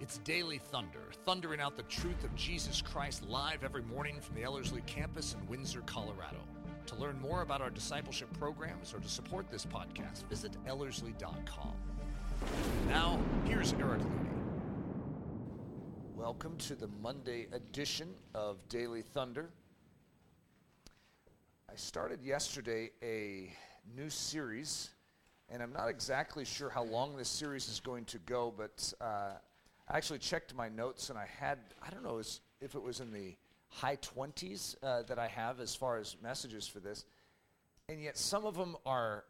It's 0.00 0.18
Daily 0.18 0.58
Thunder, 0.58 1.12
thundering 1.24 1.60
out 1.60 1.76
the 1.76 1.84
truth 1.84 2.24
of 2.24 2.34
Jesus 2.34 2.82
Christ 2.82 3.24
live 3.28 3.62
every 3.62 3.82
morning 3.82 4.20
from 4.20 4.34
the 4.34 4.42
Ellerslie 4.42 4.82
campus 4.86 5.36
in 5.40 5.48
Windsor, 5.48 5.82
Colorado. 5.86 6.40
To 6.86 6.96
learn 6.96 7.18
more 7.20 7.42
about 7.42 7.60
our 7.60 7.70
discipleship 7.70 8.28
programs 8.36 8.92
or 8.92 8.98
to 8.98 9.08
support 9.08 9.48
this 9.52 9.64
podcast, 9.64 10.24
visit 10.28 10.56
Ellerslie.com. 10.66 11.74
Now, 12.88 13.20
here's 13.44 13.72
Eric 13.74 14.00
Ludy. 14.00 14.34
Welcome 16.16 16.56
to 16.58 16.74
the 16.74 16.88
Monday 17.00 17.46
edition 17.52 18.14
of 18.34 18.68
Daily 18.68 19.02
Thunder. 19.02 19.48
I 21.70 21.76
started 21.76 22.20
yesterday 22.20 22.90
a 23.00 23.52
new 23.96 24.10
series, 24.10 24.90
and 25.48 25.62
I'm 25.62 25.72
not 25.72 25.88
exactly 25.88 26.44
sure 26.44 26.68
how 26.68 26.82
long 26.82 27.16
this 27.16 27.28
series 27.28 27.68
is 27.68 27.78
going 27.78 28.06
to 28.06 28.18
go, 28.18 28.52
but 28.54 28.92
uh, 29.00 29.34
I 29.88 29.96
actually 29.96 30.18
checked 30.18 30.54
my 30.54 30.68
notes, 30.68 31.10
and 31.10 31.18
I 31.18 31.26
had, 31.38 31.58
I 31.82 31.90
don't 31.90 32.02
know 32.02 32.20
if 32.60 32.74
it 32.74 32.82
was 32.82 33.00
in 33.00 33.12
the 33.12 33.36
high 33.68 33.96
20s 33.96 34.76
uh, 34.82 35.02
that 35.02 35.18
I 35.18 35.26
have 35.28 35.60
as 35.60 35.74
far 35.74 35.98
as 35.98 36.16
messages 36.22 36.66
for 36.66 36.80
this, 36.80 37.04
and 37.88 38.00
yet 38.00 38.16
some 38.16 38.46
of 38.46 38.56
them 38.56 38.76
are 38.86 39.24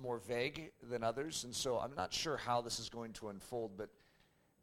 more 0.00 0.18
vague 0.18 0.72
than 0.82 1.02
others, 1.02 1.44
and 1.44 1.54
so 1.54 1.78
I'm 1.78 1.94
not 1.94 2.12
sure 2.12 2.36
how 2.36 2.60
this 2.60 2.78
is 2.78 2.88
going 2.88 3.12
to 3.14 3.28
unfold, 3.28 3.72
but 3.76 3.90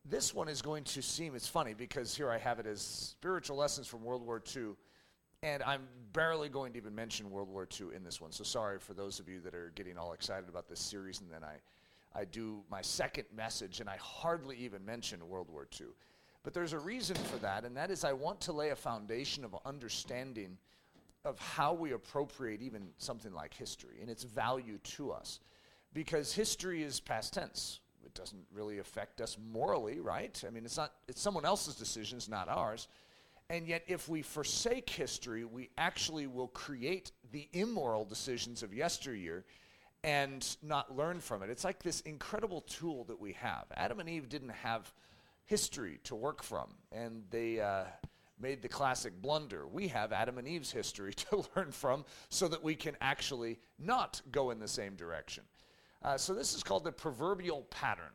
this 0.06 0.34
one 0.34 0.48
is 0.48 0.62
going 0.62 0.84
to 0.86 1.02
seem, 1.02 1.36
it's 1.36 1.48
funny 1.48 1.74
because 1.74 2.16
here 2.16 2.32
I 2.32 2.38
have 2.40 2.60
it 2.60 2.66
as 2.66 2.82
spiritual 2.82 3.58
lessons 3.58 3.88
from 3.88 4.04
World 4.04 4.26
War 4.26 4.42
II. 4.56 4.72
And 5.44 5.64
I'm 5.64 5.88
barely 6.14 6.50
going 6.50 6.74
to 6.74 6.78
even 6.78 6.94
mention 6.94 7.32
World 7.32 7.50
War 7.50 7.68
II 7.80 7.96
in 7.96 8.04
this 8.04 8.22
one. 8.22 8.32
So 8.32 8.44
sorry 8.44 8.80
for 8.80 8.94
those 8.94 9.20
of 9.20 9.28
you 9.28 9.40
that 9.42 9.56
are 9.56 9.72
getting 9.76 9.98
all 9.98 10.14
excited 10.14 10.50
about 10.50 10.68
this 10.68 10.80
series. 10.80 11.20
And 11.22 11.32
then 11.32 11.44
I, 11.44 11.56
I 12.14 12.26
do 12.26 12.64
my 12.70 12.82
second 12.82 13.26
message 13.36 13.80
and 13.80 13.90
I 13.90 13.98
hardly 13.98 14.58
even 14.58 14.86
mention 14.86 15.28
World 15.28 15.50
War 15.50 15.68
II. 15.80 15.88
But 16.44 16.54
there's 16.54 16.74
a 16.74 16.80
reason 16.80 17.16
for 17.16 17.38
that, 17.38 17.66
and 17.66 17.78
that 17.78 17.92
is 17.92 18.04
I 18.04 18.14
want 18.14 18.42
to 18.42 18.52
lay 18.52 18.70
a 18.70 18.76
foundation 18.76 19.46
of 19.46 19.56
understanding 19.66 20.58
of 21.24 21.38
how 21.40 21.74
we 21.74 21.92
appropriate 21.92 22.62
even 22.62 22.90
something 22.98 23.32
like 23.34 23.54
history 23.54 23.98
and 24.02 24.10
its 24.10 24.24
value 24.24 24.80
to 24.80 25.12
us. 25.12 25.40
Because 25.94 26.34
history 26.34 26.84
is 26.84 27.00
past 27.00 27.34
tense. 27.34 27.82
It 28.04 28.14
doesn't 28.16 28.46
really 28.52 28.80
affect 28.80 29.22
us 29.22 29.38
morally, 29.52 30.00
right? 30.00 30.42
I 30.46 30.50
mean, 30.50 30.66
it's 30.66 30.78
not 30.78 30.94
it's 31.08 31.22
someone 31.22 31.46
else's 31.46 31.76
decisions, 31.76 32.28
not 32.28 32.50
ours. 32.50 32.88
And 33.50 33.68
yet, 33.68 33.84
if 33.88 34.08
we 34.08 34.22
forsake 34.22 34.90
history, 34.90 35.44
we 35.44 35.70
actually 35.78 36.26
will 36.26 36.48
create 36.48 37.12
the 37.32 37.50
immoral 37.52 38.06
decisions 38.06 38.64
of 38.64 38.74
yesteryear 38.74 39.44
and 40.04 40.58
not 40.64 40.96
learn 40.96 41.20
from 41.20 41.44
it. 41.44 41.50
It's 41.50 41.64
like 41.64 41.84
this 41.84 42.02
incredible 42.02 42.62
tool 42.62 43.04
that 43.06 43.20
we 43.20 43.34
have. 43.34 43.66
Adam 43.76 44.00
and 44.00 44.10
Eve 44.10 44.30
didn't 44.30 44.50
have 44.50 44.92
history 45.46 46.00
to 46.06 46.16
work 46.16 46.44
from, 46.44 46.70
and 46.92 47.24
they 47.30 47.60
uh, 47.60 47.84
made 48.40 48.62
the 48.62 48.70
classic 48.70 49.22
blunder. 49.22 49.68
We 49.68 49.90
have 49.90 50.12
Adam 50.12 50.38
and 50.38 50.48
Eve's 50.48 50.72
history 50.72 51.14
to 51.30 51.44
learn 51.56 51.72
from 51.72 52.06
so 52.30 52.48
that 52.48 52.64
we 52.64 52.76
can 52.76 52.96
actually 53.02 53.60
not 53.78 54.22
go 54.32 54.50
in 54.52 54.60
the 54.60 54.68
same 54.68 54.96
direction. 54.96 55.44
Uh, 56.04 56.18
so, 56.18 56.34
this 56.34 56.56
is 56.56 56.64
called 56.64 56.84
the 56.84 56.92
proverbial 56.92 57.62
pattern. 57.70 58.14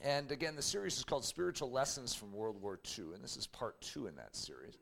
And 0.00 0.30
again, 0.30 0.56
the 0.56 0.62
series 0.62 0.96
is 0.96 1.04
called 1.04 1.24
Spiritual 1.24 1.70
Lessons 1.70 2.14
from 2.14 2.32
World 2.32 2.62
War 2.62 2.78
II, 2.98 3.06
and 3.14 3.22
this 3.22 3.36
is 3.36 3.46
part 3.46 3.78
two 3.80 4.06
in 4.06 4.14
that 4.16 4.34
series. 4.36 4.78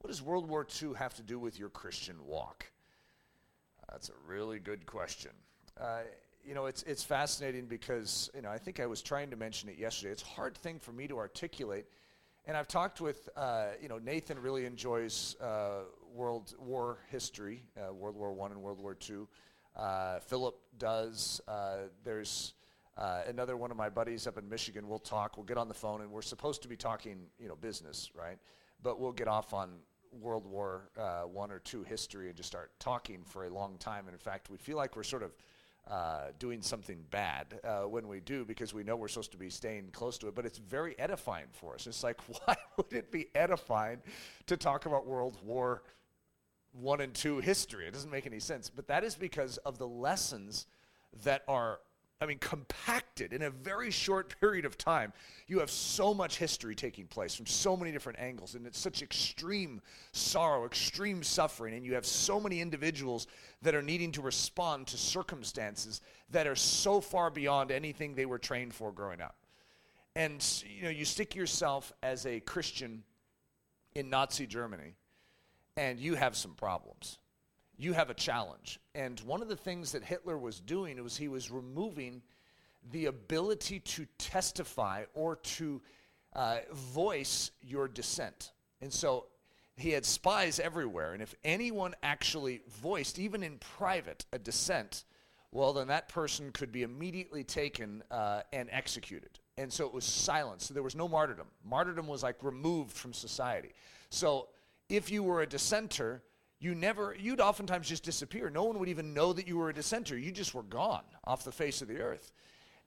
What 0.00 0.08
does 0.08 0.22
World 0.22 0.48
War 0.48 0.64
II 0.82 0.90
have 0.96 1.14
to 1.14 1.22
do 1.22 1.38
with 1.38 1.58
your 1.58 1.70
Christian 1.70 2.16
walk? 2.24 2.66
That's 3.90 4.08
a 4.08 4.12
really 4.26 4.58
good 4.58 4.86
question. 4.86 5.32
Uh, 5.80 6.00
you 6.44 6.54
know, 6.54 6.66
it's, 6.66 6.82
it's 6.84 7.02
fascinating 7.02 7.66
because, 7.66 8.30
you 8.34 8.42
know, 8.42 8.50
I 8.50 8.58
think 8.58 8.78
I 8.80 8.86
was 8.86 9.02
trying 9.02 9.30
to 9.30 9.36
mention 9.36 9.68
it 9.68 9.78
yesterday. 9.78 10.12
It's 10.12 10.22
a 10.22 10.26
hard 10.26 10.56
thing 10.56 10.78
for 10.78 10.92
me 10.92 11.08
to 11.08 11.18
articulate. 11.18 11.86
And 12.46 12.56
I've 12.56 12.68
talked 12.68 13.00
with, 13.00 13.28
uh, 13.36 13.70
you 13.82 13.88
know, 13.88 13.98
Nathan 13.98 14.38
really 14.38 14.64
enjoys 14.64 15.34
uh, 15.40 15.80
World 16.14 16.54
War 16.60 16.98
history, 17.10 17.64
uh, 17.76 17.92
World 17.92 18.14
War 18.14 18.36
I 18.40 18.52
and 18.52 18.62
World 18.62 18.80
War 18.80 18.96
II. 19.08 19.26
Uh, 19.74 20.20
Philip 20.20 20.56
does. 20.78 21.40
Uh, 21.48 21.88
there's 22.04 22.54
another 23.26 23.56
one 23.56 23.70
of 23.70 23.76
my 23.76 23.88
buddies 23.88 24.26
up 24.28 24.38
in 24.38 24.48
Michigan. 24.48 24.88
We'll 24.88 25.00
talk. 25.00 25.36
We'll 25.36 25.44
get 25.44 25.58
on 25.58 25.66
the 25.66 25.74
phone, 25.74 26.00
and 26.00 26.10
we're 26.10 26.22
supposed 26.22 26.62
to 26.62 26.68
be 26.68 26.76
talking, 26.76 27.26
you 27.40 27.48
know, 27.48 27.56
business, 27.56 28.10
right? 28.14 28.38
But 28.82 29.00
we'll 29.00 29.12
get 29.12 29.26
off 29.26 29.52
on 29.52 29.70
World 30.12 30.46
War 30.46 30.90
uh, 30.98 31.22
One 31.22 31.50
or 31.50 31.58
two 31.58 31.82
history 31.82 32.28
and 32.28 32.36
just 32.36 32.48
start 32.48 32.70
talking 32.78 33.22
for 33.24 33.44
a 33.44 33.50
long 33.50 33.76
time. 33.78 34.06
And 34.06 34.14
in 34.14 34.18
fact, 34.18 34.50
we 34.50 34.56
feel 34.56 34.76
like 34.76 34.96
we're 34.96 35.02
sort 35.02 35.22
of 35.22 35.32
uh, 35.88 36.32
doing 36.38 36.62
something 36.62 37.04
bad 37.10 37.60
uh, 37.62 37.82
when 37.82 38.08
we 38.08 38.20
do 38.20 38.44
because 38.44 38.74
we 38.74 38.82
know 38.82 38.96
we're 38.96 39.08
supposed 39.08 39.30
to 39.32 39.36
be 39.36 39.50
staying 39.50 39.88
close 39.92 40.18
to 40.18 40.28
it. 40.28 40.34
But 40.34 40.44
it's 40.44 40.58
very 40.58 40.98
edifying 40.98 41.46
for 41.52 41.74
us. 41.74 41.86
It's 41.86 42.02
like, 42.02 42.20
why 42.44 42.56
would 42.76 42.92
it 42.92 43.12
be 43.12 43.28
edifying 43.34 43.98
to 44.46 44.56
talk 44.56 44.86
about 44.86 45.06
World 45.06 45.38
War 45.44 45.82
One 46.72 47.00
and 47.00 47.14
Two 47.14 47.38
history? 47.38 47.86
It 47.86 47.92
doesn't 47.92 48.10
make 48.10 48.26
any 48.26 48.40
sense. 48.40 48.68
But 48.68 48.88
that 48.88 49.04
is 49.04 49.14
because 49.14 49.58
of 49.58 49.78
the 49.78 49.86
lessons 49.86 50.66
that 51.22 51.42
are 51.46 51.78
I 52.20 52.24
mean, 52.24 52.38
compacted 52.38 53.32
in 53.34 53.42
a 53.42 53.50
very 53.50 53.90
short 53.90 54.34
period 54.40 54.64
of 54.64 54.78
time. 54.78 55.12
You 55.46 55.60
have 55.60 55.70
so 55.70 56.14
much 56.14 56.38
history 56.38 56.74
taking 56.74 57.06
place 57.06 57.34
from 57.34 57.46
so 57.46 57.76
many 57.76 57.92
different 57.92 58.18
angles, 58.18 58.54
and 58.54 58.66
it's 58.66 58.78
such 58.78 59.02
extreme 59.02 59.82
sorrow, 60.12 60.64
extreme 60.64 61.22
suffering, 61.22 61.74
and 61.74 61.84
you 61.84 61.94
have 61.94 62.06
so 62.06 62.40
many 62.40 62.60
individuals 62.60 63.26
that 63.62 63.74
are 63.74 63.82
needing 63.82 64.12
to 64.12 64.22
respond 64.22 64.86
to 64.88 64.96
circumstances 64.96 66.00
that 66.30 66.46
are 66.46 66.56
so 66.56 67.00
far 67.00 67.30
beyond 67.30 67.70
anything 67.70 68.14
they 68.14 68.26
were 68.26 68.38
trained 68.38 68.72
for 68.72 68.92
growing 68.92 69.20
up. 69.20 69.36
And 70.14 70.44
you 70.64 70.84
know, 70.84 70.90
you 70.90 71.04
stick 71.04 71.34
yourself 71.34 71.92
as 72.02 72.24
a 72.24 72.40
Christian 72.40 73.04
in 73.94 74.08
Nazi 74.08 74.46
Germany, 74.46 74.94
and 75.76 75.98
you 75.98 76.14
have 76.14 76.34
some 76.34 76.54
problems 76.54 77.18
you 77.76 77.92
have 77.92 78.10
a 78.10 78.14
challenge. 78.14 78.80
And 78.94 79.18
one 79.20 79.42
of 79.42 79.48
the 79.48 79.56
things 79.56 79.92
that 79.92 80.04
Hitler 80.04 80.38
was 80.38 80.60
doing 80.60 81.02
was 81.02 81.16
he 81.16 81.28
was 81.28 81.50
removing 81.50 82.22
the 82.92 83.06
ability 83.06 83.80
to 83.80 84.06
testify 84.18 85.04
or 85.14 85.36
to 85.36 85.82
uh, 86.34 86.58
voice 86.72 87.50
your 87.60 87.88
dissent. 87.88 88.52
And 88.80 88.92
so 88.92 89.26
he 89.76 89.90
had 89.90 90.04
spies 90.04 90.58
everywhere. 90.58 91.12
And 91.12 91.22
if 91.22 91.34
anyone 91.44 91.94
actually 92.02 92.62
voiced, 92.80 93.18
even 93.18 93.42
in 93.42 93.58
private, 93.58 94.24
a 94.32 94.38
dissent, 94.38 95.04
well, 95.52 95.72
then 95.72 95.88
that 95.88 96.08
person 96.08 96.50
could 96.52 96.72
be 96.72 96.82
immediately 96.82 97.44
taken 97.44 98.02
uh, 98.10 98.42
and 98.52 98.68
executed. 98.72 99.38
And 99.58 99.72
so 99.72 99.86
it 99.86 99.92
was 99.92 100.04
silence. 100.04 100.66
So 100.66 100.74
there 100.74 100.82
was 100.82 100.94
no 100.94 101.08
martyrdom. 101.08 101.46
Martyrdom 101.64 102.06
was 102.06 102.22
like 102.22 102.36
removed 102.42 102.92
from 102.92 103.12
society. 103.12 103.72
So 104.10 104.48
if 104.88 105.10
you 105.10 105.22
were 105.22 105.42
a 105.42 105.46
dissenter, 105.46 106.22
you 106.58 106.74
never 106.74 107.14
you'd 107.18 107.40
oftentimes 107.40 107.88
just 107.88 108.02
disappear. 108.02 108.50
No 108.50 108.64
one 108.64 108.78
would 108.78 108.88
even 108.88 109.12
know 109.12 109.32
that 109.32 109.46
you 109.46 109.56
were 109.58 109.68
a 109.68 109.74
dissenter. 109.74 110.16
You 110.16 110.32
just 110.32 110.54
were 110.54 110.62
gone 110.62 111.04
off 111.24 111.44
the 111.44 111.52
face 111.52 111.82
of 111.82 111.88
the 111.88 112.00
earth. 112.00 112.32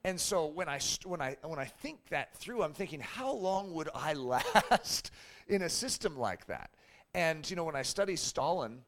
And 0.03 0.19
so 0.19 0.45
when 0.47 0.69
i 0.69 0.79
when 1.03 1.21
i 1.21 1.37
when 1.43 1.59
i 1.59 1.65
think 1.65 1.99
that 2.09 2.33
through 2.35 2.63
i'm 2.63 2.73
thinking 2.73 2.99
how 2.99 3.31
long 3.31 3.73
would 3.73 3.89
i 3.93 4.13
last 4.71 5.11
in 5.47 5.61
a 5.61 5.69
system 5.69 6.17
like 6.17 6.47
that? 6.47 6.71
And 7.13 7.47
you 7.49 7.55
know 7.55 7.63
when 7.63 7.75
i 7.75 7.81
study 7.81 8.15
stalin 8.15 8.79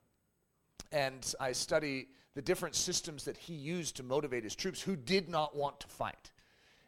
and 0.91 1.33
i 1.39 1.51
study 1.51 2.07
the 2.33 2.41
different 2.41 2.75
systems 2.75 3.25
that 3.25 3.37
he 3.37 3.53
used 3.53 3.97
to 3.97 4.03
motivate 4.03 4.43
his 4.43 4.55
troops 4.55 4.81
who 4.81 4.95
did 4.95 5.29
not 5.29 5.55
want 5.55 5.79
to 5.81 5.87
fight 5.87 6.31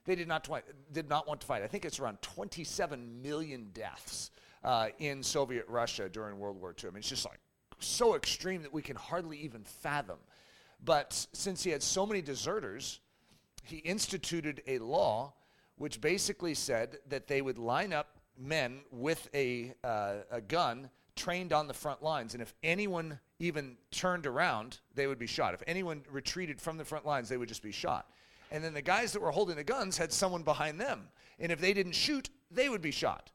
they 0.06 0.16
did 0.16 0.28
not, 0.28 0.44
twi- 0.44 0.64
did 0.92 1.08
not 1.10 1.28
want 1.28 1.42
to 1.42 1.48
fight. 1.48 1.64
I 1.64 1.68
think 1.68 1.86
it's 1.86 2.00
around 2.00 2.22
27 2.22 3.22
million 3.22 3.70
deaths 3.74 4.32
uh, 4.64 4.88
in 5.00 5.22
soviet 5.22 5.66
russia 5.68 6.08
during 6.08 6.40
world 6.40 6.60
war 6.60 6.74
ii 6.82 6.88
i 6.88 6.92
mean 6.92 7.00
it's 7.00 7.10
just 7.10 7.26
like 7.26 7.40
so 7.84 8.16
extreme 8.16 8.62
that 8.64 8.74
we 8.74 8.82
can 8.82 8.96
hardly 8.96 9.38
even 9.40 9.64
fathom. 9.64 10.18
But 10.84 11.28
since 11.34 11.64
he 11.64 11.72
had 11.72 11.84
so 11.84 12.06
many 12.06 12.22
deserters, 12.22 13.00
he 13.64 13.78
instituted 13.78 14.62
a 14.68 14.80
law 14.80 15.34
which 15.78 16.02
basically 16.02 16.54
said 16.54 16.98
that 17.10 17.28
they 17.28 17.42
would 17.42 17.58
line 17.58 17.94
up 17.94 18.18
men 18.38 18.82
with 18.92 19.30
a, 19.34 19.74
uh, 19.84 20.16
a 20.32 20.42
gun 20.42 20.90
trained 21.16 21.54
on 21.54 21.68
the 21.68 21.74
front 21.74 22.02
lines. 22.02 22.34
And 22.34 22.42
if 22.42 22.54
anyone 22.64 23.20
even 23.40 23.78
turned 23.92 24.26
around, 24.26 24.80
they 24.96 25.08
would 25.08 25.20
be 25.20 25.28
shot. 25.28 25.54
If 25.54 25.64
anyone 25.68 26.04
retreated 26.12 26.62
from 26.62 26.78
the 26.78 26.86
front 26.86 27.06
lines, 27.06 27.30
they 27.30 27.38
would 27.38 27.50
just 27.50 27.64
be 27.64 27.72
shot. 27.72 28.10
And 28.52 28.64
then 28.64 28.74
the 28.74 28.82
guys 28.82 29.14
that 29.14 29.22
were 29.22 29.32
holding 29.32 29.56
the 29.56 29.64
guns 29.64 29.98
had 29.98 30.12
someone 30.12 30.44
behind 30.44 30.80
them. 30.80 31.08
And 31.40 31.52
if 31.52 31.60
they 31.60 31.74
didn't 31.74 31.94
shoot, 31.94 32.30
they 32.52 32.70
would 32.70 32.82
be 32.82 32.92
shot. 32.92 33.32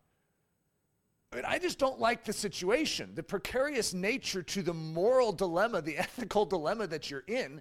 But 1.31 1.45
I 1.47 1.59
just 1.59 1.79
don't 1.79 2.01
like 2.01 2.25
the 2.25 2.33
situation, 2.33 3.11
the 3.15 3.23
precarious 3.23 3.93
nature 3.93 4.43
to 4.43 4.63
the 4.63 4.73
moral 4.73 5.33
dilemma, 5.33 5.83
the 5.83 5.99
ethical 5.99 6.47
dilemma 6.47 6.87
that 6.87 7.11
you're 7.11 7.25
in. 7.27 7.61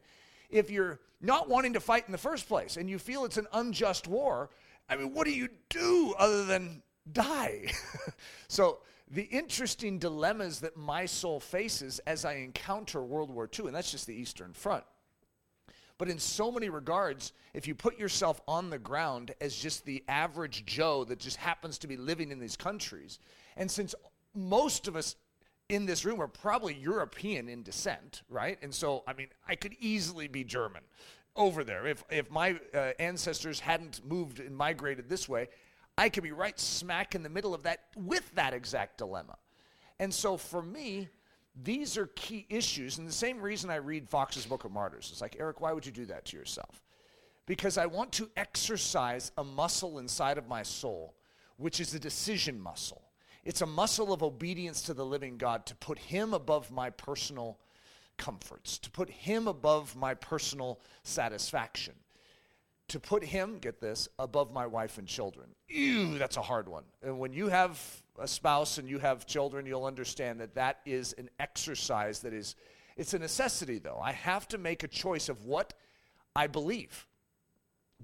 If 0.49 0.71
you're 0.71 0.99
not 1.21 1.49
wanting 1.49 1.73
to 1.73 1.79
fight 1.79 2.05
in 2.05 2.11
the 2.11 2.17
first 2.17 2.47
place 2.47 2.77
and 2.77 2.89
you 2.89 2.99
feel 2.99 3.25
it's 3.25 3.37
an 3.37 3.47
unjust 3.53 4.07
war, 4.07 4.49
I 4.89 4.95
mean, 4.95 5.13
what 5.13 5.25
do 5.25 5.33
you 5.33 5.49
do 5.69 6.15
other 6.17 6.45
than 6.45 6.81
die? 7.11 7.71
so, 8.47 8.79
the 9.09 9.23
interesting 9.23 9.99
dilemmas 9.99 10.59
that 10.59 10.75
my 10.75 11.05
soul 11.05 11.39
faces 11.39 11.99
as 11.99 12.25
I 12.25 12.35
encounter 12.35 13.01
World 13.01 13.31
War 13.31 13.49
II, 13.57 13.67
and 13.67 13.75
that's 13.75 13.91
just 13.91 14.05
the 14.05 14.13
Eastern 14.13 14.51
Front. 14.51 14.83
But 15.97 16.09
in 16.09 16.19
so 16.19 16.51
many 16.51 16.69
regards, 16.69 17.33
if 17.53 17.67
you 17.67 17.73
put 17.73 17.97
yourself 17.97 18.41
on 18.47 18.69
the 18.69 18.77
ground 18.77 19.33
as 19.41 19.55
just 19.55 19.85
the 19.85 20.03
average 20.07 20.65
Joe 20.65 21.05
that 21.05 21.19
just 21.19 21.37
happens 21.37 21.77
to 21.79 21.87
be 21.87 21.97
living 21.97 22.31
in 22.31 22.39
these 22.39 22.57
countries, 22.57 23.19
and 23.57 23.69
since 23.69 23.94
most 24.33 24.88
of 24.88 24.95
us 24.95 25.15
in 25.69 25.86
this 25.86 26.06
room 26.06 26.21
are 26.21 26.27
probably 26.27 26.74
European 26.74 27.50
in 27.50 27.63
descent, 27.63 28.21
right? 28.30 28.57
And 28.62 28.74
so, 28.74 29.04
I 29.07 29.13
mean, 29.13 29.27
I 29.48 29.56
could 29.56 29.75
easily 29.80 30.27
be 30.27 30.44
German 30.44 30.83
over 31.36 31.63
there. 31.63 31.86
If, 31.86 32.04
if 32.09 32.31
my 32.31 32.59
uh, 32.74 32.92
ancestors 33.00 33.59
hadn't 33.59 34.06
moved 34.06 34.39
and 34.39 34.56
migrated 34.56 35.09
this 35.09 35.27
way, 35.27 35.50
I 35.98 36.09
could 36.09 36.24
be 36.24 36.31
right 36.31 36.57
smack 36.59 37.15
in 37.15 37.24
the 37.24 37.30
middle 37.30 37.54
of 37.54 37.63
that 37.63 37.86
with 37.95 38.33
that 38.36 38.54
exact 38.54 39.00
dilemma. 39.00 39.38
And 40.00 40.13
so 40.13 40.38
for 40.38 40.62
me, 40.62 41.09
these 41.63 41.98
are 41.98 42.07
key 42.07 42.45
issues. 42.50 42.98
And 42.98 43.07
the 43.07 43.12
same 43.12 43.42
reason 43.42 43.69
I 43.69 43.77
read 43.77 44.07
Fox's 44.07 44.45
Book 44.45 44.63
of 44.63 44.71
Martyrs. 44.71 45.09
It's 45.12 45.21
like, 45.21 45.38
Eric, 45.39 45.59
why 45.59 45.74
would 45.74 45.86
you 45.86 45.92
do 45.92 46.06
that 46.06 46.25
to 46.25 46.38
yourself? 46.38 46.81
Because 47.45 47.77
I 47.77 47.88
want 47.88 48.12
to 48.13 48.30
exercise 48.38 49.31
a 49.38 49.44
muscle 49.44 50.00
inside 50.00 50.38
of 50.38 50.48
my 50.48 50.63
soul, 50.63 51.15
which 51.57 51.80
is 51.80 51.94
a 51.94 52.00
decision 52.00 52.59
muscle. 52.59 53.06
It's 53.47 53.61
a 53.61 53.65
muscle 53.65 54.11
of 54.11 54.23
obedience 54.23 54.81
to 54.83 54.94
the 54.94 55.05
living 55.05 55.38
God 55.38 55.65
to 55.67 55.75
put 55.75 55.97
Him 55.97 56.33
above 56.33 56.69
my 56.69 56.89
personal 56.89 57.57
comforts, 58.17 58.77
to 58.79 58.91
put 58.91 59.09
Him 59.09 59.47
above 59.47 59.95
my 59.95 60.15
personal 60.15 60.81
satisfaction, 61.03 61.94
to 62.89 62.99
put 62.99 63.23
Him, 63.23 63.59
get 63.59 63.79
this, 63.79 64.09
above 64.19 64.51
my 64.51 64.67
wife 64.67 64.97
and 64.97 65.07
children. 65.07 65.47
Ew, 65.69 66.17
that's 66.17 66.35
a 66.35 66.41
hard 66.41 66.67
one. 66.67 66.83
And 67.01 67.19
when 67.19 67.31
you 67.31 67.47
have 67.47 67.81
a 68.19 68.27
spouse 68.27 68.79
and 68.79 68.89
you 68.89 68.99
have 68.99 69.25
children, 69.25 69.65
you'll 69.65 69.85
understand 69.85 70.41
that 70.41 70.55
that 70.55 70.79
is 70.85 71.13
an 71.13 71.29
exercise 71.39 72.19
that 72.19 72.33
is, 72.33 72.55
it's 72.97 73.13
a 73.13 73.19
necessity 73.19 73.79
though. 73.79 74.01
I 74.03 74.11
have 74.11 74.49
to 74.49 74.57
make 74.57 74.83
a 74.83 74.89
choice 74.89 75.29
of 75.29 75.45
what 75.45 75.73
I 76.35 76.47
believe. 76.47 77.07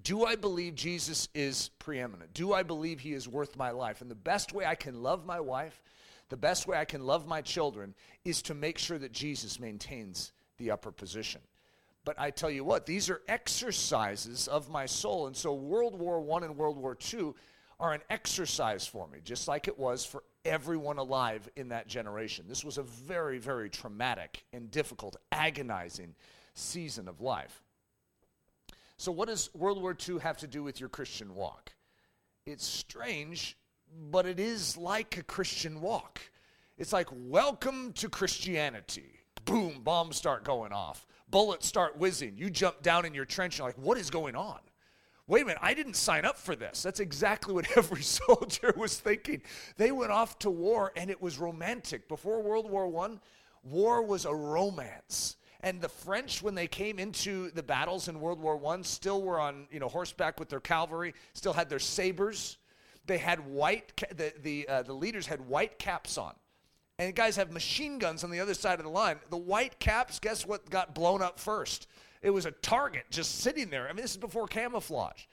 Do 0.02 0.26
I 0.26 0.36
believe 0.36 0.76
Jesus 0.76 1.30
is 1.34 1.70
preeminent? 1.80 2.34
Do 2.34 2.54
I 2.54 2.64
believe 2.64 3.00
he 3.00 3.14
is 3.14 3.28
worth 3.28 3.56
my 3.56 3.72
life? 3.72 4.02
And 4.02 4.10
the 4.10 4.16
best 4.16 4.54
way 4.54 4.66
I 4.66 4.76
can 4.76 5.02
love 5.02 5.26
my 5.26 5.40
wife, 5.40 5.82
the 6.30 6.38
best 6.38 6.68
way 6.68 6.78
I 6.78 6.86
can 6.86 7.06
love 7.06 7.28
my 7.28 7.42
children 7.42 7.94
is 8.26 8.42
to 8.44 8.54
make 8.54 8.78
sure 8.78 8.98
that 8.98 9.12
Jesus 9.12 9.60
maintains 9.60 10.32
the 10.58 10.72
upper 10.72 10.92
position. 10.92 11.42
But 12.06 12.20
I 12.20 12.32
tell 12.32 12.50
you 12.50 12.64
what, 12.64 12.86
these 12.86 13.10
are 13.10 13.22
exercises 13.28 14.48
of 14.48 14.70
my 14.70 14.86
soul. 14.86 15.28
And 15.28 15.38
so 15.38 15.54
World 15.54 15.98
War 15.98 16.20
I 16.38 16.46
and 16.46 16.58
World 16.58 16.78
War 16.78 16.98
II 17.14 17.34
are 17.80 17.94
an 17.94 18.02
exercise 18.10 18.86
for 18.86 19.08
me, 19.08 19.20
just 19.24 19.48
like 19.48 19.68
it 19.68 19.78
was 19.78 20.06
for 20.06 20.24
everyone 20.46 20.98
alive 20.98 21.50
in 21.56 21.70
that 21.70 21.88
generation. 21.88 22.46
This 22.48 22.66
was 22.66 22.78
a 22.78 22.84
very, 22.84 23.40
very 23.40 23.70
traumatic 23.70 24.44
and 24.52 24.70
difficult, 24.70 25.16
agonizing 25.32 26.16
season 26.54 27.08
of 27.08 27.22
life. 27.22 27.63
So, 29.04 29.12
what 29.12 29.28
does 29.28 29.50
World 29.54 29.82
War 29.82 29.94
II 30.08 30.20
have 30.20 30.38
to 30.38 30.48
do 30.48 30.64
with 30.64 30.80
your 30.80 30.88
Christian 30.88 31.36
walk? 31.36 31.74
It's 32.46 32.66
strange, 32.66 33.58
but 34.10 34.26
it 34.26 34.40
is 34.40 34.78
like 34.78 35.18
a 35.18 35.24
Christian 35.24 35.82
walk. 35.82 36.22
It's 36.78 36.94
like, 36.94 37.10
welcome 37.12 37.92
to 37.98 38.08
Christianity. 38.08 39.20
Boom, 39.44 39.82
bombs 39.84 40.16
start 40.16 40.46
going 40.46 40.72
off, 40.72 41.06
bullets 41.30 41.68
start 41.68 41.98
whizzing. 41.98 42.38
You 42.38 42.50
jump 42.50 42.82
down 42.82 43.04
in 43.04 43.14
your 43.14 43.26
trench, 43.26 43.58
you're 43.58 43.68
like, 43.68 43.78
what 43.78 43.98
is 43.98 44.10
going 44.10 44.38
on? 44.38 44.60
Wait 45.28 45.42
a 45.42 45.46
minute, 45.48 45.60
I 45.62 45.74
didn't 45.74 45.98
sign 45.98 46.24
up 46.24 46.38
for 46.38 46.56
this. 46.56 46.82
That's 46.82 47.02
exactly 47.02 47.54
what 47.54 47.68
every 47.78 48.04
soldier 48.04 48.74
was 48.78 48.98
thinking. 48.98 49.42
They 49.76 49.92
went 49.92 50.14
off 50.14 50.40
to 50.40 50.50
war 50.50 50.94
and 50.96 51.12
it 51.12 51.22
was 51.22 51.38
romantic. 51.40 52.08
Before 52.08 52.42
World 52.42 52.72
War 52.72 52.88
I, 53.06 53.18
war 53.64 54.02
was 54.02 54.24
a 54.24 54.34
romance. 54.34 55.36
And 55.64 55.80
the 55.80 55.90
French, 55.90 56.44
when 56.44 56.56
they 56.56 56.68
came 56.68 57.00
into 57.00 57.50
the 57.52 57.64
battles 57.64 58.10
in 58.10 58.20
World 58.20 58.40
War 58.40 58.58
One, 58.58 58.84
still 58.84 59.22
were 59.22 59.40
on 59.40 59.68
you 59.72 59.80
know 59.80 59.88
horseback 59.88 60.38
with 60.38 60.50
their 60.50 60.60
cavalry, 60.60 61.14
still 61.34 61.54
had 61.54 61.70
their 61.70 61.80
sabers. 61.80 62.58
They 63.06 63.18
had 63.18 63.40
white. 63.48 63.96
The 64.16 64.34
the 64.42 64.68
uh, 64.68 64.82
the 64.84 64.94
leaders 64.94 65.26
had 65.26 65.40
white 65.48 65.80
caps 65.80 66.18
on, 66.18 66.34
and 67.00 67.16
guys 67.16 67.38
have 67.38 67.52
machine 67.52 67.98
guns 67.98 68.26
on 68.26 68.30
the 68.30 68.42
other 68.42 68.54
side 68.54 68.80
of 68.80 68.84
the 68.84 68.92
line. 68.92 69.20
The 69.30 69.38
white 69.38 69.80
caps, 69.80 70.20
guess 70.20 70.46
what 70.46 70.70
got 70.70 70.94
blown 70.94 71.22
up 71.22 71.40
first? 71.40 71.88
It 72.22 72.30
was 72.30 72.46
a 72.46 72.52
target 72.52 73.06
just 73.10 73.40
sitting 73.40 73.70
there. 73.70 73.86
I 73.86 73.94
mean, 73.94 74.02
this 74.02 74.12
is 74.12 74.18
before 74.18 74.48
camouflage. 74.48 75.26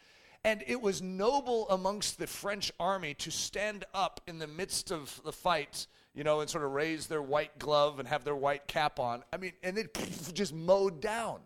And 0.43 0.65
it 0.67 0.81
was 0.81 1.03
noble 1.03 1.69
amongst 1.69 2.19
the 2.19 2.27
French 2.27 2.73
army 2.81 3.15
to 3.15 3.31
stand 3.31 3.85
up 3.93 4.23
in 4.27 4.39
the 4.39 4.47
midst 4.47 4.91
of 4.91 5.21
the 5.23 5.33
fight 5.33 5.87
you 6.15 6.25
know, 6.25 6.41
and 6.41 6.51
sort 6.51 6.65
of 6.65 6.73
raise 6.73 7.07
their 7.07 7.23
white 7.23 7.59
glove 7.59 7.99
and 7.99 8.09
have 8.09 8.25
their 8.25 8.37
white 8.37 8.67
cap 8.67 8.99
on. 8.99 9.23
I 9.33 9.37
mean, 9.37 9.53
and 9.63 9.79
it 9.79 9.97
just 10.35 10.53
mowed 10.53 11.01
down. 11.01 11.41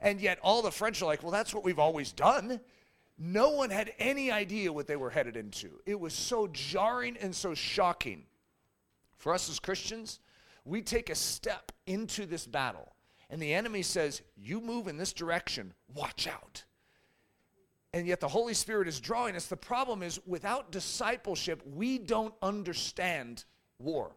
And 0.00 0.20
yet 0.20 0.38
all 0.42 0.62
the 0.62 0.70
French 0.70 1.00
are 1.00 1.06
like, 1.06 1.22
well, 1.22 1.32
that's 1.32 1.54
what 1.54 1.64
we've 1.64 1.78
always 1.78 2.12
done. 2.12 2.60
No 3.18 3.50
one 3.50 3.70
had 3.70 3.92
any 3.98 4.30
idea 4.30 4.72
what 4.72 4.86
they 4.86 4.96
were 4.96 5.10
headed 5.10 5.36
into. 5.36 5.80
It 5.86 5.98
was 5.98 6.12
so 6.12 6.48
jarring 6.48 7.16
and 7.16 7.34
so 7.34 7.54
shocking. 7.54 8.24
For 9.16 9.32
us 9.32 9.48
as 9.48 9.58
Christians, 9.58 10.20
we 10.64 10.82
take 10.82 11.08
a 11.08 11.14
step 11.14 11.72
into 11.86 12.26
this 12.26 12.46
battle, 12.46 12.94
and 13.30 13.40
the 13.40 13.54
enemy 13.54 13.82
says, 13.82 14.20
You 14.36 14.60
move 14.60 14.88
in 14.88 14.98
this 14.98 15.12
direction, 15.12 15.72
watch 15.94 16.26
out. 16.26 16.64
And 17.94 18.06
yet 18.06 18.20
the 18.20 18.28
Holy 18.28 18.54
Spirit 18.54 18.88
is 18.88 18.98
drawing 18.98 19.36
us. 19.36 19.46
The 19.46 19.56
problem 19.56 20.02
is, 20.02 20.20
without 20.26 20.72
discipleship, 20.72 21.62
we 21.64 21.96
don't 21.98 22.34
understand 22.42 23.44
war. 23.78 24.12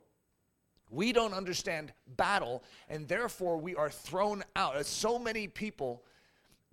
We 0.89 1.11
don't 1.11 1.33
understand 1.33 1.91
battle, 2.15 2.63
and 2.89 3.07
therefore 3.07 3.57
we 3.57 3.75
are 3.75 3.89
thrown 3.89 4.43
out. 4.55 4.85
So 4.85 5.19
many 5.19 5.47
people 5.47 6.03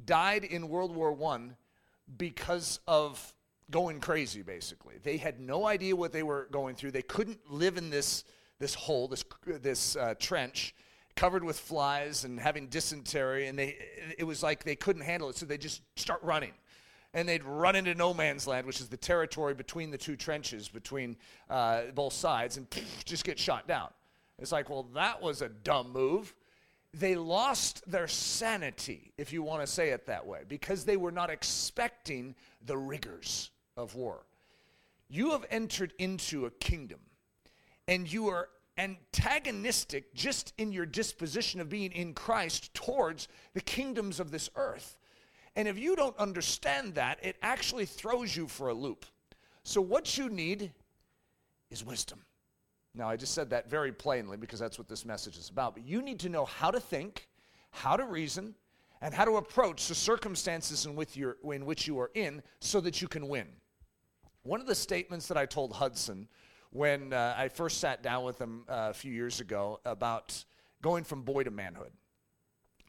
died 0.05 0.45
in 0.45 0.69
World 0.69 0.95
War 0.95 1.17
I 1.33 1.51
because 2.17 2.79
of 2.87 3.35
going 3.71 4.01
crazy, 4.01 4.43
basically. 4.43 4.97
They 5.03 5.17
had 5.17 5.41
no 5.41 5.67
idea 5.67 5.97
what 5.97 6.13
they 6.13 6.23
were 6.23 6.49
going 6.53 6.77
through. 6.77 6.93
They 6.93 7.03
couldn't 7.03 7.51
live 7.51 7.77
in 7.77 7.91
this, 7.91 8.25
this 8.61 8.75
hole, 8.75 9.09
this, 9.09 9.25
this 9.47 9.97
uh, 9.97 10.15
trench, 10.19 10.75
covered 11.17 11.43
with 11.43 11.59
flies 11.59 12.25
and 12.25 12.39
having 12.39 12.69
dysentery, 12.69 13.47
and 13.49 13.59
they, 13.59 13.77
it 14.19 14.25
was 14.25 14.43
like 14.43 14.65
they 14.65 14.77
couldn't 14.77 15.03
handle 15.03 15.29
it, 15.29 15.37
so 15.37 15.47
they 15.47 15.59
just 15.59 15.83
start 15.97 16.23
running 16.23 16.53
and 17.15 17.29
they'd 17.29 17.45
run 17.45 17.77
into 17.77 17.95
no 17.95 18.13
man's 18.13 18.47
land, 18.47 18.67
which 18.67 18.81
is 18.81 18.89
the 18.89 18.97
territory 18.97 19.55
between 19.55 19.91
the 19.91 19.97
two 19.97 20.17
trenches, 20.17 20.69
between 20.69 21.17
uh, 21.49 21.83
both 21.95 22.13
sides, 22.13 22.57
and 22.57 22.67
just 23.05 23.25
get 23.25 23.39
shot 23.39 23.67
down. 23.69 23.89
It's 24.39 24.53
like, 24.53 24.69
well, 24.69 24.89
that 24.95 25.23
was 25.23 25.41
a 25.41 25.49
dumb 25.49 25.93
move. 25.93 26.35
They 26.93 27.15
lost 27.15 27.89
their 27.91 28.09
sanity, 28.09 29.13
if 29.17 29.33
you 29.33 29.43
want 29.43 29.63
to 29.63 29.67
say 29.67 29.91
it 29.91 30.07
that 30.07 30.27
way, 30.27 30.41
because 30.49 30.85
they 30.85 30.97
were 30.97 31.13
not 31.13 31.31
expecting 31.31 32.35
the 32.67 32.77
rigors 32.77 33.51
of 33.77 33.95
war. 33.95 34.27
You 35.09 35.31
have 35.31 35.47
entered 35.51 35.93
into 35.99 36.47
a 36.47 36.51
kingdom, 36.51 36.99
and 37.87 38.13
you 38.13 38.29
are 38.29 38.49
antagonistic 38.77 40.15
just 40.15 40.53
in 40.59 40.73
your 40.73 40.87
disposition 40.87 41.61
of 41.61 41.69
being 41.69 41.93
in 41.93 42.13
Christ 42.13 42.75
towards 42.75 43.29
the 43.55 43.61
kingdoms 43.61 44.19
of 44.19 44.33
this 44.33 44.51
earth. 44.57 44.97
And 45.57 45.69
if 45.69 45.79
you 45.79 45.95
don't 45.95 46.17
understand 46.19 46.95
that, 46.95 47.19
it 47.23 47.37
actually 47.43 47.87
throws 47.87 48.37
you 48.37 48.49
for 48.49 48.69
a 48.69 48.75
loop. 48.75 49.07
So, 49.63 49.81
what 49.81 50.19
you 50.19 50.29
need 50.29 50.73
is 51.71 51.85
wisdom. 51.85 52.21
Now, 52.95 53.09
I 53.09 53.17
just 53.17 53.35
said 53.35 53.51
that 53.51 53.69
very 53.69 53.93
plainly 53.93 54.37
because 54.37 54.61
that's 54.61 54.79
what 54.79 54.89
this 54.89 55.05
message 55.05 55.37
is 55.37 55.49
about. 55.49 55.75
But 55.75 55.85
you 55.85 56.03
need 56.03 56.21
to 56.21 56.29
know 56.29 56.45
how 56.45 56.71
to 56.71 56.79
think, 56.79 57.29
how 57.71 57.97
to 57.97 58.05
reason, 58.05 58.55
and 59.01 59.13
how 59.13 59.25
to 59.25 59.37
approach 59.37 59.89
the 59.89 59.95
circumstances 59.95 60.87
in, 60.87 60.97
your, 61.15 61.37
in 61.45 61.67
which 61.67 61.87
you 61.87 61.99
are 61.99 62.11
in 62.15 62.43
so 62.61 62.81
that 62.81 63.03
you 63.03 63.09
can 63.09 63.29
win. 63.29 63.47
One 64.43 64.61
of 64.61 64.67
the 64.67 64.75
statements 64.75 65.27
that 65.29 65.37
I 65.37 65.47
told 65.47 65.73
Hudson 65.73 66.29
when 66.71 67.13
uh, 67.13 67.35
I 67.37 67.49
first 67.49 67.79
sat 67.79 68.03
down 68.03 68.25
with 68.25 68.41
him 68.41 68.65
uh, 68.69 68.89
a 68.91 68.95
few 68.95 69.13
years 69.13 69.41
ago 69.41 69.81
about 69.85 70.45
going 70.83 71.05
from 71.05 71.23
boy 71.23 71.45
to 71.45 71.51
manhood. 71.51 71.93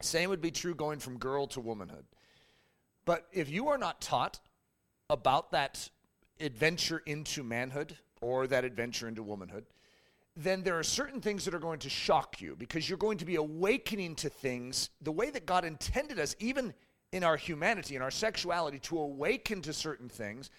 Same 0.01 0.29
would 0.29 0.41
be 0.41 0.51
true 0.51 0.75
going 0.75 0.99
from 0.99 1.17
girl 1.17 1.47
to 1.47 1.61
womanhood. 1.61 2.05
But 3.05 3.27
if 3.31 3.49
you 3.49 3.69
are 3.69 3.77
not 3.77 4.01
taught 4.01 4.39
about 5.09 5.51
that 5.51 5.89
adventure 6.39 7.01
into 7.05 7.43
manhood 7.43 7.97
or 8.21 8.47
that 8.47 8.65
adventure 8.65 9.07
into 9.07 9.23
womanhood, 9.23 9.65
then 10.35 10.63
there 10.63 10.77
are 10.77 10.83
certain 10.83 11.21
things 11.21 11.45
that 11.45 11.53
are 11.53 11.59
going 11.59 11.79
to 11.79 11.89
shock 11.89 12.41
you 12.41 12.55
because 12.57 12.89
you're 12.89 12.97
going 12.97 13.19
to 13.19 13.25
be 13.25 13.35
awakening 13.35 14.15
to 14.15 14.29
things 14.29 14.89
the 15.01 15.11
way 15.11 15.29
that 15.29 15.45
God 15.45 15.63
intended 15.63 16.19
us, 16.19 16.35
even 16.39 16.73
in 17.13 17.23
our 17.23 17.37
humanity, 17.37 17.95
in 17.95 18.01
our 18.01 18.11
sexuality, 18.11 18.79
to 18.79 18.99
awaken 18.99 19.61
to 19.61 19.71
certain 19.71 20.09
things. 20.09 20.49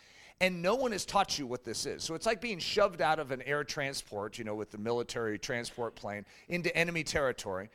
And 0.40 0.62
no 0.62 0.74
one 0.74 0.92
has 0.92 1.04
taught 1.04 1.38
you 1.38 1.46
what 1.46 1.64
this 1.64 1.84
is. 1.84 2.02
So 2.04 2.14
it's 2.14 2.26
like 2.26 2.40
being 2.40 2.58
shoved 2.58 3.02
out 3.02 3.18
of 3.18 3.32
an 3.32 3.42
air 3.42 3.64
transport, 3.64 4.38
you 4.38 4.44
know, 4.44 4.54
with 4.54 4.70
the 4.70 4.78
military 4.78 5.38
transport 5.38 5.94
plane 5.94 6.24
into 6.48 6.74
enemy 6.76 7.04
territory 7.04 7.68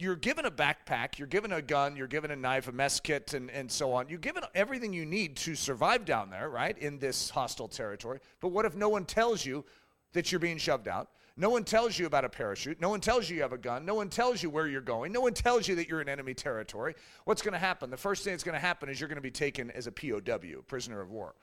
you're 0.00 0.16
given 0.16 0.46
a 0.46 0.50
backpack, 0.50 1.18
you're 1.18 1.28
given 1.28 1.52
a 1.52 1.60
gun, 1.60 1.94
you're 1.94 2.06
given 2.06 2.30
a 2.30 2.36
knife, 2.36 2.68
a 2.68 2.72
mess 2.72 3.00
kit, 3.00 3.34
and, 3.34 3.50
and 3.50 3.70
so 3.70 3.92
on. 3.92 4.08
You're 4.08 4.18
given 4.18 4.42
everything 4.54 4.92
you 4.92 5.04
need 5.04 5.36
to 5.38 5.54
survive 5.54 6.04
down 6.04 6.30
there, 6.30 6.48
right, 6.48 6.76
in 6.78 6.98
this 6.98 7.30
hostile 7.30 7.68
territory. 7.68 8.20
But 8.40 8.48
what 8.48 8.64
if 8.64 8.74
no 8.74 8.88
one 8.88 9.04
tells 9.04 9.44
you 9.44 9.64
that 10.12 10.32
you're 10.32 10.38
being 10.38 10.58
shoved 10.58 10.88
out? 10.88 11.08
No 11.36 11.50
one 11.50 11.64
tells 11.64 11.98
you 11.98 12.06
about 12.06 12.24
a 12.24 12.28
parachute. 12.28 12.80
No 12.80 12.88
one 12.88 13.00
tells 13.00 13.28
you 13.28 13.36
you 13.36 13.42
have 13.42 13.52
a 13.52 13.58
gun. 13.58 13.84
No 13.84 13.94
one 13.94 14.08
tells 14.08 14.42
you 14.42 14.50
where 14.50 14.66
you're 14.66 14.80
going. 14.80 15.12
No 15.12 15.20
one 15.20 15.32
tells 15.32 15.68
you 15.68 15.74
that 15.76 15.88
you're 15.88 16.00
in 16.00 16.08
enemy 16.08 16.34
territory. 16.34 16.94
What's 17.24 17.42
going 17.42 17.52
to 17.52 17.58
happen? 17.58 17.90
The 17.90 17.96
first 17.96 18.24
thing 18.24 18.32
that's 18.32 18.44
going 18.44 18.54
to 18.54 18.60
happen 18.60 18.88
is 18.88 19.00
you're 19.00 19.08
going 19.08 19.16
to 19.16 19.22
be 19.22 19.30
taken 19.30 19.70
as 19.70 19.86
a 19.86 19.92
POW, 19.92 20.62
prisoner 20.66 21.00
of 21.00 21.10
war, 21.10 21.34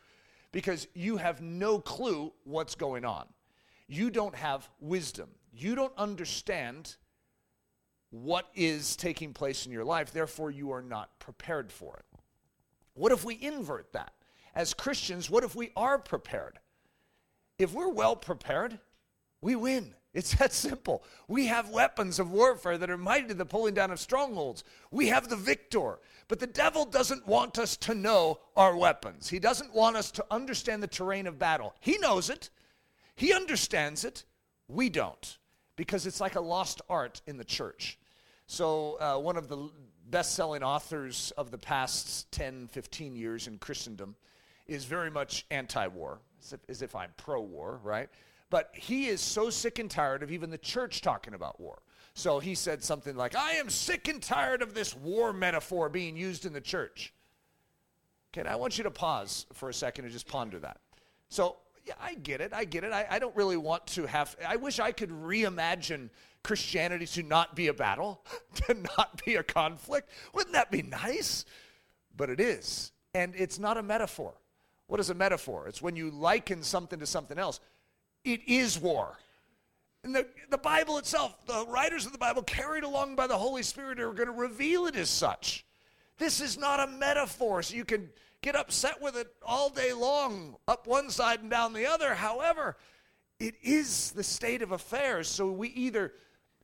because 0.52 0.88
you 0.94 1.18
have 1.18 1.42
no 1.42 1.80
clue 1.80 2.34
what's 2.44 2.76
going 2.76 3.06
on. 3.06 3.28
You 3.88 4.10
don't 4.10 4.36
have 4.36 4.70
wisdom. 4.80 5.30
You 5.54 5.76
don't 5.76 5.94
understand 5.98 6.98
what 8.10 8.48
is 8.56 8.96
taking 8.96 9.34
place 9.34 9.66
in 9.66 9.72
your 9.72 9.84
life. 9.84 10.12
Therefore, 10.12 10.52
you 10.52 10.72
are 10.72 10.82
not 10.82 11.20
prepared 11.20 11.72
for 11.72 11.98
it. 11.98 12.20
What 12.94 13.12
if 13.12 13.24
we 13.24 13.38
invert 13.42 13.94
that? 13.94 14.14
As 14.56 14.74
Christians, 14.74 15.30
what 15.30 15.44
if 15.44 15.56
we 15.56 15.72
are 15.76 16.00
prepared? 16.00 16.60
If 17.60 17.74
we're 17.74 17.92
well 17.92 18.16
prepared, 18.16 18.80
we 19.42 19.56
win. 19.56 19.94
It's 20.14 20.34
that 20.38 20.52
simple. 20.54 21.04
We 21.28 21.46
have 21.48 21.70
weapons 21.70 22.20
of 22.20 22.32
warfare 22.32 22.78
that 22.78 22.90
are 22.90 22.98
mighty 22.98 23.28
to 23.28 23.34
the 23.34 23.46
pulling 23.46 23.76
down 23.76 23.92
of 23.92 24.00
strongholds. 24.00 24.64
We 24.92 25.08
have 25.10 25.30
the 25.30 25.36
victor. 25.36 26.00
But 26.28 26.40
the 26.40 26.48
devil 26.48 26.86
doesn't 26.86 27.28
want 27.28 27.58
us 27.58 27.78
to 27.78 27.94
know 27.94 28.40
our 28.56 28.76
weapons. 28.76 29.30
He 29.30 29.40
doesn't 29.40 29.74
want 29.74 29.96
us 29.96 30.12
to 30.12 30.26
understand 30.30 30.84
the 30.84 30.88
terrain 30.88 31.28
of 31.28 31.40
battle. 31.40 31.76
He 31.80 31.98
knows 32.00 32.30
it, 32.30 32.50
he 33.16 33.34
understands 33.34 34.04
it. 34.04 34.24
We 34.68 34.90
don't, 34.90 35.38
because 35.78 36.06
it's 36.06 36.20
like 36.20 36.36
a 36.36 36.42
lost 36.42 36.82
art 36.90 37.22
in 37.26 37.38
the 37.38 37.46
church. 37.46 37.98
So, 38.48 38.98
uh, 39.00 39.18
one 39.18 39.38
of 39.38 39.48
the 39.48 39.70
best 40.10 40.36
selling 40.36 40.64
authors 40.64 41.32
of 41.38 41.52
the 41.52 41.58
past 41.58 42.30
10, 42.34 42.68
15 42.68 43.16
years 43.16 43.48
in 43.48 43.58
Christendom 43.58 44.16
is 44.68 44.84
very 44.84 45.10
much 45.10 45.46
anti 45.50 45.88
war, 45.88 46.20
as 46.42 46.54
if, 46.54 46.60
as 46.68 46.82
if 46.82 46.96
I'm 46.96 47.12
pro 47.16 47.42
war, 47.42 47.80
right? 47.84 48.10
But 48.50 48.72
he 48.74 49.08
is 49.08 49.22
so 49.22 49.50
sick 49.50 49.80
and 49.80 49.90
tired 49.90 50.24
of 50.24 50.32
even 50.32 50.50
the 50.50 50.58
church 50.58 51.02
talking 51.02 51.34
about 51.34 51.60
war. 51.60 51.82
So 52.14 52.40
he 52.40 52.56
said 52.56 52.84
something 52.84 53.16
like, 53.16 53.36
I 53.36 53.54
am 53.54 53.70
sick 53.70 54.08
and 54.08 54.22
tired 54.22 54.62
of 54.62 54.74
this 54.74 54.96
war 54.96 55.34
metaphor 55.34 55.90
being 55.90 56.18
used 56.18 56.46
in 56.46 56.54
the 56.54 56.62
church. 56.62 57.14
Okay, 58.36 58.48
I 58.48 58.56
want 58.56 58.78
you 58.78 58.84
to 58.86 58.92
pause 58.92 59.46
for 59.54 59.70
a 59.70 59.74
second 59.74 60.06
and 60.06 60.12
just 60.12 60.28
ponder 60.28 60.60
that. 60.60 60.80
So, 61.30 61.58
yeah, 61.88 61.94
I 62.02 62.16
get 62.16 62.42
it. 62.42 62.54
I 62.54 62.66
get 62.66 62.84
it. 62.84 62.92
I, 62.92 63.06
I 63.10 63.20
don't 63.20 63.36
really 63.36 63.58
want 63.58 63.88
to 63.88 64.06
have, 64.06 64.36
I 64.46 64.58
wish 64.58 64.80
I 64.80 64.92
could 64.92 65.10
reimagine 65.10 66.10
Christianity 66.44 67.06
to 67.06 67.24
not 67.24 67.56
be 67.56 67.68
a 67.68 67.74
battle, 67.74 68.22
to 68.68 68.74
not 68.98 69.24
be 69.26 69.36
a 69.36 69.44
conflict. 69.44 70.10
Wouldn't 70.34 70.54
that 70.54 70.70
be 70.70 70.82
nice? 70.82 71.46
But 72.16 72.30
it 72.30 72.40
is. 72.40 72.92
And 73.14 73.34
it's 73.36 73.58
not 73.58 73.78
a 73.78 73.84
metaphor. 73.84 74.34
What 74.88 75.00
is 75.00 75.10
a 75.10 75.14
metaphor? 75.14 75.68
It's 75.68 75.82
when 75.82 75.96
you 75.96 76.10
liken 76.10 76.64
something 76.64 77.00
to 77.00 77.06
something 77.06 77.38
else. 77.38 77.60
It 78.24 78.42
is 78.48 78.80
war. 78.80 79.18
And 80.04 80.16
the, 80.16 80.28
the 80.50 80.58
Bible 80.58 80.98
itself, 80.98 81.36
the 81.48 81.66
writers 81.68 82.06
of 82.06 82.12
the 82.12 82.18
Bible, 82.18 82.44
carried 82.44 82.84
along 82.84 83.16
by 83.16 83.28
the 83.28 83.38
Holy 83.38 83.64
Spirit, 83.64 84.00
are 84.00 84.14
going 84.14 84.28
to 84.28 84.34
reveal 84.34 84.86
it 84.86 84.96
as 84.96 85.10
such. 85.10 85.66
This 86.18 86.42
is 86.42 86.58
not 86.58 86.80
a 86.80 86.88
metaphor, 86.88 87.62
so 87.62 87.76
you 87.76 87.86
can 87.86 88.10
get 88.48 88.56
upset 88.56 89.02
with 89.02 89.18
it 89.18 89.28
all 89.46 89.70
day 89.70 89.92
long, 89.92 90.56
up 90.70 90.88
one 90.88 91.10
side 91.10 91.42
and 91.42 91.52
down 91.52 91.74
the 91.74 91.86
other. 91.86 92.16
However, 92.16 92.78
it 93.42 93.56
is 93.62 94.12
the 94.12 94.24
state 94.24 94.62
of 94.62 94.72
affairs. 94.72 95.28
So 95.28 95.52
we 95.52 95.68
either 95.70 96.14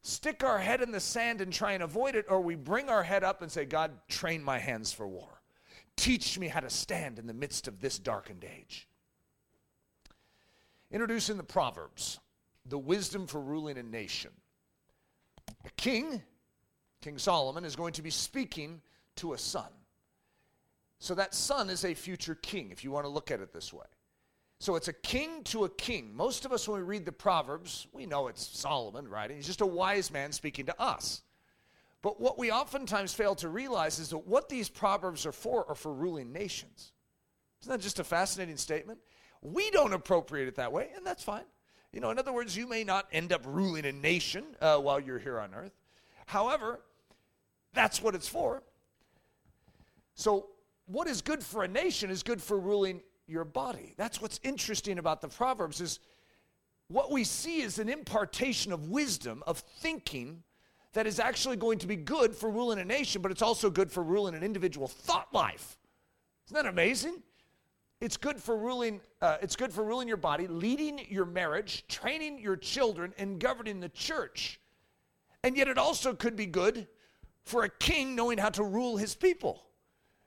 stick 0.01 0.45
our 0.45 0.59
head 0.59 0.81
in 0.81 0.93
the 0.93 1.01
sand 1.01 1.41
and 1.41 1.51
try 1.51 1.73
and 1.73 1.83
avoid 1.83 2.15
it, 2.15 2.25
or 2.29 2.39
we 2.39 2.55
bring 2.55 2.87
our 2.87 3.03
head 3.03 3.25
up 3.25 3.41
and 3.41 3.51
say, 3.51 3.65
God, 3.65 3.91
train 4.07 4.41
my 4.41 4.59
hands 4.59 4.93
for 4.93 5.05
war. 5.05 5.41
Teach 5.97 6.39
me 6.39 6.47
how 6.47 6.61
to 6.61 6.69
stand 6.69 7.19
in 7.19 7.27
the 7.27 7.33
midst 7.33 7.67
of 7.67 7.81
this 7.81 7.99
darkened 7.99 8.45
age. 8.45 8.87
Introducing 10.89 11.35
the 11.35 11.43
Proverbs, 11.43 12.17
the 12.65 12.77
wisdom 12.77 13.27
for 13.27 13.41
ruling 13.41 13.77
a 13.77 13.83
nation. 13.83 14.31
A 15.65 15.69
king, 15.75 16.23
King 17.01 17.17
Solomon, 17.17 17.65
is 17.65 17.75
going 17.75 17.91
to 17.93 18.01
be 18.01 18.09
speaking 18.09 18.81
to 19.17 19.33
a 19.33 19.37
son. 19.37 19.67
So 21.03 21.13
that 21.15 21.35
son 21.35 21.69
is 21.69 21.83
a 21.83 21.93
future 21.93 22.33
king, 22.33 22.71
if 22.71 22.81
you 22.85 22.89
want 22.89 23.03
to 23.03 23.09
look 23.09 23.29
at 23.29 23.41
it 23.41 23.51
this 23.51 23.73
way. 23.73 23.83
So 24.61 24.77
it's 24.77 24.87
a 24.87 24.93
king 24.93 25.43
to 25.43 25.65
a 25.65 25.69
king. 25.69 26.15
Most 26.15 26.45
of 26.45 26.53
us, 26.53 26.65
when 26.65 26.79
we 26.79 26.85
read 26.85 27.03
the 27.03 27.11
Proverbs, 27.11 27.87
we 27.91 28.05
know 28.05 28.29
it's 28.29 28.57
Solomon, 28.57 29.09
right? 29.09 29.29
And 29.29 29.35
he's 29.35 29.45
just 29.45 29.59
a 29.59 29.65
wise 29.65 30.11
man 30.11 30.31
speaking 30.31 30.65
to 30.67 30.81
us. 30.81 31.21
But 32.01 32.21
what 32.21 32.39
we 32.39 32.53
oftentimes 32.53 33.13
fail 33.13 33.35
to 33.35 33.49
realize 33.49 33.99
is 33.99 34.11
that 34.11 34.19
what 34.19 34.47
these 34.47 34.69
Proverbs 34.69 35.25
are 35.25 35.33
for 35.33 35.67
are 35.67 35.75
for 35.75 35.93
ruling 35.93 36.31
nations. 36.31 36.93
Isn't 37.63 37.71
that 37.73 37.81
just 37.81 37.99
a 37.99 38.05
fascinating 38.05 38.55
statement? 38.55 38.99
We 39.41 39.71
don't 39.71 39.91
appropriate 39.91 40.47
it 40.47 40.55
that 40.55 40.71
way, 40.71 40.87
and 40.95 41.05
that's 41.05 41.21
fine. 41.21 41.43
You 41.91 41.99
know, 41.99 42.11
in 42.11 42.17
other 42.17 42.31
words, 42.31 42.55
you 42.55 42.65
may 42.65 42.85
not 42.85 43.07
end 43.11 43.33
up 43.33 43.41
ruling 43.45 43.83
a 43.83 43.91
nation 43.91 44.45
uh, 44.61 44.77
while 44.77 45.01
you're 45.01 45.19
here 45.19 45.41
on 45.41 45.53
earth. 45.53 45.73
However, 46.27 46.79
that's 47.73 48.01
what 48.01 48.15
it's 48.15 48.29
for. 48.29 48.63
So, 50.15 50.47
what 50.85 51.07
is 51.07 51.21
good 51.21 51.43
for 51.43 51.63
a 51.63 51.67
nation 51.67 52.09
is 52.09 52.23
good 52.23 52.41
for 52.41 52.59
ruling 52.59 53.01
your 53.27 53.45
body. 53.45 53.93
That's 53.97 54.21
what's 54.21 54.39
interesting 54.43 54.99
about 54.99 55.21
the 55.21 55.27
Proverbs 55.27 55.81
is 55.81 55.99
what 56.87 57.11
we 57.11 57.23
see 57.23 57.61
is 57.61 57.79
an 57.79 57.89
impartation 57.89 58.71
of 58.71 58.89
wisdom, 58.89 59.43
of 59.47 59.59
thinking 59.59 60.43
that 60.93 61.07
is 61.07 61.19
actually 61.19 61.55
going 61.55 61.79
to 61.79 61.87
be 61.87 61.95
good 61.95 62.35
for 62.35 62.49
ruling 62.49 62.79
a 62.79 62.85
nation, 62.85 63.21
but 63.21 63.31
it's 63.31 63.41
also 63.41 63.69
good 63.69 63.91
for 63.91 64.03
ruling 64.03 64.35
an 64.35 64.43
individual 64.43 64.87
thought 64.87 65.33
life. 65.33 65.77
Isn't 66.47 66.55
that 66.55 66.69
amazing? 66.69 67.23
It's 67.99 68.17
good 68.17 68.37
for 68.37 68.57
ruling. 68.57 68.99
Uh, 69.21 69.37
it's 69.41 69.55
good 69.55 69.71
for 69.71 69.83
ruling 69.83 70.07
your 70.07 70.17
body, 70.17 70.45
leading 70.45 70.99
your 71.09 71.25
marriage, 71.25 71.85
training 71.87 72.37
your 72.37 72.57
children, 72.57 73.13
and 73.17 73.39
governing 73.39 73.79
the 73.79 73.89
church. 73.89 74.59
And 75.43 75.55
yet, 75.55 75.67
it 75.67 75.77
also 75.77 76.13
could 76.13 76.35
be 76.35 76.45
good 76.45 76.87
for 77.43 77.63
a 77.63 77.69
king 77.69 78.15
knowing 78.15 78.37
how 78.37 78.49
to 78.49 78.63
rule 78.63 78.97
his 78.97 79.15
people, 79.15 79.63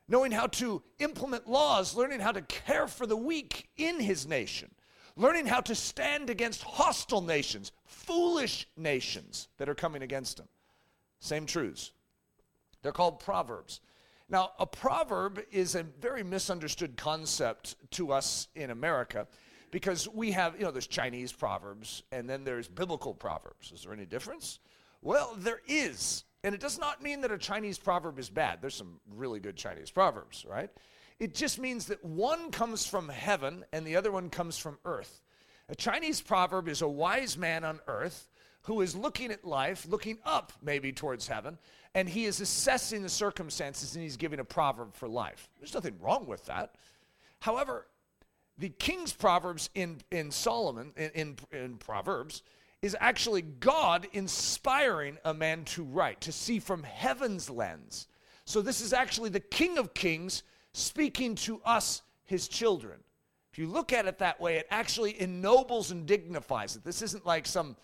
knowing 0.08 0.32
how 0.32 0.46
to 0.46 0.82
implement 0.98 1.48
laws, 1.48 1.94
learning 1.94 2.20
how 2.20 2.32
to 2.32 2.42
care 2.42 2.86
for 2.86 3.06
the 3.06 3.16
weak 3.16 3.68
in 3.76 4.00
his 4.00 4.26
nation, 4.26 4.70
learning 5.16 5.46
how 5.46 5.60
to 5.60 5.74
stand 5.74 6.30
against 6.30 6.62
hostile 6.62 7.20
nations, 7.20 7.72
foolish 7.84 8.68
nations 8.76 9.48
that 9.58 9.68
are 9.68 9.74
coming 9.74 10.02
against 10.02 10.38
him. 10.38 10.48
Same 11.20 11.46
truths. 11.46 11.92
They're 12.82 12.92
called 12.92 13.18
proverbs. 13.18 13.80
Now, 14.28 14.52
a 14.58 14.66
proverb 14.66 15.40
is 15.52 15.74
a 15.74 15.84
very 15.84 16.22
misunderstood 16.22 16.96
concept 16.96 17.76
to 17.92 18.12
us 18.12 18.48
in 18.54 18.70
America 18.70 19.26
because 19.70 20.08
we 20.08 20.32
have, 20.32 20.56
you 20.56 20.64
know, 20.64 20.70
there's 20.70 20.86
Chinese 20.86 21.32
proverbs 21.32 22.02
and 22.12 22.28
then 22.28 22.44
there's 22.44 22.68
biblical 22.68 23.14
proverbs. 23.14 23.72
Is 23.72 23.82
there 23.82 23.92
any 23.92 24.06
difference? 24.06 24.58
Well, 25.02 25.34
there 25.38 25.60
is. 25.68 26.24
And 26.46 26.54
it 26.54 26.60
does 26.60 26.78
not 26.78 27.02
mean 27.02 27.22
that 27.22 27.32
a 27.32 27.38
Chinese 27.38 27.76
proverb 27.76 28.20
is 28.20 28.30
bad. 28.30 28.60
There's 28.60 28.76
some 28.76 29.00
really 29.16 29.40
good 29.40 29.56
Chinese 29.56 29.90
proverbs, 29.90 30.46
right? 30.48 30.70
It 31.18 31.34
just 31.34 31.58
means 31.58 31.86
that 31.86 32.04
one 32.04 32.52
comes 32.52 32.86
from 32.86 33.08
heaven 33.08 33.64
and 33.72 33.84
the 33.84 33.96
other 33.96 34.12
one 34.12 34.30
comes 34.30 34.56
from 34.56 34.78
earth. 34.84 35.22
A 35.68 35.74
Chinese 35.74 36.20
proverb 36.20 36.68
is 36.68 36.82
a 36.82 36.88
wise 36.88 37.36
man 37.36 37.64
on 37.64 37.80
earth 37.88 38.28
who 38.62 38.80
is 38.80 38.94
looking 38.94 39.32
at 39.32 39.44
life, 39.44 39.88
looking 39.88 40.18
up 40.24 40.52
maybe 40.62 40.92
towards 40.92 41.26
heaven, 41.26 41.58
and 41.96 42.08
he 42.08 42.26
is 42.26 42.40
assessing 42.40 43.02
the 43.02 43.08
circumstances 43.08 43.96
and 43.96 44.04
he's 44.04 44.16
giving 44.16 44.38
a 44.38 44.44
proverb 44.44 44.94
for 44.94 45.08
life. 45.08 45.48
There's 45.58 45.74
nothing 45.74 45.98
wrong 46.00 46.28
with 46.28 46.46
that. 46.46 46.76
However, 47.40 47.88
the 48.56 48.68
king's 48.68 49.12
proverbs 49.12 49.68
in, 49.74 50.00
in 50.12 50.30
Solomon, 50.30 50.92
in, 50.96 51.10
in, 51.10 51.36
in 51.50 51.76
Proverbs, 51.78 52.42
is 52.86 52.96
actually 52.98 53.42
God 53.42 54.08
inspiring 54.12 55.18
a 55.24 55.34
man 55.34 55.64
to 55.66 55.84
write, 55.84 56.22
to 56.22 56.32
see 56.32 56.58
from 56.58 56.82
heaven's 56.82 57.50
lens. 57.50 58.06
So 58.46 58.62
this 58.62 58.80
is 58.80 58.92
actually 58.94 59.28
the 59.28 59.40
King 59.40 59.76
of 59.76 59.92
Kings 59.92 60.42
speaking 60.72 61.34
to 61.34 61.60
us, 61.64 62.02
his 62.24 62.48
children. 62.48 63.00
If 63.52 63.58
you 63.58 63.66
look 63.66 63.92
at 63.92 64.06
it 64.06 64.18
that 64.18 64.40
way, 64.40 64.56
it 64.56 64.66
actually 64.70 65.20
ennobles 65.20 65.90
and 65.90 66.06
dignifies 66.06 66.76
it. 66.76 66.84
This 66.84 67.02
isn't 67.02 67.26
like 67.26 67.46
some 67.46 67.76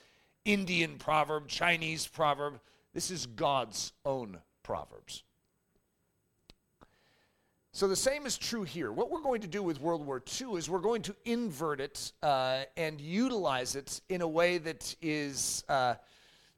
Indian 0.45 0.97
proverb, 0.99 1.49
Chinese 1.49 2.07
proverb. 2.07 2.61
This 2.95 3.11
is 3.11 3.27
God's 3.27 3.93
own 4.05 4.39
Proverbs. 4.63 5.25
So 7.75 7.89
the 7.89 7.97
same 7.97 8.27
is 8.27 8.37
true 8.37 8.65
here. 8.65 8.93
What 8.93 9.11
we're 9.11 9.23
going 9.23 9.41
to 9.41 9.47
do 9.47 9.63
with 9.63 9.81
World 9.81 10.05
War 10.05 10.23
II 10.41 10.57
is 10.57 10.69
we're 10.69 10.79
going 10.79 11.01
to 11.03 11.17
invert 11.25 11.81
it 11.81 12.13
uh, 12.23 12.65
and 12.77 13.01
utilize 13.01 13.77
it 13.77 14.03
in 14.11 14.21
a 14.21 14.29
way 14.29 14.59
that 14.59 14.95
is 15.01 15.65
uh, 15.71 15.95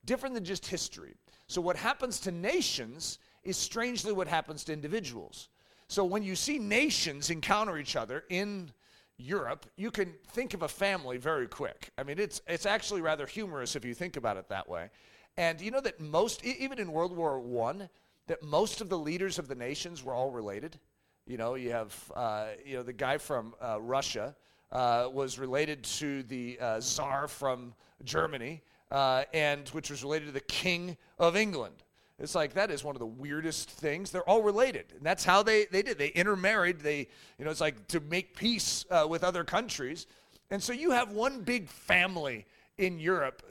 different 0.04 0.34
than 0.34 0.44
just 0.44 0.66
history. 0.66 1.14
So 1.46 1.60
what 1.60 1.76
happens 1.76 2.18
to 2.20 2.32
nations 2.32 3.20
is 3.44 3.56
strangely 3.56 4.12
what 4.12 4.26
happens 4.26 4.64
to 4.64 4.72
individuals. 4.72 5.50
So 5.86 6.04
when 6.04 6.24
you 6.24 6.34
see 6.34 6.58
nations 6.58 7.30
encounter 7.30 7.78
each 7.78 7.94
other 7.94 8.24
in 8.28 8.72
Europe, 9.16 9.66
you 9.76 9.92
can 9.92 10.14
think 10.32 10.52
of 10.52 10.62
a 10.62 10.68
family 10.68 11.16
very 11.16 11.46
quick. 11.46 11.90
I 11.96 12.02
mean, 12.02 12.18
it's 12.18 12.42
it's 12.48 12.66
actually 12.66 13.02
rather 13.02 13.26
humorous 13.26 13.76
if 13.76 13.84
you 13.84 13.94
think 13.94 14.16
about 14.16 14.36
it 14.36 14.48
that 14.48 14.68
way. 14.68 14.90
And 15.36 15.60
you 15.60 15.70
know 15.70 15.80
that 15.80 16.00
most, 16.00 16.44
even 16.44 16.80
in 16.80 16.90
World 16.90 17.16
War 17.16 17.38
One, 17.38 17.88
that 18.26 18.42
most 18.42 18.80
of 18.80 18.88
the 18.88 18.98
leaders 18.98 19.38
of 19.38 19.46
the 19.46 19.54
nations 19.54 20.02
were 20.02 20.14
all 20.14 20.32
related. 20.32 20.80
You 21.26 21.38
know, 21.38 21.54
you 21.54 21.70
have, 21.70 22.12
uh, 22.14 22.48
you 22.66 22.76
know, 22.76 22.82
the 22.82 22.92
guy 22.92 23.16
from 23.16 23.54
uh, 23.62 23.80
Russia, 23.80 24.36
uh, 24.72 25.08
was 25.10 25.38
related 25.38 25.82
to 25.84 26.22
the 26.24 26.58
uh, 26.60 26.80
Tsar 26.80 27.28
from 27.28 27.72
Germany, 28.04 28.60
uh, 28.90 29.24
and 29.32 29.68
which 29.70 29.90
was 29.90 30.02
related 30.02 30.26
to 30.26 30.32
the 30.32 30.40
King 30.40 30.96
of 31.18 31.36
England. 31.36 31.76
It's 32.18 32.34
like 32.34 32.52
that 32.54 32.70
is 32.70 32.84
one 32.84 32.94
of 32.94 33.00
the 33.00 33.06
weirdest 33.06 33.70
things. 33.70 34.10
They're 34.10 34.28
all 34.28 34.42
related, 34.42 34.86
and 34.96 35.02
that's 35.02 35.24
how 35.24 35.42
they, 35.42 35.64
they 35.66 35.82
did. 35.82 35.96
They 35.96 36.08
intermarried. 36.08 36.80
They, 36.80 37.08
you 37.38 37.44
know, 37.44 37.50
it's 37.50 37.60
like 37.60 37.88
to 37.88 38.00
make 38.00 38.36
peace 38.36 38.84
uh, 38.90 39.06
with 39.08 39.24
other 39.24 39.44
countries, 39.44 40.06
and 40.50 40.62
so 40.62 40.72
you 40.72 40.90
have 40.90 41.10
one 41.12 41.40
big 41.40 41.68
family 41.68 42.46
in 42.76 42.98
Europe, 42.98 43.42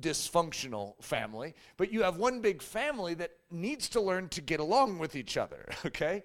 dysfunctional 0.00 0.94
family, 1.02 1.54
but 1.78 1.90
you 1.92 2.02
have 2.02 2.18
one 2.18 2.40
big 2.40 2.62
family 2.62 3.14
that 3.14 3.32
needs 3.50 3.88
to 3.88 4.00
learn 4.00 4.28
to 4.28 4.42
get 4.42 4.60
along 4.60 4.98
with 4.98 5.16
each 5.16 5.36
other. 5.36 5.66
Okay, 5.86 6.22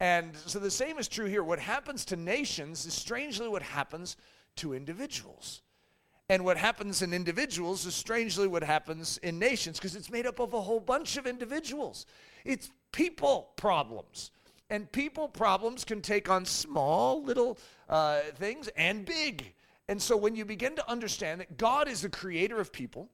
and 0.00 0.36
so 0.36 0.58
the 0.58 0.70
same 0.70 0.98
is 0.98 1.08
true 1.08 1.26
here. 1.26 1.44
What 1.44 1.58
happens 1.58 2.04
to 2.06 2.16
nations 2.16 2.84
is 2.86 2.94
strangely 2.94 3.48
what 3.48 3.62
happens 3.62 4.16
to 4.56 4.74
individuals. 4.74 5.62
And 6.28 6.44
what 6.44 6.56
happens 6.56 7.02
in 7.02 7.12
individuals 7.12 7.84
is 7.84 7.94
strangely 7.94 8.48
what 8.48 8.62
happens 8.62 9.18
in 9.18 9.38
nations 9.38 9.78
because 9.78 9.94
it's 9.94 10.10
made 10.10 10.26
up 10.26 10.40
of 10.40 10.54
a 10.54 10.60
whole 10.60 10.80
bunch 10.80 11.16
of 11.16 11.26
individuals. 11.26 12.06
It's 12.44 12.70
people 12.92 13.50
problems. 13.56 14.30
And 14.70 14.90
people 14.90 15.28
problems 15.28 15.84
can 15.84 16.00
take 16.00 16.30
on 16.30 16.46
small 16.46 17.22
little 17.22 17.58
uh, 17.88 18.20
things 18.36 18.68
and 18.76 19.04
big. 19.04 19.52
And 19.88 20.00
so 20.00 20.16
when 20.16 20.34
you 20.34 20.46
begin 20.46 20.74
to 20.76 20.90
understand 20.90 21.42
that 21.42 21.58
God 21.58 21.88
is 21.88 22.00
the 22.00 22.08
creator 22.08 22.58
of 22.58 22.72
people, 22.72 23.10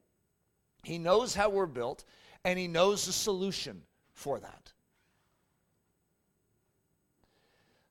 He 0.84 0.96
knows 0.96 1.34
how 1.34 1.50
we're 1.50 1.66
built, 1.66 2.04
and 2.44 2.56
He 2.56 2.68
knows 2.68 3.06
the 3.06 3.12
solution 3.12 3.82
for 4.12 4.38
that. 4.38 4.72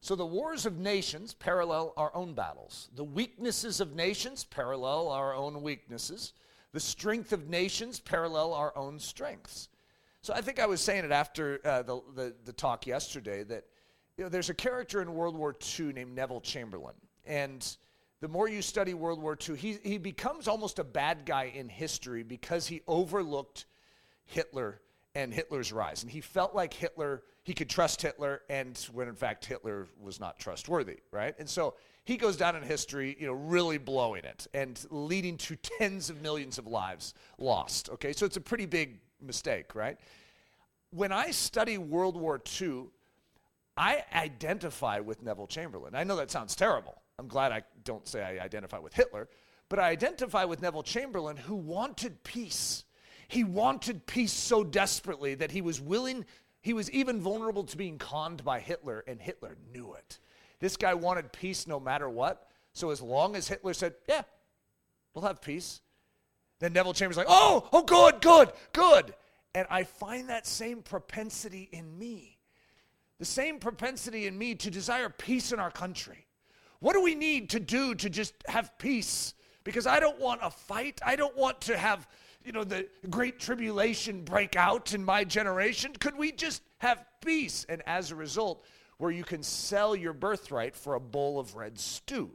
So 0.01 0.15
the 0.15 0.25
wars 0.25 0.65
of 0.65 0.77
nations 0.77 1.33
parallel 1.33 1.93
our 1.97 2.15
own 2.15 2.33
battles. 2.33 2.89
The 2.95 3.03
weaknesses 3.03 3.81
of 3.81 3.95
nations 3.95 4.45
parallel 4.45 5.09
our 5.09 5.35
own 5.35 5.61
weaknesses. 5.61 6.33
The 6.71 6.79
strength 6.79 7.33
of 7.33 7.49
nations 7.49 7.99
parallel 7.99 8.53
our 8.53 8.75
own 8.77 8.99
strengths. 8.99 9.67
So 10.21 10.33
I 10.33 10.41
think 10.41 10.59
I 10.59 10.65
was 10.65 10.81
saying 10.81 11.05
it 11.05 11.11
after 11.11 11.59
uh, 11.65 11.81
the, 11.81 12.01
the, 12.15 12.35
the, 12.45 12.53
talk 12.53 12.85
yesterday 12.85 13.43
that 13.43 13.65
you 14.17 14.25
know, 14.25 14.29
there's 14.29 14.49
a 14.49 14.53
character 14.53 15.01
in 15.01 15.13
World 15.13 15.35
War 15.35 15.55
II 15.79 15.93
named 15.93 16.13
Neville 16.13 16.41
Chamberlain. 16.41 16.95
And 17.25 17.65
the 18.21 18.27
more 18.27 18.49
you 18.49 18.61
study 18.61 18.93
World 18.93 19.21
War 19.21 19.37
II, 19.49 19.55
he, 19.55 19.77
he 19.83 19.97
becomes 19.97 20.47
almost 20.47 20.79
a 20.79 20.83
bad 20.83 21.25
guy 21.25 21.51
in 21.55 21.69
history 21.69 22.23
because 22.23 22.67
he 22.67 22.81
overlooked 22.87 23.65
Hitler 24.25 24.81
and 25.15 25.33
Hitler's 25.33 25.71
rise. 25.71 26.03
And 26.03 26.11
he 26.11 26.21
felt 26.21 26.53
like 26.53 26.73
Hitler 26.73 27.23
he 27.49 27.55
could 27.55 27.67
trust 27.67 27.99
Hitler, 28.03 28.43
and 28.47 28.77
when 28.93 29.07
in 29.07 29.15
fact 29.15 29.43
Hitler 29.43 29.87
was 29.99 30.19
not 30.19 30.37
trustworthy, 30.37 30.97
right? 31.09 31.33
And 31.39 31.49
so 31.49 31.73
he 32.03 32.15
goes 32.15 32.37
down 32.37 32.55
in 32.55 32.61
history, 32.61 33.17
you 33.19 33.25
know, 33.25 33.33
really 33.33 33.79
blowing 33.79 34.23
it 34.23 34.45
and 34.53 34.79
leading 34.91 35.35
to 35.37 35.55
tens 35.55 36.11
of 36.11 36.21
millions 36.21 36.59
of 36.59 36.67
lives 36.67 37.15
lost. 37.39 37.89
Okay, 37.89 38.13
so 38.13 38.27
it's 38.27 38.37
a 38.37 38.41
pretty 38.41 38.67
big 38.67 38.99
mistake, 39.19 39.73
right? 39.73 39.97
When 40.91 41.11
I 41.11 41.31
study 41.31 41.79
World 41.79 42.15
War 42.15 42.39
II, 42.61 42.83
I 43.75 44.03
identify 44.13 44.99
with 44.99 45.23
Neville 45.23 45.47
Chamberlain. 45.47 45.95
I 45.95 46.03
know 46.03 46.17
that 46.17 46.29
sounds 46.29 46.55
terrible. 46.55 47.01
I'm 47.17 47.27
glad 47.27 47.51
I 47.51 47.63
don't 47.83 48.07
say 48.07 48.21
I 48.21 48.45
identify 48.45 48.77
with 48.77 48.93
Hitler, 48.93 49.27
but 49.69 49.79
I 49.79 49.89
identify 49.89 50.43
with 50.45 50.61
Neville 50.61 50.83
Chamberlain 50.83 51.35
who 51.35 51.55
wanted 51.55 52.23
peace. 52.23 52.83
He 53.27 53.43
wanted 53.43 54.05
peace 54.05 54.33
so 54.33 54.63
desperately 54.63 55.33
that 55.33 55.49
he 55.49 55.61
was 55.61 55.81
willing 55.81 56.25
he 56.61 56.73
was 56.73 56.91
even 56.91 57.21
vulnerable 57.21 57.63
to 57.63 57.77
being 57.77 57.97
conned 57.97 58.43
by 58.43 58.59
Hitler, 58.59 59.03
and 59.07 59.21
Hitler 59.21 59.57
knew 59.73 59.93
it. 59.93 60.19
This 60.59 60.75
guy 60.75 60.93
wanted 60.93 61.31
peace 61.31 61.67
no 61.67 61.79
matter 61.79 62.09
what. 62.09 62.47
So 62.73 62.91
as 62.91 63.01
long 63.01 63.35
as 63.35 63.47
Hitler 63.47 63.73
said, 63.73 63.93
yeah, 64.07 64.23
we'll 65.13 65.25
have 65.25 65.41
peace, 65.41 65.81
then 66.59 66.73
Neville 66.73 66.93
Chambers 66.93 67.17
like, 67.17 67.27
oh, 67.29 67.67
oh, 67.71 67.83
good, 67.83 68.21
good, 68.21 68.51
good. 68.73 69.15
And 69.55 69.65
I 69.69 69.83
find 69.83 70.29
that 70.29 70.45
same 70.45 70.81
propensity 70.81 71.69
in 71.71 71.97
me. 71.97 72.37
The 73.17 73.25
same 73.25 73.59
propensity 73.59 74.27
in 74.27 74.37
me 74.37 74.55
to 74.55 74.69
desire 74.69 75.09
peace 75.09 75.51
in 75.51 75.59
our 75.59 75.71
country. 75.71 76.27
What 76.79 76.93
do 76.93 77.01
we 77.01 77.15
need 77.15 77.49
to 77.51 77.59
do 77.59 77.95
to 77.95 78.09
just 78.09 78.33
have 78.47 78.77
peace? 78.77 79.33
Because 79.63 79.87
I 79.87 79.99
don't 79.99 80.19
want 80.19 80.41
a 80.43 80.49
fight. 80.49 81.01
I 81.05 81.15
don't 81.15 81.35
want 81.35 81.61
to 81.61 81.77
have 81.77 82.07
you 82.43 82.51
know, 82.51 82.63
the 82.63 82.87
great 83.09 83.39
tribulation 83.39 84.23
break 84.23 84.55
out 84.55 84.93
in 84.93 85.03
my 85.03 85.23
generation? 85.23 85.93
Could 85.99 86.17
we 86.17 86.31
just 86.31 86.61
have 86.77 87.05
peace? 87.21 87.65
And 87.69 87.81
as 87.85 88.11
a 88.11 88.15
result, 88.15 88.63
where 88.97 89.11
you 89.11 89.23
can 89.23 89.43
sell 89.43 89.95
your 89.95 90.13
birthright 90.13 90.75
for 90.75 90.95
a 90.95 90.99
bowl 90.99 91.39
of 91.39 91.55
red 91.55 91.79
stew. 91.79 92.31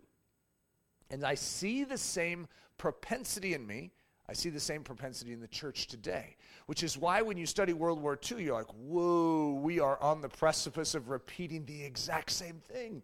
And 1.10 1.24
I 1.24 1.34
see 1.34 1.84
the 1.84 1.98
same 1.98 2.48
propensity 2.78 3.54
in 3.54 3.66
me. 3.66 3.92
I 4.28 4.32
see 4.32 4.48
the 4.48 4.60
same 4.60 4.82
propensity 4.82 5.32
in 5.34 5.40
the 5.40 5.48
church 5.48 5.86
today, 5.86 6.36
which 6.66 6.82
is 6.82 6.96
why 6.96 7.20
when 7.20 7.36
you 7.36 7.44
study 7.44 7.74
World 7.74 8.00
War 8.00 8.18
II, 8.18 8.42
you're 8.42 8.54
like, 8.54 8.72
whoa, 8.72 9.60
we 9.62 9.80
are 9.80 10.00
on 10.00 10.22
the 10.22 10.30
precipice 10.30 10.94
of 10.94 11.10
repeating 11.10 11.66
the 11.66 11.84
exact 11.84 12.30
same 12.30 12.60
thing. 12.72 13.02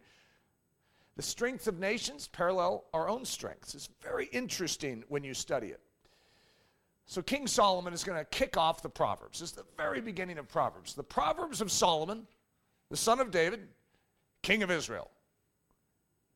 The 1.16 1.22
strength 1.22 1.66
of 1.68 1.78
nations 1.78 2.28
parallel 2.28 2.84
our 2.94 3.06
own 3.06 3.26
strengths. 3.26 3.74
It's 3.74 3.90
very 4.00 4.26
interesting 4.26 5.04
when 5.08 5.22
you 5.22 5.34
study 5.34 5.66
it. 5.68 5.80
So 7.10 7.22
King 7.22 7.48
Solomon 7.48 7.92
is 7.92 8.04
going 8.04 8.20
to 8.20 8.24
kick 8.24 8.56
off 8.56 8.82
the 8.82 8.88
Proverbs. 8.88 9.42
Is 9.42 9.50
the 9.50 9.64
very 9.76 10.00
beginning 10.00 10.38
of 10.38 10.46
Proverbs. 10.46 10.94
The 10.94 11.02
Proverbs 11.02 11.60
of 11.60 11.72
Solomon, 11.72 12.24
the 12.88 12.96
son 12.96 13.18
of 13.18 13.32
David, 13.32 13.66
king 14.44 14.62
of 14.62 14.70
Israel. 14.70 15.10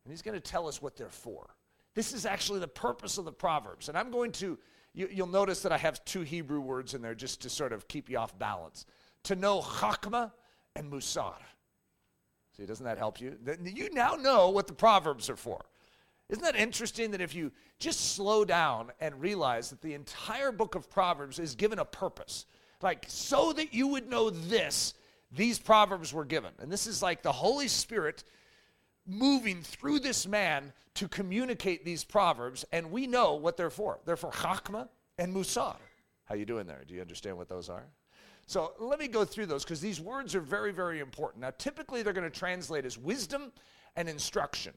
And 0.05 0.13
he's 0.13 0.21
going 0.21 0.35
to 0.35 0.41
tell 0.41 0.67
us 0.67 0.83
what 0.83 0.97
they're 0.97 1.09
for. 1.09 1.55
This 1.95 2.13
is 2.13 2.27
actually 2.27 2.59
the 2.59 2.67
purpose 2.67 3.19
of 3.19 3.25
the 3.25 3.31
Proverbs. 3.31 3.89
And 3.89 3.97
I'm 3.97 4.11
going 4.11 4.33
to, 4.33 4.59
you, 4.95 5.09
will 5.17 5.29
notice 5.29 5.63
that 5.63 5.71
I 5.71 5.79
have 5.79 6.05
two 6.05 6.23
Hebrew 6.23 6.61
words 6.61 6.95
in 6.95 7.03
there 7.03 7.15
just 7.15 7.41
to 7.43 7.49
sort 7.49 7.73
of 7.73 7.87
keep 7.87 8.11
you 8.11 8.19
off 8.19 8.37
balance. 8.37 8.85
To 9.25 9.37
know 9.37 9.61
Chakma 9.61 10.33
and 10.75 10.91
Musar. 10.91 11.37
See, 12.57 12.67
doesn't 12.67 12.85
that 12.85 12.99
help 12.99 13.21
you? 13.21 13.39
You 13.63 13.91
now 13.93 14.17
know 14.17 14.49
what 14.49 14.67
the 14.67 14.73
Proverbs 14.73 15.31
are 15.31 15.37
for. 15.37 15.65
Isn't 16.31 16.45
that 16.45 16.57
interesting 16.57 17.11
that 17.11 17.21
if 17.21 17.35
you 17.35 17.53
just 17.79 18.15
slow 18.15 18.45
down 18.45 18.93
and 19.01 19.21
realize 19.21 19.71
that 19.71 19.83
the 19.83 19.95
entire 19.95 20.53
book 20.53 20.75
of 20.75 20.91
Proverbs 20.91 21.39
is 21.39 21.55
given 21.55 21.79
a 21.79 21.85
purpose? 21.85 22.47
Like, 22.81 23.05
so 23.09 23.53
that 23.53 23.75
you 23.75 23.89
would 23.89 24.09
know 24.09 24.31
this, 24.31 24.95
these 25.31 25.59
Proverbs 25.59 26.13
were 26.13 26.25
given. 26.25 26.53
And 26.59 26.71
this 26.71 26.87
is 26.87 27.03
like 27.03 27.23
the 27.23 27.33
Holy 27.33 27.69
Spirit 27.69 28.25
moving 29.07 29.63
through 29.63 30.01
this 30.01 30.27
man 30.27 30.73
to 30.95 31.09
communicate 31.09 31.85
these 31.85 32.05
Proverbs, 32.05 32.65
and 32.73 32.91
we 32.91 33.07
know 33.07 33.35
what 33.35 33.57
they're 33.57 33.71
for. 33.71 33.99
They're 34.05 34.17
for 34.17 34.31
Chachma 34.31 34.89
and 35.19 35.35
Musar. 35.35 35.77
How 36.25 36.37
you 36.37 36.47
doing 36.47 36.67
there? 36.67 36.83
Do 36.87 36.95
you 36.95 37.01
understand 37.01 37.37
what 37.37 37.49
those 37.49 37.69
are? 37.69 37.85
So 38.47 38.73
let 38.79 38.99
me 38.99 39.09
go 39.09 39.25
through 39.25 39.47
those 39.47 39.65
because 39.65 39.81
these 39.81 40.01
words 40.01 40.35
are 40.35 40.41
very, 40.41 40.73
very 40.73 41.01
important. 41.01 41.43
Now, 41.43 41.51
typically 41.57 42.03
they're 42.03 42.13
going 42.13 42.31
to 42.31 42.39
translate 42.39 42.85
as 42.85 42.97
wisdom 42.97 43.53
and 43.97 44.09
instruction. 44.09 44.75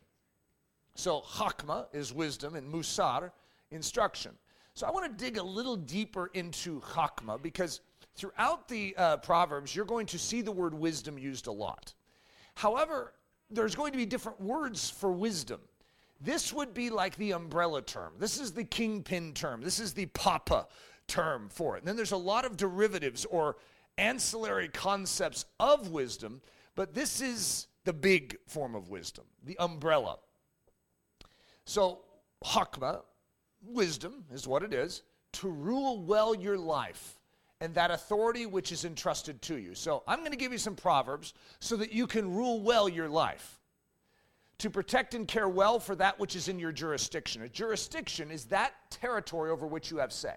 So 0.97 1.21
Chakma 1.21 1.85
is 1.93 2.11
wisdom 2.11 2.55
and 2.55 2.73
Musar, 2.73 3.29
instruction. 3.69 4.31
So 4.73 4.87
I 4.87 4.91
want 4.91 5.05
to 5.05 5.25
dig 5.25 5.37
a 5.37 5.43
little 5.43 5.75
deeper 5.75 6.31
into 6.33 6.81
Chakma 6.81 7.39
because 7.39 7.81
throughout 8.15 8.67
the 8.67 8.95
uh, 8.97 9.17
Proverbs, 9.17 9.75
you're 9.75 9.85
going 9.85 10.07
to 10.07 10.17
see 10.17 10.41
the 10.41 10.51
word 10.51 10.73
wisdom 10.73 11.19
used 11.19 11.45
a 11.45 11.51
lot. 11.51 11.93
However, 12.55 13.13
there's 13.51 13.75
going 13.75 13.91
to 13.91 13.97
be 13.97 14.07
different 14.07 14.41
words 14.41 14.89
for 14.89 15.11
wisdom. 15.11 15.61
This 16.19 16.51
would 16.51 16.73
be 16.73 16.89
like 16.89 17.15
the 17.17 17.33
umbrella 17.33 17.83
term. 17.83 18.13
This 18.17 18.39
is 18.39 18.51
the 18.51 18.63
kingpin 18.63 19.33
term. 19.33 19.61
This 19.61 19.79
is 19.79 19.93
the 19.93 20.07
papa 20.07 20.65
term 21.07 21.47
for 21.49 21.75
it. 21.75 21.81
And 21.81 21.87
then 21.87 21.95
there's 21.95 22.11
a 22.11 22.17
lot 22.17 22.43
of 22.43 22.57
derivatives 22.57 23.23
or 23.25 23.57
ancillary 23.99 24.69
concepts 24.69 25.45
of 25.59 25.91
wisdom, 25.91 26.41
but 26.73 26.95
this 26.95 27.21
is 27.21 27.67
the 27.83 27.93
big 27.93 28.35
form 28.47 28.73
of 28.73 28.89
wisdom, 28.89 29.25
the 29.45 29.59
umbrella. 29.59 30.17
So, 31.67 31.99
Hakma, 32.45 33.01
wisdom 33.61 34.23
is 34.33 34.47
what 34.47 34.63
it 34.63 34.73
is, 34.73 35.03
to 35.33 35.49
rule 35.49 36.01
well 36.01 36.33
your 36.33 36.57
life 36.57 37.19
and 37.59 37.73
that 37.73 37.91
authority 37.91 38.45
which 38.45 38.71
is 38.71 38.85
entrusted 38.85 39.41
to 39.41 39.57
you. 39.57 39.75
So, 39.75 40.01
I'm 40.07 40.19
going 40.19 40.31
to 40.31 40.37
give 40.37 40.53
you 40.53 40.59
some 40.59 40.75
proverbs 40.75 41.33
so 41.59 41.75
that 41.75 41.91
you 41.91 42.07
can 42.07 42.33
rule 42.33 42.61
well 42.61 42.87
your 42.87 43.09
life. 43.09 43.59
To 44.59 44.69
protect 44.69 45.13
and 45.13 45.27
care 45.27 45.49
well 45.49 45.77
for 45.77 45.93
that 45.97 46.17
which 46.17 46.37
is 46.37 46.47
in 46.47 46.57
your 46.57 46.71
jurisdiction. 46.71 47.41
A 47.41 47.49
jurisdiction 47.49 48.31
is 48.31 48.45
that 48.45 48.71
territory 48.89 49.51
over 49.51 49.67
which 49.67 49.91
you 49.91 49.97
have 49.97 50.13
say. 50.13 50.35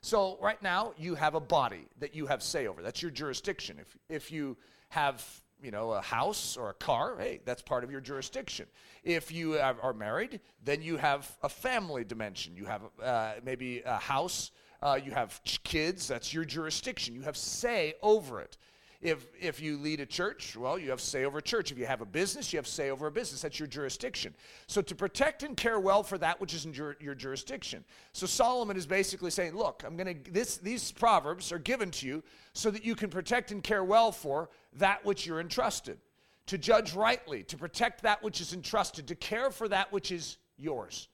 So, 0.00 0.38
right 0.40 0.60
now, 0.62 0.94
you 0.96 1.16
have 1.16 1.34
a 1.34 1.40
body 1.40 1.86
that 2.00 2.14
you 2.14 2.26
have 2.28 2.42
say 2.42 2.66
over. 2.66 2.80
That's 2.80 3.02
your 3.02 3.10
jurisdiction. 3.10 3.76
If, 3.78 3.96
if 4.08 4.32
you 4.32 4.56
have 4.88 5.22
you 5.62 5.70
know, 5.70 5.92
a 5.92 6.00
house 6.00 6.56
or 6.56 6.70
a 6.70 6.74
car, 6.74 7.16
hey, 7.18 7.40
that's 7.44 7.62
part 7.62 7.84
of 7.84 7.90
your 7.90 8.00
jurisdiction. 8.00 8.66
If 9.02 9.32
you 9.32 9.58
are 9.58 9.92
married, 9.92 10.40
then 10.64 10.82
you 10.82 10.96
have 10.96 11.30
a 11.42 11.48
family 11.48 12.04
dimension. 12.04 12.56
You 12.56 12.66
have 12.66 12.82
uh, 13.02 13.34
maybe 13.44 13.82
a 13.84 13.96
house, 13.96 14.50
uh, 14.82 14.98
you 15.02 15.12
have 15.12 15.40
kids, 15.64 16.06
that's 16.08 16.34
your 16.34 16.44
jurisdiction. 16.44 17.14
You 17.14 17.22
have 17.22 17.36
say 17.36 17.94
over 18.02 18.40
it. 18.40 18.58
If, 19.02 19.26
if 19.40 19.60
you 19.60 19.76
lead 19.76 20.00
a 20.00 20.06
church, 20.06 20.56
well, 20.56 20.78
you 20.78 20.90
have 20.90 21.00
say 21.00 21.24
over 21.24 21.38
a 21.38 21.42
church. 21.42 21.70
If 21.70 21.78
you 21.78 21.86
have 21.86 22.00
a 22.00 22.06
business, 22.06 22.52
you 22.52 22.58
have 22.58 22.66
say 22.66 22.90
over 22.90 23.06
a 23.06 23.10
business. 23.10 23.42
That's 23.42 23.58
your 23.58 23.66
jurisdiction. 23.66 24.34
So 24.66 24.80
to 24.82 24.94
protect 24.94 25.42
and 25.42 25.56
care 25.56 25.78
well 25.78 26.02
for 26.02 26.18
that 26.18 26.40
which 26.40 26.54
is 26.54 26.64
in 26.64 26.74
your, 26.74 26.96
your 27.00 27.14
jurisdiction. 27.14 27.84
So 28.12 28.26
Solomon 28.26 28.76
is 28.76 28.86
basically 28.86 29.30
saying, 29.30 29.54
look, 29.54 29.82
I'm 29.86 29.96
going 29.96 30.22
to 30.22 30.30
this 30.30 30.56
these 30.56 30.92
proverbs 30.92 31.52
are 31.52 31.58
given 31.58 31.90
to 31.92 32.06
you 32.06 32.22
so 32.52 32.70
that 32.70 32.84
you 32.84 32.94
can 32.94 33.10
protect 33.10 33.50
and 33.50 33.62
care 33.62 33.84
well 33.84 34.12
for 34.12 34.48
that 34.74 35.04
which 35.04 35.26
you're 35.26 35.40
entrusted. 35.40 35.98
To 36.46 36.58
judge 36.58 36.94
rightly, 36.94 37.42
to 37.44 37.56
protect 37.56 38.02
that 38.02 38.22
which 38.22 38.40
is 38.40 38.52
entrusted, 38.52 39.08
to 39.08 39.16
care 39.16 39.50
for 39.50 39.68
that 39.68 39.92
which 39.92 40.12
is 40.12 40.38
yours. 40.56 41.08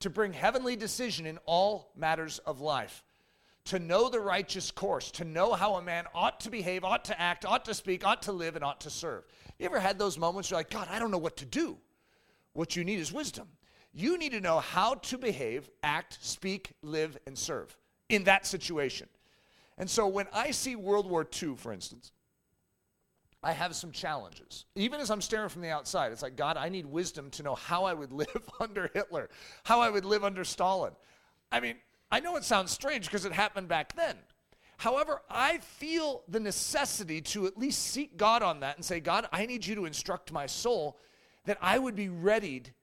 To 0.00 0.10
bring 0.10 0.32
heavenly 0.32 0.74
decision 0.74 1.24
in 1.24 1.38
all 1.46 1.92
matters 1.96 2.40
of 2.40 2.60
life 2.60 3.04
to 3.64 3.78
know 3.78 4.08
the 4.08 4.20
righteous 4.20 4.70
course, 4.70 5.10
to 5.12 5.24
know 5.24 5.52
how 5.52 5.74
a 5.74 5.82
man 5.82 6.06
ought 6.14 6.40
to 6.40 6.50
behave, 6.50 6.84
ought 6.84 7.04
to 7.06 7.20
act, 7.20 7.44
ought 7.44 7.64
to 7.64 7.74
speak, 7.74 8.04
ought 8.04 8.22
to 8.22 8.32
live, 8.32 8.56
and 8.56 8.64
ought 8.64 8.80
to 8.80 8.90
serve. 8.90 9.24
You 9.58 9.66
ever 9.66 9.78
had 9.78 9.98
those 9.98 10.18
moments 10.18 10.50
you're 10.50 10.58
like, 10.58 10.70
God, 10.70 10.88
I 10.90 10.98
don't 10.98 11.10
know 11.10 11.18
what 11.18 11.36
to 11.38 11.44
do? 11.44 11.78
What 12.54 12.76
you 12.76 12.84
need 12.84 12.98
is 12.98 13.12
wisdom. 13.12 13.48
You 13.92 14.18
need 14.18 14.32
to 14.32 14.40
know 14.40 14.58
how 14.58 14.94
to 14.94 15.18
behave, 15.18 15.70
act, 15.82 16.18
speak, 16.20 16.72
live, 16.82 17.18
and 17.26 17.38
serve 17.38 17.76
in 18.08 18.24
that 18.24 18.46
situation. 18.46 19.08
And 19.78 19.88
so 19.88 20.06
when 20.06 20.26
I 20.32 20.50
see 20.50 20.76
World 20.76 21.08
War 21.08 21.26
II, 21.42 21.56
for 21.56 21.72
instance, 21.72 22.12
I 23.42 23.52
have 23.52 23.74
some 23.74 23.90
challenges. 23.90 24.66
Even 24.76 25.00
as 25.00 25.10
I'm 25.10 25.20
staring 25.20 25.48
from 25.48 25.62
the 25.62 25.70
outside, 25.70 26.12
it's 26.12 26.22
like, 26.22 26.36
God, 26.36 26.56
I 26.56 26.68
need 26.68 26.86
wisdom 26.86 27.30
to 27.30 27.42
know 27.42 27.54
how 27.54 27.84
I 27.84 27.94
would 27.94 28.12
live 28.12 28.50
under 28.60 28.90
Hitler, 28.94 29.28
how 29.64 29.80
I 29.80 29.90
would 29.90 30.04
live 30.04 30.24
under 30.24 30.44
Stalin. 30.44 30.92
I 31.50 31.60
mean, 31.60 31.76
I 32.12 32.20
know 32.20 32.36
it 32.36 32.44
sounds 32.44 32.70
strange 32.70 33.06
because 33.06 33.24
it 33.24 33.32
happened 33.32 33.68
back 33.68 33.96
then. 33.96 34.16
However, 34.76 35.22
I 35.30 35.58
feel 35.58 36.24
the 36.28 36.40
necessity 36.40 37.22
to 37.22 37.46
at 37.46 37.56
least 37.56 37.82
seek 37.82 38.18
God 38.18 38.42
on 38.42 38.60
that 38.60 38.76
and 38.76 38.84
say, 38.84 39.00
God, 39.00 39.26
I 39.32 39.46
need 39.46 39.64
you 39.64 39.74
to 39.76 39.86
instruct 39.86 40.30
my 40.30 40.44
soul 40.44 40.98
that 41.46 41.56
I 41.62 41.78
would 41.78 41.96
be 41.96 42.10
readied 42.10 42.74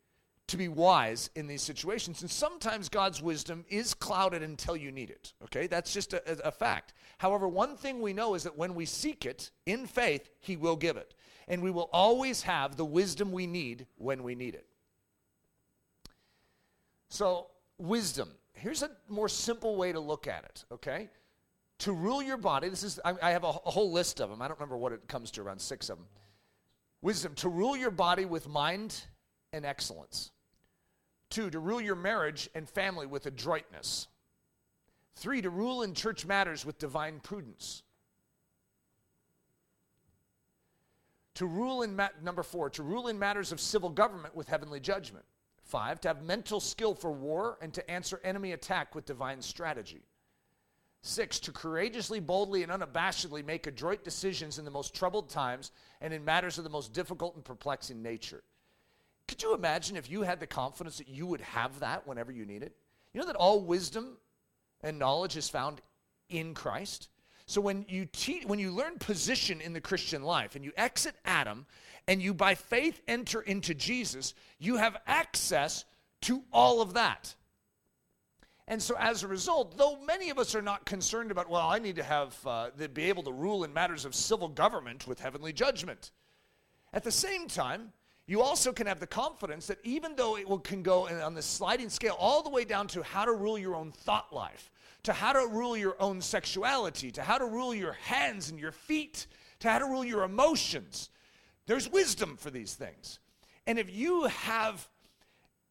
to 0.48 0.58
be 0.58 0.68
wise 0.68 1.30
in 1.36 1.46
these 1.46 1.62
situations. 1.62 2.22
And 2.22 2.32
sometimes 2.32 2.90
God's 2.90 3.22
wisdom 3.22 3.66
is 3.70 3.94
clouded 3.94 4.42
until 4.42 4.76
you 4.76 4.92
need 4.92 5.12
it. 5.12 5.34
Okay, 5.44 5.68
that's 5.68 5.94
just 5.94 6.14
a, 6.14 6.48
a, 6.48 6.52
fact. 6.52 6.96
However, 7.20 7.48
one 7.48 7.78
thing 7.78 8.02
we 8.02 8.14
know 8.14 8.34
is 8.34 8.42
that 8.44 8.58
when 8.58 8.74
we 8.74 8.86
seek 8.86 9.28
it 9.28 9.52
in 9.68 9.86
faith, 9.86 10.28
He 10.40 10.58
will 10.58 10.76
give 10.76 10.98
it. 10.98 11.14
And 11.48 11.62
we 11.62 11.70
will 11.70 11.90
always 11.94 12.42
have 12.44 12.78
the 12.78 12.86
wisdom 12.86 13.32
we 13.32 13.46
need 13.46 13.86
when 13.98 14.24
we 14.24 14.34
need 14.34 14.56
it. 14.56 14.66
So, 17.10 17.48
wisdom 17.78 18.30
here's 18.60 18.84
a 18.84 18.92
more 19.08 19.30
simple 19.30 19.76
way 19.76 19.92
to 19.92 20.00
look 20.00 20.28
at 20.28 20.44
it, 20.44 20.66
okay? 20.72 21.10
To 21.80 21.94
rule 21.94 22.22
your 22.22 22.38
body, 22.38 22.70
this 22.70 22.84
is, 22.84 23.00
I, 23.04 23.16
I 23.22 23.32
have 23.32 23.44
a, 23.44 23.48
a, 23.48 23.72
whole 23.72 23.92
list 23.92 24.20
of 24.20 24.30
them. 24.30 24.42
I 24.42 24.48
don't 24.48 24.60
remember 24.60 24.78
what 24.78 24.92
it 24.92 25.08
comes 25.08 25.32
to, 25.32 25.42
around 25.42 25.60
six 25.60 25.90
of 25.90 25.98
them. 25.98 26.08
Wisdom, 27.02 27.34
to 27.36 27.50
rule 27.50 27.78
your 27.78 27.92
body 27.92 28.26
with 28.26 28.48
mind 28.48 29.02
and 29.54 29.66
excellence. 29.66 30.32
Two, 31.30 31.50
to 31.50 31.60
rule 31.60 31.80
your 31.80 31.96
marriage 31.96 32.50
and 32.54 32.68
family 32.68 33.06
with 33.06 33.26
adroitness. 33.26 34.08
Three, 35.16 35.42
to 35.42 35.50
rule 35.50 35.84
in 35.84 35.94
church 35.94 36.26
matters 36.26 36.66
with 36.66 36.80
divine 36.80 37.20
prudence. 37.20 37.84
To 41.36 41.46
rule 41.46 41.84
in, 41.84 41.96
ma- 41.96 42.10
number 42.22 42.44
four, 42.44 42.70
to 42.72 42.84
rule 42.84 43.08
in 43.08 43.18
matters 43.18 43.54
of 43.54 43.62
civil 43.62 43.90
government 43.90 44.36
with 44.36 44.50
heavenly 44.50 44.82
judgment. 44.82 45.24
Five, 45.70 46.02
to 46.02 46.08
have 46.08 46.24
mental 46.24 46.60
skill 46.60 46.96
for 46.96 47.12
war 47.12 47.60
and 47.62 47.72
to 47.76 47.92
answer 47.92 48.20
enemy 48.24 48.54
attack 48.54 48.96
with 48.96 49.06
divine 49.06 49.40
strategy. 49.40 50.02
Six, 51.04 51.40
to 51.42 51.52
courageously, 51.52 52.20
boldly, 52.20 52.64
and 52.64 52.72
unabashedly 52.72 53.46
make 53.46 53.68
adroit 53.68 54.04
decisions 54.04 54.58
in 54.58 54.66
the 54.66 54.72
most 54.72 54.96
troubled 54.96 55.30
times 55.30 55.72
and 56.02 56.12
in 56.12 56.26
matters 56.26 56.58
of 56.58 56.64
the 56.64 56.72
most 56.72 56.92
difficult 56.92 57.36
and 57.36 57.46
perplexing 57.46 58.02
nature. 58.02 58.42
Could 59.28 59.44
you 59.44 59.54
imagine 59.54 59.96
if 59.96 60.10
you 60.10 60.24
had 60.24 60.40
the 60.40 60.48
confidence 60.48 60.98
that 60.98 61.08
you 61.08 61.28
would 61.28 61.42
have 61.42 61.80
that 61.82 62.08
whenever 62.08 62.32
you 62.32 62.48
need 62.48 62.64
it? 62.64 62.76
You 63.14 63.22
know 63.22 63.28
that 63.28 63.36
all 63.36 63.62
wisdom 63.62 64.18
and 64.82 64.98
knowledge 64.98 65.38
is 65.38 65.50
found 65.50 65.82
in 66.30 66.56
Christ? 66.56 67.10
So 67.46 67.62
when 67.62 67.86
you 67.88 68.08
te- 68.08 68.46
when 68.48 68.58
you 68.58 68.72
learn 68.72 68.98
position 68.98 69.62
in 69.62 69.74
the 69.74 69.82
Christian 69.82 70.24
life 70.24 70.56
and 70.56 70.66
you 70.66 70.72
exit 70.78 71.14
Adam 71.26 71.68
and 72.10 72.24
you 72.24 72.34
by 72.34 72.56
faith 72.56 73.00
enter 73.08 73.40
into 73.42 73.76
Jesus, 73.76 74.34
you 74.58 74.78
have 74.78 74.98
access 75.06 75.86
to 76.22 76.42
all 76.52 76.82
of 76.82 76.96
that. 76.96 77.36
And 78.68 78.82
so, 78.82 78.96
as 78.98 79.22
a 79.22 79.28
result, 79.28 79.78
though 79.78 79.96
many 80.02 80.32
of 80.32 80.40
us 80.40 80.56
are 80.56 80.62
not 80.62 80.86
concerned 80.86 81.30
about, 81.30 81.52
well, 81.52 81.68
I 81.68 81.78
need 81.78 81.98
to 81.98 82.04
have 82.04 82.36
uh, 82.48 82.70
be 82.96 83.04
able 83.04 83.22
to 83.24 83.32
rule 83.32 83.64
in 83.64 83.72
matters 83.72 84.06
of 84.06 84.16
civil 84.16 84.48
government 84.48 85.08
with 85.08 85.20
heavenly 85.20 85.54
judgment. 85.54 86.10
At 86.94 87.04
the 87.04 87.12
same 87.12 87.48
time, 87.48 87.94
you 88.26 88.42
also 88.42 88.72
can 88.72 88.88
have 88.88 89.00
the 89.00 89.08
confidence 89.08 89.68
that 89.68 89.78
even 89.84 90.16
though 90.16 90.36
it 90.36 90.50
will, 90.50 90.58
can 90.58 90.82
go 90.82 91.08
on 91.08 91.36
the 91.36 91.44
sliding 91.44 91.90
scale 91.90 92.16
all 92.18 92.42
the 92.42 92.50
way 92.50 92.66
down 92.66 92.88
to 92.88 93.04
how 93.04 93.26
to 93.26 93.34
rule 93.34 93.60
your 93.60 93.76
own 93.76 93.92
thought 93.92 94.34
life, 94.34 94.72
to 95.04 95.14
how 95.14 95.34
to 95.34 95.48
rule 95.48 95.78
your 95.78 95.96
own 96.00 96.22
sexuality, 96.22 97.12
to 97.12 97.22
how 97.22 97.38
to 97.38 97.46
rule 97.46 97.74
your 97.74 97.94
hands 97.94 98.50
and 98.50 98.60
your 98.60 98.72
feet, 98.72 99.28
to 99.60 99.70
how 99.70 99.78
to 99.78 99.86
rule 99.86 100.04
your 100.04 100.24
emotions, 100.24 101.12
there's 101.70 101.90
wisdom 101.92 102.36
for 102.36 102.50
these 102.50 102.74
things. 102.74 103.20
And 103.68 103.78
if 103.78 103.96
you 103.96 104.24
have 104.24 104.88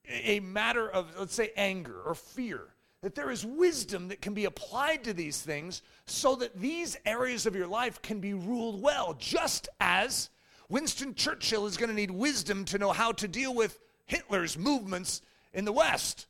a 0.08 0.38
matter 0.40 0.88
of, 0.88 1.12
let's 1.18 1.34
say, 1.34 1.50
anger 1.56 2.00
or 2.00 2.14
fear, 2.14 2.60
that 3.02 3.16
there 3.16 3.32
is 3.32 3.44
wisdom 3.44 4.06
that 4.08 4.20
can 4.20 4.32
be 4.32 4.44
applied 4.44 5.02
to 5.04 5.12
these 5.12 5.40
things 5.40 5.82
so 6.06 6.36
that 6.36 6.58
these 6.58 6.96
areas 7.04 7.46
of 7.46 7.56
your 7.56 7.66
life 7.66 8.00
can 8.00 8.20
be 8.20 8.32
ruled 8.32 8.80
well, 8.80 9.14
just 9.18 9.68
as 9.80 10.30
Winston 10.68 11.14
Churchill 11.14 11.66
is 11.66 11.76
going 11.76 11.90
to 11.90 11.94
need 11.96 12.12
wisdom 12.12 12.64
to 12.66 12.78
know 12.78 12.92
how 12.92 13.10
to 13.12 13.26
deal 13.26 13.52
with 13.52 13.80
Hitler's 14.06 14.56
movements 14.56 15.20
in 15.52 15.64
the 15.64 15.72
West. 15.72 16.26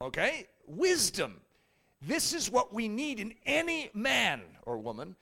Okay? 0.00 0.46
Wisdom. 0.66 1.42
This 2.00 2.32
is 2.32 2.50
what 2.50 2.72
we 2.72 2.88
need 2.88 3.20
in 3.20 3.34
any 3.44 3.90
man 3.92 4.40
or 4.62 4.78
woman 4.78 5.16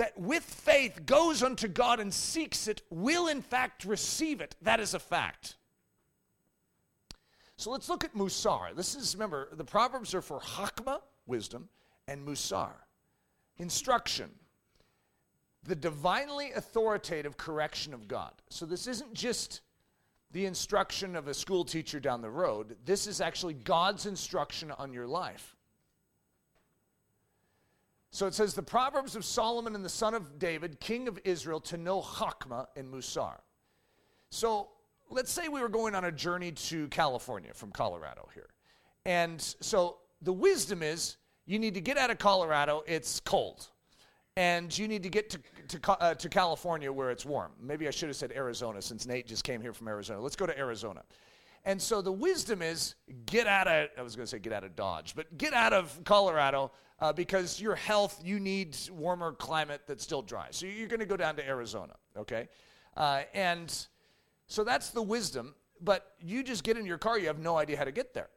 that 0.00 0.18
with 0.18 0.42
faith 0.42 1.04
goes 1.04 1.42
unto 1.42 1.68
God 1.68 2.00
and 2.00 2.14
seeks 2.14 2.66
it 2.66 2.80
will 2.88 3.28
in 3.28 3.42
fact 3.42 3.84
receive 3.84 4.40
it. 4.40 4.56
That 4.62 4.80
is 4.80 4.94
a 4.94 4.98
fact. 4.98 5.56
So 7.58 7.70
let's 7.70 7.90
look 7.90 8.02
at 8.02 8.14
Musar. 8.14 8.74
This 8.74 8.94
is, 8.94 9.14
remember, 9.14 9.50
the 9.52 9.62
Proverbs 9.62 10.14
are 10.14 10.22
for 10.22 10.40
Hakma, 10.40 11.02
wisdom, 11.26 11.68
and 12.08 12.26
Musar, 12.26 12.72
instruction. 13.58 14.30
The 15.64 15.76
divinely 15.76 16.52
authoritative 16.52 17.36
correction 17.36 17.92
of 17.92 18.08
God. 18.08 18.32
So 18.48 18.64
this 18.64 18.86
isn't 18.86 19.12
just 19.12 19.60
the 20.32 20.46
instruction 20.46 21.14
of 21.14 21.28
a 21.28 21.34
school 21.34 21.62
teacher 21.62 22.00
down 22.00 22.22
the 22.22 22.30
road, 22.30 22.74
this 22.86 23.06
is 23.06 23.20
actually 23.20 23.52
God's 23.52 24.06
instruction 24.06 24.70
on 24.70 24.94
your 24.94 25.06
life. 25.06 25.56
So 28.12 28.26
it 28.26 28.34
says, 28.34 28.54
the 28.54 28.62
Proverbs 28.62 29.14
of 29.14 29.24
Solomon 29.24 29.74
and 29.74 29.84
the 29.84 29.88
son 29.88 30.14
of 30.14 30.38
David, 30.38 30.80
king 30.80 31.06
of 31.06 31.18
Israel, 31.24 31.60
to 31.60 31.76
know 31.76 32.02
Chakma 32.02 32.66
and 32.76 32.92
Musar. 32.92 33.36
So 34.30 34.70
let's 35.10 35.30
say 35.30 35.48
we 35.48 35.60
were 35.60 35.68
going 35.68 35.94
on 35.94 36.04
a 36.04 36.12
journey 36.12 36.52
to 36.52 36.88
California 36.88 37.52
from 37.54 37.70
Colorado 37.70 38.28
here. 38.34 38.48
And 39.06 39.40
so 39.60 39.98
the 40.22 40.32
wisdom 40.32 40.82
is 40.82 41.16
you 41.46 41.58
need 41.58 41.74
to 41.74 41.80
get 41.80 41.98
out 41.98 42.10
of 42.10 42.18
Colorado, 42.18 42.82
it's 42.86 43.20
cold. 43.20 43.68
And 44.36 44.76
you 44.76 44.88
need 44.88 45.02
to 45.02 45.08
get 45.08 45.30
to, 45.30 45.78
to, 45.78 45.92
uh, 46.00 46.14
to 46.14 46.28
California 46.28 46.92
where 46.92 47.10
it's 47.10 47.24
warm. 47.24 47.52
Maybe 47.60 47.88
I 47.88 47.90
should 47.90 48.08
have 48.08 48.16
said 48.16 48.32
Arizona 48.32 48.80
since 48.80 49.06
Nate 49.06 49.26
just 49.26 49.44
came 49.44 49.60
here 49.60 49.72
from 49.72 49.88
Arizona. 49.88 50.20
Let's 50.20 50.36
go 50.36 50.46
to 50.46 50.56
Arizona. 50.56 51.02
And 51.64 51.80
so 51.80 52.00
the 52.00 52.12
wisdom 52.12 52.62
is 52.62 52.94
get 53.26 53.46
out 53.46 53.68
of, 53.68 53.88
I 53.98 54.02
was 54.02 54.16
going 54.16 54.24
to 54.24 54.30
say 54.30 54.38
get 54.38 54.52
out 54.52 54.64
of 54.64 54.76
Dodge, 54.76 55.14
but 55.14 55.36
get 55.36 55.52
out 55.52 55.72
of 55.72 56.00
Colorado 56.04 56.70
uh, 57.00 57.12
because 57.12 57.60
your 57.60 57.74
health, 57.74 58.20
you 58.24 58.38
need 58.38 58.76
warmer 58.90 59.32
climate 59.32 59.82
that's 59.86 60.02
still 60.02 60.22
dry. 60.22 60.48
So 60.50 60.66
you're 60.66 60.88
going 60.88 61.00
to 61.00 61.06
go 61.06 61.16
down 61.16 61.36
to 61.36 61.46
Arizona, 61.46 61.94
okay? 62.16 62.48
Uh, 62.96 63.22
and 63.34 63.86
so 64.46 64.64
that's 64.64 64.90
the 64.90 65.02
wisdom, 65.02 65.54
but 65.80 66.12
you 66.20 66.42
just 66.42 66.64
get 66.64 66.76
in 66.76 66.84
your 66.84 66.98
car, 66.98 67.18
you 67.18 67.26
have 67.28 67.38
no 67.38 67.56
idea 67.56 67.76
how 67.76 67.84
to 67.84 67.92
get 67.92 68.12
there. 68.14 68.28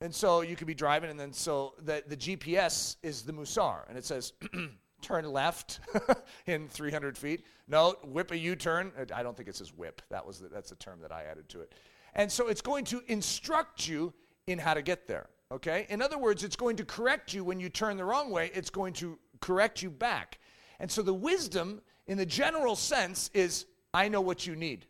And 0.00 0.14
so 0.14 0.40
you 0.40 0.56
could 0.56 0.66
be 0.66 0.74
driving, 0.74 1.10
and 1.10 1.18
then 1.18 1.32
so 1.32 1.74
the, 1.80 2.02
the 2.06 2.16
GPS 2.16 2.96
is 3.02 3.22
the 3.22 3.32
Musar, 3.32 3.88
and 3.88 3.96
it 3.96 4.04
says, 4.04 4.32
turn 5.02 5.24
left 5.24 5.80
in 6.46 6.68
300 6.68 7.16
feet. 7.16 7.44
No, 7.68 7.94
whip 8.04 8.30
a 8.30 8.36
U-turn. 8.36 8.92
I 9.14 9.22
don't 9.22 9.36
think 9.36 9.48
it 9.48 9.56
says 9.56 9.72
whip. 9.72 10.02
That 10.10 10.26
was 10.26 10.40
the, 10.40 10.48
that's 10.48 10.72
a 10.72 10.76
term 10.76 11.00
that 11.02 11.12
I 11.12 11.24
added 11.24 11.48
to 11.50 11.60
it. 11.60 11.72
And 12.14 12.30
so 12.30 12.48
it's 12.48 12.60
going 12.60 12.84
to 12.86 13.02
instruct 13.06 13.88
you 13.88 14.12
in 14.46 14.58
how 14.58 14.74
to 14.74 14.82
get 14.82 15.06
there. 15.06 15.28
Okay? 15.52 15.86
In 15.90 16.00
other 16.00 16.18
words, 16.18 16.42
it's 16.42 16.56
going 16.56 16.76
to 16.76 16.84
correct 16.84 17.34
you 17.34 17.44
when 17.44 17.60
you 17.60 17.68
turn 17.68 17.96
the 17.96 18.04
wrong 18.04 18.30
way, 18.30 18.50
it's 18.54 18.70
going 18.70 18.94
to 18.94 19.18
correct 19.40 19.82
you 19.82 19.90
back. 19.90 20.38
And 20.80 20.90
so 20.90 21.02
the 21.02 21.14
wisdom, 21.14 21.82
in 22.06 22.18
the 22.18 22.26
general 22.26 22.74
sense, 22.74 23.30
is 23.34 23.66
I 23.92 24.08
know 24.08 24.20
what 24.20 24.46
you 24.46 24.56
need. 24.56 24.86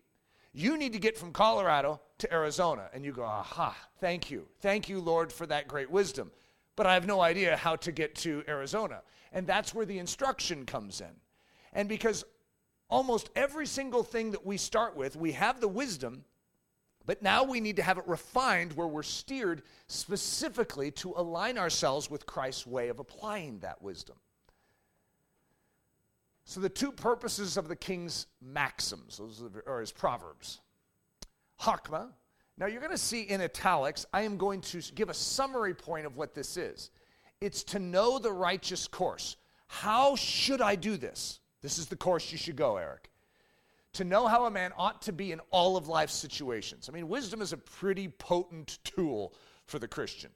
You 0.54 0.78
need 0.78 0.92
to 0.92 0.98
get 0.98 1.18
from 1.18 1.32
Colorado 1.32 2.00
to 2.18 2.32
Arizona. 2.32 2.88
And 2.94 3.04
you 3.04 3.12
go, 3.12 3.24
aha, 3.24 3.76
thank 4.00 4.30
you. 4.30 4.46
Thank 4.60 4.88
you, 4.88 5.00
Lord, 5.00 5.32
for 5.32 5.46
that 5.46 5.66
great 5.66 5.90
wisdom. 5.90 6.30
But 6.76 6.86
I 6.86 6.94
have 6.94 7.06
no 7.06 7.20
idea 7.20 7.56
how 7.56 7.76
to 7.76 7.92
get 7.92 8.14
to 8.16 8.44
Arizona. 8.46 9.02
And 9.32 9.46
that's 9.46 9.74
where 9.74 9.86
the 9.86 9.98
instruction 9.98 10.64
comes 10.64 11.00
in. 11.00 11.12
And 11.72 11.88
because 11.88 12.24
almost 12.88 13.30
every 13.34 13.66
single 13.66 14.02
thing 14.02 14.30
that 14.30 14.46
we 14.46 14.56
start 14.56 14.96
with, 14.96 15.16
we 15.16 15.32
have 15.32 15.60
the 15.60 15.68
wisdom, 15.68 16.24
but 17.06 17.22
now 17.22 17.44
we 17.44 17.60
need 17.60 17.76
to 17.76 17.82
have 17.82 17.98
it 17.98 18.06
refined 18.06 18.72
where 18.74 18.86
we're 18.86 19.02
steered 19.02 19.62
specifically 19.86 20.90
to 20.92 21.14
align 21.16 21.58
ourselves 21.58 22.10
with 22.10 22.26
Christ's 22.26 22.66
way 22.66 22.88
of 22.88 22.98
applying 22.98 23.58
that 23.60 23.82
wisdom. 23.82 24.16
So, 26.44 26.60
the 26.60 26.68
two 26.68 26.92
purposes 26.92 27.56
of 27.56 27.68
the 27.68 27.76
king's 27.76 28.26
maxims, 28.40 29.18
those 29.18 29.42
are 29.66 29.80
his 29.80 29.92
proverbs. 29.92 30.60
Hakma. 31.60 32.08
Now, 32.58 32.66
you're 32.66 32.80
going 32.80 32.92
to 32.92 32.98
see 32.98 33.22
in 33.22 33.40
italics, 33.40 34.04
I 34.12 34.22
am 34.22 34.36
going 34.36 34.60
to 34.62 34.82
give 34.94 35.08
a 35.08 35.14
summary 35.14 35.74
point 35.74 36.04
of 36.04 36.16
what 36.16 36.34
this 36.34 36.56
is. 36.56 36.90
It's 37.40 37.62
to 37.64 37.78
know 37.78 38.18
the 38.18 38.32
righteous 38.32 38.86
course. 38.86 39.36
How 39.68 40.16
should 40.16 40.60
I 40.60 40.76
do 40.76 40.96
this? 40.96 41.40
This 41.62 41.78
is 41.78 41.86
the 41.86 41.96
course 41.96 42.30
you 42.30 42.38
should 42.38 42.56
go, 42.56 42.76
Eric. 42.76 43.11
To 43.94 44.04
know 44.04 44.26
how 44.26 44.46
a 44.46 44.50
man 44.50 44.72
ought 44.76 45.02
to 45.02 45.12
be 45.12 45.32
in 45.32 45.40
all 45.50 45.76
of 45.76 45.86
life's 45.86 46.14
situations. 46.14 46.88
I 46.88 46.92
mean, 46.92 47.08
wisdom 47.08 47.42
is 47.42 47.52
a 47.52 47.58
pretty 47.58 48.08
potent 48.08 48.78
tool 48.84 49.34
for 49.66 49.78
the 49.78 49.88
Christian. 49.88 50.30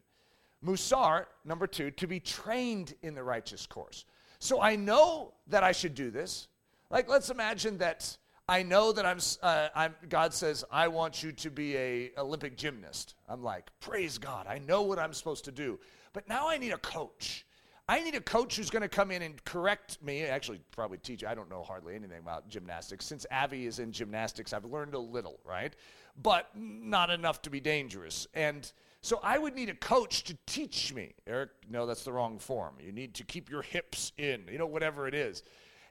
Musar, 0.65 1.27
number 1.45 1.67
two, 1.67 1.91
to 1.93 2.07
be 2.07 2.21
trained 2.21 2.95
in 3.03 3.15
the 3.15 3.23
righteous 3.23 3.67
course. 3.67 4.05
So 4.39 4.61
I 4.61 4.77
know 4.77 5.33
that 5.47 5.63
I 5.63 5.73
should 5.73 5.95
do 5.95 6.11
this. 6.11 6.49
Like, 6.91 7.09
let's 7.09 7.31
imagine 7.31 7.79
that 7.79 8.17
I 8.49 8.63
know 8.63 8.93
that 8.93 9.05
I'm, 9.05 9.19
uh, 9.43 9.69
I'm, 9.75 9.95
God 10.09 10.33
says, 10.33 10.65
I 10.71 10.89
want 10.89 11.23
you 11.23 11.33
to 11.33 11.51
be 11.51 11.77
a 11.77 12.13
Olympic 12.17 12.57
gymnast. 12.57 13.15
I'm 13.29 13.43
like, 13.43 13.71
praise 13.81 14.19
God, 14.19 14.47
I 14.47 14.59
know 14.59 14.83
what 14.83 14.99
I'm 14.99 15.13
supposed 15.13 15.45
to 15.47 15.53
do. 15.53 15.81
But 16.13 16.29
now 16.29 16.49
I 16.49 16.57
need 16.59 16.73
a 16.73 16.79
coach. 16.79 17.45
I 17.89 18.01
need 18.01 18.17
a 18.17 18.21
coach 18.21 18.57
who's 18.57 18.69
going 18.69 18.83
to 18.83 18.89
come 18.89 19.13
in 19.13 19.23
and 19.23 19.43
correct 19.45 20.03
me. 20.03 20.23
Actually, 20.23 20.61
probably 20.73 20.99
teach. 20.99 21.23
I 21.23 21.37
don't 21.37 21.49
know 21.49 21.63
hardly 21.63 21.95
anything 21.95 22.19
about 22.19 22.49
gymnastics. 22.49 23.05
Since 23.05 23.27
Avi 23.31 23.67
is 23.67 23.79
in 23.79 23.93
gymnastics, 23.93 24.53
I've 24.53 24.65
learned 24.65 24.95
a 24.95 24.99
little, 24.99 25.39
right? 25.45 25.75
But 26.21 26.49
not 26.55 27.11
enough 27.11 27.43
to 27.43 27.51
be 27.51 27.61
dangerous. 27.61 28.27
And 28.35 28.71
so 29.03 29.21
I 29.23 29.39
would 29.39 29.55
need 29.55 29.69
a 29.69 29.75
coach 29.75 30.25
to 30.25 30.37
teach 30.47 30.93
me. 30.93 31.15
Eric, 31.29 31.51
no, 31.71 31.87
that's 31.87 32.03
the 32.03 32.13
wrong 32.13 32.41
form. 32.41 32.75
You 32.81 32.91
need 32.91 33.15
to 33.15 33.25
keep 33.25 33.49
your 33.49 33.63
hips 33.63 34.11
in, 34.19 34.43
you 34.51 34.59
know, 34.59 34.67
whatever 34.67 35.07
it 35.07 35.15
is. 35.15 35.45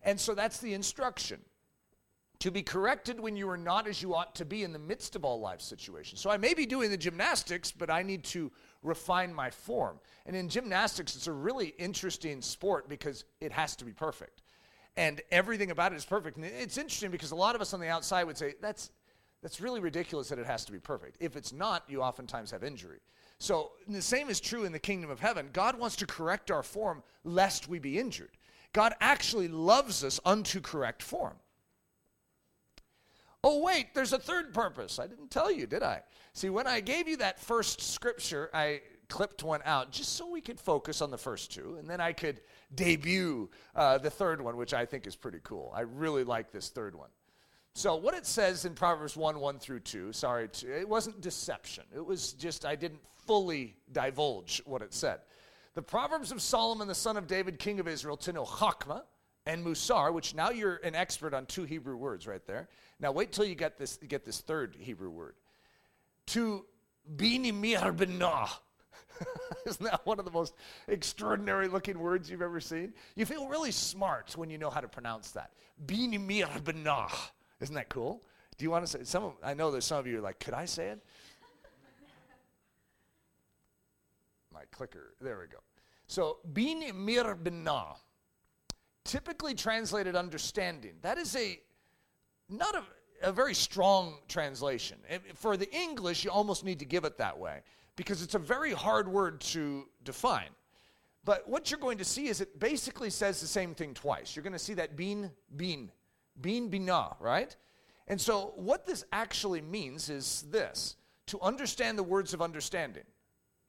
And 0.04 0.20
so 0.20 0.36
that's 0.36 0.58
the 0.60 0.74
instruction. 0.74 1.40
To 2.40 2.52
be 2.52 2.62
corrected 2.62 3.18
when 3.18 3.38
you 3.38 3.50
are 3.50 3.58
not 3.58 3.88
as 3.88 4.02
you 4.02 4.14
ought 4.14 4.36
to 4.36 4.44
be 4.44 4.64
in 4.64 4.74
the 4.74 4.80
midst 4.80 5.16
of 5.16 5.24
all 5.24 5.40
life 5.40 5.62
situations. 5.62 6.20
So 6.20 6.30
I 6.30 6.36
may 6.36 6.54
be 6.54 6.66
doing 6.66 6.92
the 6.92 6.98
gymnastics, 6.98 7.72
but 7.72 7.90
I 7.90 8.04
need 8.04 8.26
to 8.26 8.52
refine 8.86 9.34
my 9.34 9.50
form. 9.50 10.00
And 10.26 10.36
in 10.36 10.50
gymnastics, 10.50 11.16
it's 11.16 11.28
a 11.28 11.32
really 11.32 11.74
interesting 11.78 12.42
sport 12.42 12.88
because 12.88 13.26
it 13.42 13.52
has 13.52 13.76
to 13.78 13.86
be 13.86 13.92
perfect. 13.92 14.42
And 14.98 15.22
everything 15.32 15.72
about 15.72 15.92
it 15.92 15.96
is 15.96 16.06
perfect. 16.06 16.38
And 16.38 16.46
it's 16.46 16.78
interesting 16.78 17.12
because 17.12 17.32
a 17.32 17.36
lot 17.36 17.56
of 17.56 17.62
us 17.62 17.74
on 17.74 17.80
the 17.80 17.90
outside 17.90 18.24
would 18.24 18.38
say, 18.38 18.54
that's 18.62 18.92
that's 19.46 19.62
really 19.62 19.80
ridiculous 19.80 20.30
that 20.30 20.40
it 20.40 20.46
has 20.48 20.66
to 20.66 20.72
be 20.72 20.80
perfect. 20.80 21.18
If 21.20 21.36
it's 21.36 21.54
not, 21.54 21.84
you 21.88 22.02
oftentimes 22.02 22.50
have 22.50 22.64
injury. 22.64 22.98
So 23.38 23.74
the 23.88 24.02
same 24.02 24.28
is 24.28 24.40
true 24.40 24.64
in 24.64 24.72
the 24.72 24.80
kingdom 24.80 25.12
of 25.12 25.20
heaven. 25.20 25.50
God 25.54 25.78
wants 25.78 25.96
to 25.98 26.08
correct 26.08 26.50
our 26.50 26.64
form 26.64 27.04
lest 27.24 27.68
we 27.68 27.78
be 27.78 28.00
injured. 28.00 28.32
God 28.74 28.94
actually 29.02 29.48
loves 29.48 30.04
us 30.04 30.20
unto 30.26 30.62
correct 30.62 31.04
form. 31.04 31.36
Oh, 33.48 33.60
wait, 33.60 33.94
there's 33.94 34.12
a 34.12 34.18
third 34.18 34.56
purpose. 34.56 34.98
I 34.98 35.06
didn't 35.06 35.30
tell 35.30 35.52
you, 35.52 35.68
did 35.68 35.84
I? 35.84 36.02
See, 36.34 36.50
when 36.50 36.66
I 36.66 36.80
gave 36.80 37.08
you 37.08 37.18
that 37.18 37.40
first 37.40 37.80
scripture, 37.80 38.50
I 38.56 38.82
clipped 39.08 39.44
one 39.44 39.62
out 39.66 39.92
just 39.92 40.14
so 40.14 40.28
we 40.28 40.42
could 40.42 40.60
focus 40.60 41.00
on 41.00 41.12
the 41.12 41.18
first 41.20 41.54
two, 41.54 41.76
and 41.80 41.88
then 41.88 42.02
I 42.02 42.12
could 42.12 42.42
debut 42.74 43.48
uh, 43.76 44.00
the 44.00 44.10
third 44.10 44.42
one, 44.42 44.58
which 44.58 44.74
I 44.74 44.84
think 44.84 45.06
is 45.06 45.16
pretty 45.16 45.38
cool. 45.44 45.72
I 45.76 45.82
really 45.82 46.24
like 46.24 46.52
this 46.52 46.70
third 46.70 46.96
one. 46.96 47.10
So, 47.76 47.96
what 47.96 48.16
it 48.16 48.26
says 48.26 48.66
in 48.66 48.74
Proverbs 48.74 49.16
1 49.16 49.40
1 49.40 49.60
through 49.60 49.82
2, 49.82 50.12
sorry, 50.12 50.50
it 50.68 50.90
wasn't 50.90 51.22
deception. 51.22 51.84
It 51.96 52.04
was 52.04 52.34
just, 52.34 52.66
I 52.66 52.76
didn't 52.76 53.02
fully 53.28 53.76
divulge 53.92 54.60
what 54.66 54.82
it 54.82 54.92
said. 54.92 55.20
The 55.76 55.84
Proverbs 55.84 56.32
of 56.32 56.42
Solomon, 56.42 56.88
the 56.88 56.96
son 56.96 57.16
of 57.16 57.28
David, 57.28 57.60
king 57.60 57.80
of 57.80 57.88
Israel, 57.88 58.18
to 58.18 58.34
know 58.34 58.46
Chakma 58.46 59.04
and 59.46 59.66
Musar, 59.66 60.14
which 60.14 60.34
now 60.34 60.50
you're 60.50 60.78
an 60.78 60.96
expert 60.96 61.34
on 61.34 61.46
two 61.46 61.64
Hebrew 61.64 61.96
words 61.96 62.28
right 62.28 62.46
there. 62.48 62.68
Now, 63.00 63.12
wait 63.12 63.32
till 63.32 63.46
you 63.46 63.56
get 63.56 63.78
this, 63.78 63.98
get 64.08 64.26
this 64.26 64.42
third 64.42 64.76
Hebrew 64.80 65.10
word. 65.10 65.36
To 66.28 66.66
Bini 67.16 67.52
Mir 67.52 67.94
Benah. 67.94 68.50
Isn't 69.66 69.86
that 69.86 70.06
one 70.06 70.20
of 70.20 70.26
the 70.26 70.32
most 70.32 70.56
extraordinary 70.88 71.68
looking 71.68 72.00
words 72.00 72.30
you've 72.30 72.42
ever 72.42 72.60
seen? 72.60 72.94
You 73.16 73.26
feel 73.26 73.48
really 73.48 73.72
smart 73.72 74.36
when 74.36 74.50
you 74.50 74.58
know 74.58 74.70
how 74.70 74.82
to 74.82 74.88
pronounce 74.88 75.32
that. 75.32 75.52
Bini 75.86 76.18
Mir 76.18 76.48
Benah. 76.48 77.12
Isn't 77.62 77.76
that 77.76 77.90
cool? 77.90 78.24
Do 78.58 78.64
you 78.64 78.72
want 78.72 78.86
to 78.86 78.92
say 78.92 79.04
some? 79.04 79.26
Of, 79.26 79.34
I 79.44 79.54
know 79.54 79.70
there's 79.70 79.86
some 79.86 80.00
of 80.00 80.08
you 80.08 80.18
are 80.18 80.22
like, 80.22 80.40
could 80.40 80.54
I 80.54 80.66
say 80.66 80.88
it? 80.88 81.04
My 84.54 84.62
clicker. 84.72 85.14
There 85.22 85.38
we 85.40 85.48
go. 85.48 85.60
So 86.08 86.38
bin 86.54 86.84
mir 87.04 87.36
typically 89.06 89.54
translated 89.54 90.16
understanding. 90.16 90.96
That 91.02 91.18
is 91.18 91.36
a 91.36 91.60
not 92.50 92.76
a, 92.76 92.84
a 93.22 93.32
very 93.32 93.54
strong 93.54 94.18
translation. 94.28 94.98
For 95.36 95.56
the 95.56 95.74
English, 95.74 96.26
you 96.26 96.32
almost 96.32 96.66
need 96.66 96.80
to 96.80 96.86
give 96.86 97.06
it 97.06 97.18
that 97.18 97.40
way 97.40 97.62
because 97.96 98.22
it's 98.22 98.36
a 98.36 98.40
very 98.40 98.74
hard 98.74 99.08
word 99.08 99.40
to 99.42 99.88
define. 100.04 100.50
But 101.24 101.48
what 101.50 101.72
you're 101.72 101.80
going 101.80 101.98
to 101.98 102.06
see 102.06 102.28
is 102.28 102.42
it 102.42 102.60
basically 102.60 103.10
says 103.10 103.42
the 103.42 103.48
same 103.48 103.74
thing 103.74 103.94
twice. 103.96 104.36
You're 104.36 104.44
going 104.44 104.54
to 104.54 104.60
see 104.60 104.76
that 104.76 104.96
bin, 104.96 105.32
bin, 105.56 105.90
Bin 106.40 106.70
bina, 106.70 107.16
right? 107.20 107.56
And 108.08 108.20
so 108.20 108.54
what 108.56 108.86
this 108.86 109.06
actually 109.12 109.62
means 109.62 110.10
is 110.10 110.46
this 110.50 110.96
to 111.28 111.40
understand 111.42 111.98
the 111.98 112.04
words 112.04 112.34
of 112.34 112.42
understanding. 112.42 113.04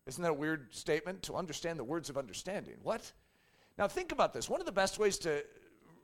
Isn't 0.07 0.23
that 0.23 0.31
a 0.31 0.35
weird 0.35 0.75
statement? 0.75 1.23
To 1.23 1.35
understand 1.35 1.79
the 1.79 1.85
words 1.85 2.11
of 2.11 2.19
understanding. 2.19 2.75
What? 2.83 3.13
Now 3.79 3.89
think 3.89 4.13
about 4.13 4.33
this. 4.33 4.49
One 4.49 4.61
of 4.61 4.67
the 4.67 4.73
best 4.73 4.99
ways 4.99 5.19
to 5.19 5.45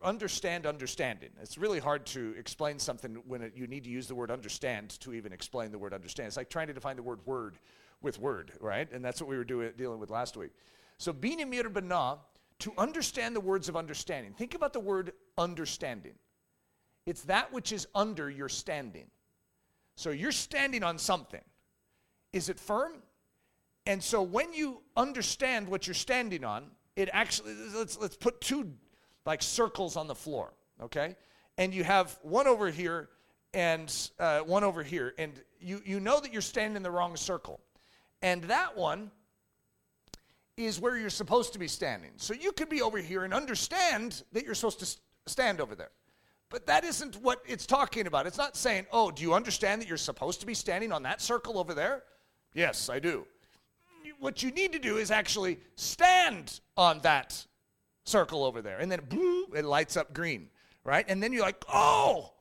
understand 0.02 0.66
understanding. 0.66 1.30
It's 1.40 1.56
really 1.56 1.78
hard 1.78 2.04
to 2.06 2.35
explain 2.37 2.78
something 2.78 3.22
when 3.26 3.42
it, 3.42 3.52
you 3.54 3.66
need 3.66 3.85
to 3.85 3.90
use 3.90 4.08
the 4.08 4.14
word 4.14 4.30
understand 4.30 4.90
to 5.00 5.14
even 5.14 5.32
explain 5.32 5.70
the 5.70 5.78
word 5.78 5.94
understand. 5.94 6.26
It's 6.26 6.37
like 6.37 6.50
trying 6.50 6.66
to 6.66 6.72
define 6.72 6.96
the 6.96 7.02
word 7.02 7.20
word 7.24 7.58
with 8.00 8.18
word, 8.18 8.52
right? 8.61 8.90
And 8.92 9.04
that's 9.04 9.20
what 9.20 9.30
we 9.30 9.37
were 9.37 9.44
doing, 9.44 9.70
dealing 9.76 10.00
with 10.00 10.11
last 10.11 10.37
week. 10.37 10.50
So, 10.98 11.12
binimir 11.12 11.72
bana, 11.72 12.18
to 12.61 12.72
understand 12.76 13.35
the 13.35 13.40
words 13.40 13.68
of 13.68 13.76
understanding. 13.76 14.32
Think 14.32 14.54
about 14.54 14.72
the 14.72 14.80
word 14.80 15.12
understanding. 15.38 16.14
It's 17.06 17.22
that 17.22 17.52
which 17.52 17.72
is 17.72 17.87
under 17.94 18.30
your 18.30 18.48
standing. 18.48 19.06
So 19.96 20.11
you're 20.11 20.32
standing 20.32 20.82
on 20.82 20.98
something. 20.98 21.40
Is 22.32 22.48
it 22.48 22.58
firm? 22.58 22.92
And 23.87 24.02
so 24.02 24.22
when 24.22 24.52
you 24.52 24.82
understand 24.96 25.68
what 25.68 25.87
you're 25.87 25.94
standing 25.94 26.44
on, 26.44 26.70
it 26.96 27.09
actually 27.12 27.55
let's 27.74 27.98
let's 27.98 28.16
put 28.16 28.40
two 28.40 28.72
like 29.24 29.42
circles 29.42 29.96
on 29.96 30.07
the 30.07 30.14
floor, 30.14 30.52
okay? 30.81 31.16
And 31.59 31.74
you 31.74 31.85
have 31.85 32.18
one 32.22 32.46
over 32.46 32.70
here 32.70 33.09
and 33.55 34.11
uh, 34.18 34.40
one 34.40 34.64
over 34.64 34.83
here, 34.83 35.14
and 35.18 35.33
you 35.61 35.83
you 35.85 36.00
know 36.00 36.20
that 36.20 36.33
you're 36.33 36.42
standing 36.42 36.76
in 36.76 36.83
the 36.83 36.90
wrong 36.90 37.16
circle, 37.16 37.61
and 38.22 38.42
that 38.44 38.76
one 38.76 39.11
is 40.57 40.81
where 40.81 40.98
you're 40.98 41.11
supposed 41.11 41.52
to 41.55 41.59
be 41.59 41.68
standing. 41.68 42.11
So 42.16 42.35
you 42.35 42.52
could 42.52 42.68
be 42.68 42.83
over 42.83 42.98
here 42.98 43.24
and 43.24 43.33
understand 43.33 44.22
that 44.33 44.44
you're 44.44 44.55
supposed 44.55 44.81
to 44.81 45.31
stand 45.31 45.61
over 45.61 45.74
there. 45.74 45.90
But 46.50 46.66
that 46.66 46.85
isn't 46.85 47.16
what 47.16 47.42
it's 47.46 47.64
talking 47.64 48.07
about. 48.07 48.26
It's 48.26 48.37
not 48.37 48.57
saying, 48.57 48.87
oh, 48.92 49.11
do 49.11 49.22
you 49.22 49.33
understand 49.33 49.81
that 49.81 49.88
you're 49.88 49.96
supposed 49.96 50.40
to 50.40 50.46
be 50.46 50.52
standing 50.52 50.92
on 50.92 51.02
that 51.05 51.22
circle 51.22 51.59
over 51.59 51.72
there? 51.72 52.02
Yes, 52.52 52.90
I 52.90 52.98
do. 52.98 53.26
What 54.22 54.40
you 54.40 54.52
need 54.52 54.70
to 54.74 54.78
do 54.78 54.98
is 54.98 55.11
actually 55.11 55.58
stand 55.74 56.61
on 56.76 57.00
that 57.00 57.44
circle 58.04 58.44
over 58.44 58.62
there. 58.62 58.78
And 58.78 58.88
then 58.88 59.00
it 59.52 59.64
lights 59.64 59.96
up 59.96 60.14
green, 60.14 60.48
right? 60.85 61.04
And 61.08 61.20
then 61.20 61.32
you're 61.32 61.42
like, 61.42 61.64
oh, 61.68 62.32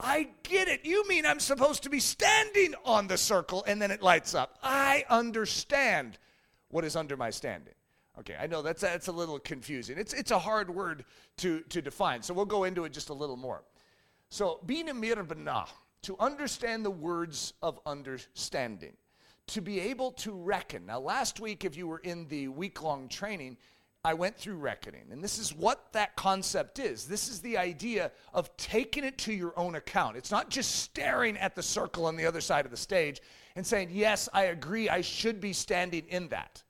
I 0.00 0.30
get 0.42 0.66
it. 0.66 0.84
You 0.84 1.06
mean 1.06 1.24
I'm 1.24 1.38
supposed 1.38 1.84
to 1.84 1.90
be 1.90 2.00
standing 2.00 2.74
on 2.84 3.06
the 3.06 3.16
circle 3.16 3.62
and 3.68 3.80
then 3.80 3.92
it 3.92 4.02
lights 4.02 4.34
up. 4.34 4.58
I 4.64 5.04
understand 5.08 6.18
what 6.70 6.84
is 6.84 6.96
under 6.96 7.16
my 7.16 7.30
standing. 7.30 7.74
Okay, 8.18 8.34
I 8.36 8.48
know 8.48 8.60
that's, 8.60 8.80
that's 8.80 9.06
a 9.06 9.12
little 9.12 9.38
confusing. 9.38 9.96
It's, 9.96 10.14
it's 10.14 10.32
a 10.32 10.40
hard 10.40 10.68
word 10.68 11.04
to, 11.36 11.60
to 11.68 11.80
define, 11.80 12.20
so 12.20 12.34
we'll 12.34 12.46
go 12.46 12.64
into 12.64 12.84
it 12.84 12.92
just 12.92 13.10
a 13.10 13.14
little 13.14 13.36
more. 13.36 13.62
So, 14.28 14.58
being 14.66 14.88
a 14.88 14.92
mirbana, 14.92 15.66
to 16.02 16.16
understand 16.18 16.84
the 16.84 16.90
words 16.90 17.52
of 17.62 17.78
understanding, 17.86 18.94
to 19.48 19.60
be 19.60 19.80
able 19.80 20.12
to 20.12 20.32
reckon. 20.32 20.86
Now, 20.86 21.00
last 21.00 21.40
week, 21.40 21.64
if 21.64 21.76
you 21.76 21.86
were 21.86 21.98
in 21.98 22.26
the 22.28 22.48
week 22.48 22.82
long 22.82 23.08
training, 23.08 23.56
I 24.04 24.14
went 24.14 24.36
through 24.36 24.56
reckoning, 24.56 25.06
and 25.10 25.22
this 25.22 25.38
is 25.38 25.52
what 25.52 25.92
that 25.92 26.14
concept 26.16 26.78
is. 26.78 27.06
This 27.06 27.28
is 27.28 27.40
the 27.40 27.58
idea 27.58 28.12
of 28.32 28.56
taking 28.56 29.04
it 29.04 29.18
to 29.18 29.32
your 29.32 29.58
own 29.58 29.74
account. 29.74 30.16
It's 30.16 30.30
not 30.30 30.50
just 30.50 30.76
staring 30.76 31.36
at 31.36 31.54
the 31.56 31.62
circle 31.62 32.06
on 32.06 32.16
the 32.16 32.24
other 32.24 32.40
side 32.40 32.64
of 32.64 32.70
the 32.70 32.76
stage 32.76 33.20
and 33.56 33.66
saying, 33.66 33.90
Yes, 33.92 34.28
I 34.32 34.44
agree, 34.44 34.88
I 34.88 35.00
should 35.00 35.40
be 35.40 35.52
standing 35.52 36.04
in 36.08 36.28
that 36.28 36.62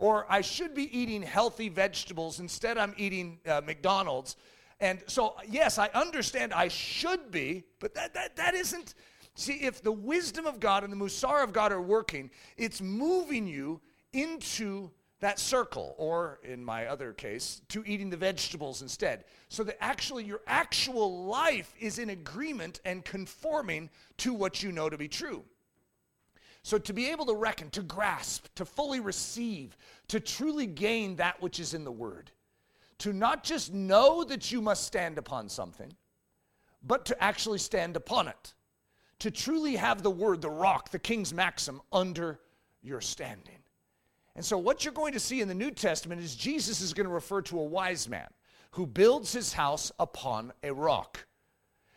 or 0.00 0.26
I 0.30 0.40
should 0.40 0.74
be 0.74 0.98
eating 0.98 1.22
healthy 1.22 1.68
vegetables. 1.68 2.40
Instead, 2.40 2.78
I'm 2.78 2.94
eating 2.96 3.38
uh, 3.46 3.60
McDonald's. 3.64 4.34
And 4.80 5.02
so, 5.06 5.36
yes, 5.46 5.78
I 5.78 5.88
understand 5.88 6.54
I 6.54 6.68
should 6.68 7.30
be, 7.30 7.64
but 7.78 7.94
that, 7.94 8.14
that, 8.14 8.34
that 8.36 8.54
isn't. 8.54 8.94
See, 9.34 9.54
if 9.54 9.82
the 9.82 9.92
wisdom 9.92 10.46
of 10.46 10.60
God 10.60 10.84
and 10.84 10.92
the 10.92 10.96
Musar 10.96 11.42
of 11.42 11.52
God 11.52 11.72
are 11.72 11.80
working, 11.80 12.30
it's 12.56 12.80
moving 12.80 13.46
you 13.46 13.80
into 14.12 14.90
that 15.20 15.38
circle, 15.38 15.94
or 15.98 16.40
in 16.42 16.64
my 16.64 16.86
other 16.86 17.12
case, 17.12 17.60
to 17.68 17.84
eating 17.86 18.10
the 18.10 18.16
vegetables 18.16 18.82
instead. 18.82 19.24
So 19.48 19.62
that 19.64 19.82
actually 19.82 20.24
your 20.24 20.40
actual 20.46 21.26
life 21.26 21.74
is 21.78 21.98
in 21.98 22.10
agreement 22.10 22.80
and 22.84 23.04
conforming 23.04 23.90
to 24.18 24.32
what 24.32 24.62
you 24.62 24.72
know 24.72 24.88
to 24.88 24.96
be 24.96 25.08
true. 25.08 25.44
So 26.62 26.78
to 26.78 26.92
be 26.92 27.10
able 27.10 27.26
to 27.26 27.34
reckon, 27.34 27.70
to 27.70 27.82
grasp, 27.82 28.46
to 28.56 28.64
fully 28.64 29.00
receive, 29.00 29.76
to 30.08 30.20
truly 30.20 30.66
gain 30.66 31.16
that 31.16 31.40
which 31.40 31.60
is 31.60 31.74
in 31.74 31.84
the 31.84 31.92
Word, 31.92 32.30
to 32.98 33.12
not 33.12 33.44
just 33.44 33.72
know 33.72 34.24
that 34.24 34.52
you 34.52 34.60
must 34.60 34.84
stand 34.84 35.16
upon 35.18 35.48
something, 35.48 35.92
but 36.82 37.04
to 37.06 37.22
actually 37.22 37.58
stand 37.58 37.96
upon 37.96 38.28
it, 38.28 38.54
to 39.20 39.30
truly 39.30 39.76
have 39.76 40.02
the 40.02 40.10
Word, 40.10 40.40
the 40.40 40.50
rock, 40.50 40.90
the 40.90 40.98
King's 40.98 41.32
maxim 41.32 41.80
under 41.92 42.40
your 42.82 43.00
standing. 43.00 43.58
And 44.34 44.44
so, 44.44 44.58
what 44.58 44.84
you're 44.84 44.94
going 44.94 45.12
to 45.12 45.20
see 45.20 45.40
in 45.40 45.48
the 45.48 45.54
New 45.54 45.70
Testament 45.70 46.20
is 46.20 46.34
Jesus 46.34 46.80
is 46.80 46.94
going 46.94 47.06
to 47.06 47.12
refer 47.12 47.42
to 47.42 47.58
a 47.58 47.64
wise 47.64 48.08
man 48.08 48.28
who 48.72 48.86
builds 48.86 49.32
his 49.32 49.52
house 49.52 49.90
upon 49.98 50.52
a 50.62 50.72
rock. 50.72 51.26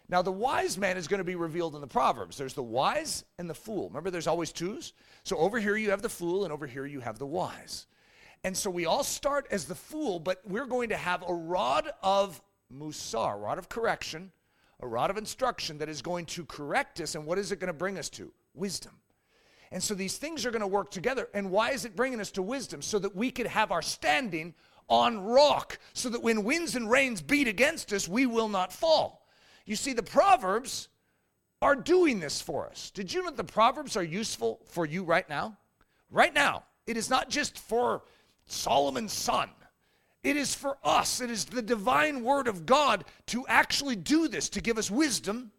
Now, 0.10 0.22
the 0.22 0.32
wise 0.32 0.78
man 0.78 0.98
is 0.98 1.08
going 1.08 1.20
to 1.20 1.24
be 1.24 1.36
revealed 1.36 1.76
in 1.76 1.82
the 1.82 1.88
Proverbs. 1.88 2.38
There's 2.38 2.54
the 2.54 2.64
wise 2.64 3.24
and 3.40 3.50
the 3.50 3.54
fool. 3.54 3.88
Remember, 3.88 4.12
there's 4.12 4.28
always 4.28 4.52
twos? 4.52 4.94
So, 5.24 5.38
over 5.38 5.60
here 5.60 5.78
you 5.78 5.92
have 5.92 6.02
the 6.02 6.10
fool, 6.10 6.44
and 6.44 6.52
over 6.52 6.68
here 6.68 6.86
you 6.86 7.00
have 7.00 7.20
the 7.20 7.26
wise. 7.26 7.88
And 8.44 8.58
so, 8.58 8.70
we 8.70 8.86
all 8.86 9.04
start 9.04 9.48
as 9.52 9.66
the 9.66 9.76
fool, 9.76 10.20
but 10.20 10.42
we're 10.46 10.66
going 10.66 10.90
to 10.90 10.98
have 10.98 11.24
a 11.28 11.34
rod 11.34 11.90
of 12.02 12.42
musar, 12.76 13.42
rod 13.42 13.58
of 13.58 13.70
correction, 13.70 14.32
a 14.84 14.88
rod 14.88 15.10
of 15.10 15.18
instruction 15.18 15.78
that 15.80 15.90
is 15.90 16.02
going 16.02 16.26
to 16.28 16.46
correct 16.46 17.00
us. 17.00 17.16
And 17.16 17.26
what 17.26 17.40
is 17.40 17.52
it 17.52 17.60
going 17.60 17.68
to 17.68 17.74
bring 17.74 17.98
us 17.98 18.10
to? 18.10 18.32
Wisdom. 18.54 18.92
And 19.72 19.82
so 19.82 19.96
these 19.96 20.18
things 20.18 20.46
are 20.46 20.52
going 20.52 20.62
to 20.62 20.68
work 20.68 20.92
together. 20.92 21.30
And 21.34 21.50
why 21.50 21.72
is 21.72 21.86
it 21.86 21.96
bringing 21.96 22.22
us 22.22 22.32
to 22.32 22.44
wisdom? 22.44 22.82
So 22.82 23.00
that 23.00 23.16
we 23.16 23.32
could 23.32 23.48
have 23.48 23.72
our 23.72 23.82
standing 23.82 24.54
on 24.90 25.24
rock, 25.24 25.80
so 25.94 26.10
that 26.10 26.22
when 26.22 26.44
winds 26.44 26.76
and 26.76 26.92
rains 26.92 27.22
beat 27.22 27.48
against 27.48 27.94
us, 27.94 28.08
we 28.08 28.26
will 28.26 28.50
not 28.50 28.74
fall. 28.74 29.26
You 29.66 29.78
see, 29.78 29.94
the 29.94 30.04
Proverbs 30.04 30.90
are 31.62 31.76
doing 31.76 32.20
this 32.20 32.42
for 32.42 32.68
us. 32.68 32.92
Did 32.92 33.14
you 33.14 33.24
know 33.24 33.30
that 33.30 33.38
the 33.38 33.46
Proverbs 33.46 33.96
are 33.96 34.04
useful 34.04 34.60
for 34.66 34.86
you 34.86 35.04
right 35.04 35.28
now? 35.30 35.58
Right 36.12 36.34
now. 36.34 36.66
It 36.86 36.98
is 36.98 37.10
not 37.10 37.30
just 37.30 37.58
for 37.58 38.04
Solomon's 38.46 39.14
son. 39.14 39.50
It 40.24 40.38
is 40.38 40.56
for 40.56 40.78
us. 40.84 41.20
It 41.20 41.30
is 41.30 41.46
the 41.46 41.62
divine 41.62 42.24
word 42.24 42.48
of 42.48 42.66
God 42.66 43.04
to 43.28 43.46
actually 43.48 43.98
do 43.98 44.28
this, 44.28 44.50
to 44.50 44.62
give 44.62 44.78
us 44.78 44.90
wisdom, 44.90 45.52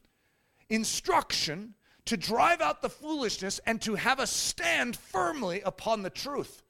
instruction, 0.71 1.75
to 2.07 2.17
drive 2.17 2.61
out 2.61 2.83
the 2.83 2.89
foolishness 2.89 3.61
and 3.67 3.81
to 3.83 3.95
have 3.95 4.21
us 4.21 4.31
stand 4.31 4.97
firmly 4.97 5.61
upon 5.63 6.03
the 6.03 6.11
truth. 6.11 6.63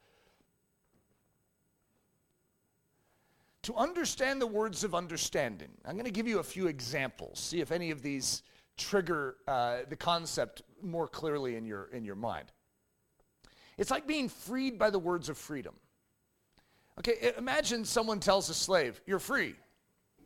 To 3.62 3.74
understand 3.76 4.42
the 4.42 4.46
words 4.46 4.84
of 4.84 4.94
understanding, 4.94 5.70
I'm 5.86 5.94
going 5.94 6.04
to 6.04 6.10
give 6.10 6.28
you 6.28 6.38
a 6.38 6.44
few 6.44 6.66
examples. 6.66 7.38
See 7.38 7.60
if 7.60 7.72
any 7.72 7.90
of 7.90 8.02
these 8.02 8.42
trigger 8.76 9.36
uh, 9.46 9.78
the 9.88 9.96
concept 9.96 10.62
more 10.82 11.08
clearly 11.08 11.56
in 11.56 11.64
your, 11.64 11.84
in 11.92 12.04
your 12.04 12.16
mind. 12.16 12.52
It's 13.78 13.90
like 13.90 14.06
being 14.06 14.28
freed 14.28 14.78
by 14.78 14.90
the 14.90 14.98
words 14.98 15.28
of 15.28 15.38
freedom. 15.38 15.74
Okay, 16.98 17.32
imagine 17.36 17.84
someone 17.84 18.20
tells 18.20 18.48
a 18.48 18.54
slave, 18.54 19.00
You're 19.06 19.18
free. 19.18 19.54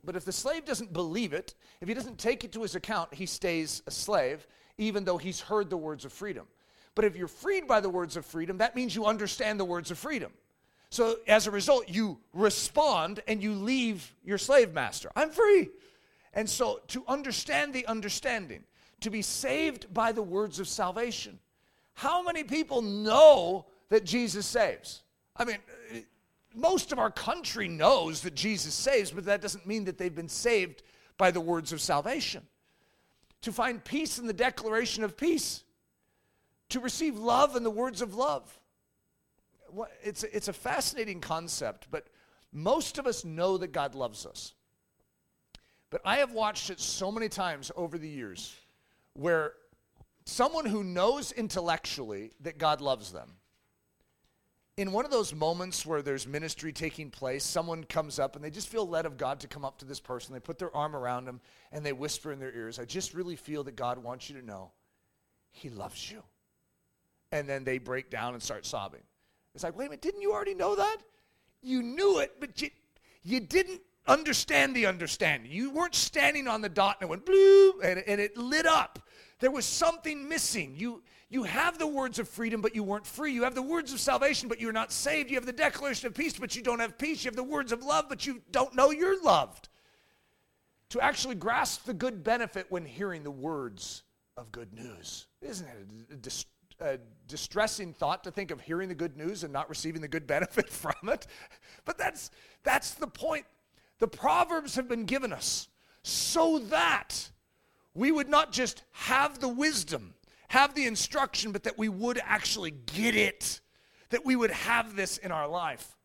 But 0.04 0.16
if 0.16 0.24
the 0.24 0.32
slave 0.32 0.64
doesn't 0.64 0.92
believe 0.92 1.32
it, 1.32 1.54
if 1.80 1.88
he 1.88 1.94
doesn't 1.94 2.18
take 2.18 2.44
it 2.44 2.52
to 2.52 2.62
his 2.62 2.74
account, 2.74 3.12
he 3.12 3.26
stays 3.26 3.82
a 3.86 3.90
slave 3.90 4.46
even 4.78 5.04
though 5.04 5.18
he's 5.18 5.40
heard 5.40 5.68
the 5.68 5.76
words 5.76 6.04
of 6.04 6.12
freedom. 6.12 6.46
But 6.94 7.04
if 7.04 7.16
you're 7.16 7.28
freed 7.28 7.66
by 7.66 7.80
the 7.80 7.88
words 7.88 8.16
of 8.16 8.24
freedom, 8.24 8.58
that 8.58 8.74
means 8.74 8.94
you 8.94 9.06
understand 9.06 9.60
the 9.60 9.64
words 9.64 9.90
of 9.90 9.98
freedom. 9.98 10.32
So 10.90 11.16
as 11.26 11.46
a 11.46 11.50
result, 11.50 11.88
you 11.88 12.18
respond 12.32 13.20
and 13.28 13.42
you 13.42 13.54
leave 13.54 14.14
your 14.24 14.38
slave 14.38 14.72
master. 14.72 15.10
I'm 15.14 15.30
free. 15.30 15.68
And 16.32 16.48
so 16.48 16.80
to 16.88 17.04
understand 17.06 17.74
the 17.74 17.86
understanding, 17.86 18.64
to 19.00 19.10
be 19.10 19.22
saved 19.22 19.92
by 19.92 20.12
the 20.12 20.22
words 20.22 20.58
of 20.60 20.66
salvation. 20.66 21.38
How 21.94 22.22
many 22.22 22.44
people 22.44 22.82
know 22.82 23.66
that 23.90 24.04
Jesus 24.04 24.46
saves? 24.46 25.02
I 25.36 25.44
mean, 25.44 25.58
most 26.54 26.92
of 26.92 26.98
our 26.98 27.10
country 27.10 27.68
knows 27.68 28.22
that 28.22 28.34
Jesus 28.34 28.74
saves, 28.74 29.10
but 29.10 29.24
that 29.26 29.40
doesn't 29.40 29.66
mean 29.66 29.84
that 29.84 29.98
they've 29.98 30.14
been 30.14 30.28
saved 30.28 30.82
by 31.16 31.30
the 31.30 31.40
words 31.40 31.72
of 31.72 31.80
salvation 31.80 32.42
to 33.42 33.52
find 33.52 33.84
peace 33.84 34.18
in 34.18 34.26
the 34.26 34.32
declaration 34.32 35.04
of 35.04 35.16
peace, 35.16 35.62
to 36.70 36.80
receive 36.80 37.16
love 37.16 37.56
in 37.56 37.62
the 37.62 37.70
words 37.70 38.02
of 38.02 38.14
love. 38.14 38.58
It's, 40.02 40.24
it's 40.24 40.48
a 40.48 40.52
fascinating 40.52 41.20
concept, 41.20 41.88
but 41.90 42.08
most 42.52 42.98
of 42.98 43.06
us 43.06 43.24
know 43.24 43.58
that 43.58 43.72
God 43.72 43.94
loves 43.94 44.26
us. 44.26 44.54
But 45.90 46.00
I 46.04 46.16
have 46.16 46.32
watched 46.32 46.70
it 46.70 46.80
so 46.80 47.12
many 47.12 47.28
times 47.28 47.70
over 47.76 47.96
the 47.96 48.08
years 48.08 48.54
where 49.14 49.52
someone 50.24 50.66
who 50.66 50.84
knows 50.84 51.32
intellectually 51.32 52.32
that 52.40 52.58
God 52.58 52.80
loves 52.80 53.12
them 53.12 53.30
in 54.78 54.92
one 54.92 55.04
of 55.04 55.10
those 55.10 55.34
moments 55.34 55.84
where 55.84 56.02
there's 56.02 56.24
ministry 56.24 56.72
taking 56.72 57.10
place, 57.10 57.42
someone 57.42 57.82
comes 57.82 58.20
up 58.20 58.36
and 58.36 58.44
they 58.44 58.50
just 58.50 58.68
feel 58.68 58.88
led 58.88 59.06
of 59.06 59.16
God 59.16 59.40
to 59.40 59.48
come 59.48 59.64
up 59.64 59.76
to 59.78 59.84
this 59.84 59.98
person. 59.98 60.32
They 60.32 60.38
put 60.38 60.56
their 60.56 60.74
arm 60.74 60.94
around 60.94 61.24
them 61.24 61.40
and 61.72 61.84
they 61.84 61.92
whisper 61.92 62.30
in 62.30 62.38
their 62.38 62.54
ears, 62.54 62.78
I 62.78 62.84
just 62.84 63.12
really 63.12 63.34
feel 63.34 63.64
that 63.64 63.74
God 63.74 63.98
wants 63.98 64.30
you 64.30 64.40
to 64.40 64.46
know 64.46 64.70
He 65.50 65.68
loves 65.68 66.08
you. 66.08 66.22
And 67.32 67.48
then 67.48 67.64
they 67.64 67.78
break 67.78 68.08
down 68.08 68.34
and 68.34 68.42
start 68.42 68.64
sobbing. 68.64 69.02
It's 69.52 69.64
like, 69.64 69.76
wait 69.76 69.86
a 69.86 69.88
minute, 69.88 70.00
didn't 70.00 70.22
you 70.22 70.32
already 70.32 70.54
know 70.54 70.76
that? 70.76 70.98
You 71.60 71.82
knew 71.82 72.20
it, 72.20 72.36
but 72.38 72.62
you, 72.62 72.70
you 73.24 73.40
didn't 73.40 73.80
understand 74.06 74.76
the 74.76 74.86
understanding. 74.86 75.50
You 75.50 75.72
weren't 75.72 75.96
standing 75.96 76.46
on 76.46 76.60
the 76.60 76.68
dot 76.68 76.98
and 77.00 77.08
it 77.08 77.10
went 77.10 77.26
blue 77.26 77.80
and, 77.82 77.98
and 78.06 78.20
it 78.20 78.36
lit 78.36 78.64
up. 78.64 79.00
There 79.40 79.50
was 79.50 79.64
something 79.64 80.28
missing. 80.28 80.74
You, 80.76 81.02
you 81.30 81.42
have 81.42 81.78
the 81.78 81.86
words 81.86 82.18
of 82.18 82.28
freedom, 82.28 82.62
but 82.62 82.74
you 82.74 82.82
weren't 82.82 83.06
free. 83.06 83.32
You 83.32 83.44
have 83.44 83.54
the 83.54 83.62
words 83.62 83.92
of 83.92 84.00
salvation, 84.00 84.48
but 84.48 84.60
you're 84.60 84.72
not 84.72 84.90
saved. 84.90 85.28
You 85.28 85.36
have 85.36 85.44
the 85.44 85.52
declaration 85.52 86.06
of 86.06 86.14
peace, 86.14 86.38
but 86.38 86.56
you 86.56 86.62
don't 86.62 86.78
have 86.78 86.96
peace. 86.96 87.24
You 87.24 87.28
have 87.28 87.36
the 87.36 87.44
words 87.44 87.70
of 87.70 87.82
love, 87.82 88.06
but 88.08 88.26
you 88.26 88.40
don't 88.50 88.74
know 88.74 88.90
you're 88.90 89.22
loved. 89.22 89.68
To 90.90 91.00
actually 91.00 91.34
grasp 91.34 91.84
the 91.84 91.92
good 91.92 92.24
benefit 92.24 92.66
when 92.70 92.86
hearing 92.86 93.24
the 93.24 93.30
words 93.30 94.04
of 94.38 94.50
good 94.52 94.72
news. 94.72 95.26
Isn't 95.42 95.66
it 95.66 96.12
a, 96.12 96.16
dis- 96.16 96.46
a 96.80 96.98
distressing 97.26 97.92
thought 97.92 98.24
to 98.24 98.30
think 98.30 98.50
of 98.50 98.62
hearing 98.62 98.88
the 98.88 98.94
good 98.94 99.16
news 99.16 99.44
and 99.44 99.52
not 99.52 99.68
receiving 99.68 100.00
the 100.00 100.08
good 100.08 100.26
benefit 100.26 100.70
from 100.70 101.10
it? 101.10 101.26
But 101.84 101.98
that's, 101.98 102.30
that's 102.62 102.94
the 102.94 103.06
point. 103.06 103.44
The 103.98 104.08
Proverbs 104.08 104.76
have 104.76 104.88
been 104.88 105.04
given 105.04 105.34
us 105.34 105.68
so 106.02 106.60
that 106.70 107.30
we 107.92 108.12
would 108.12 108.30
not 108.30 108.52
just 108.52 108.84
have 108.92 109.40
the 109.40 109.48
wisdom, 109.48 110.14
have 110.48 110.74
the 110.74 110.86
instruction, 110.86 111.52
but 111.52 111.64
that 111.64 111.78
we 111.78 111.88
would 111.88 112.20
actually 112.24 112.70
get 112.70 113.14
it, 113.14 113.60
that 114.10 114.24
we 114.24 114.36
would 114.36 114.50
have 114.50 114.96
this 114.96 115.18
in 115.18 115.30
our 115.32 115.48
life. 115.48 115.96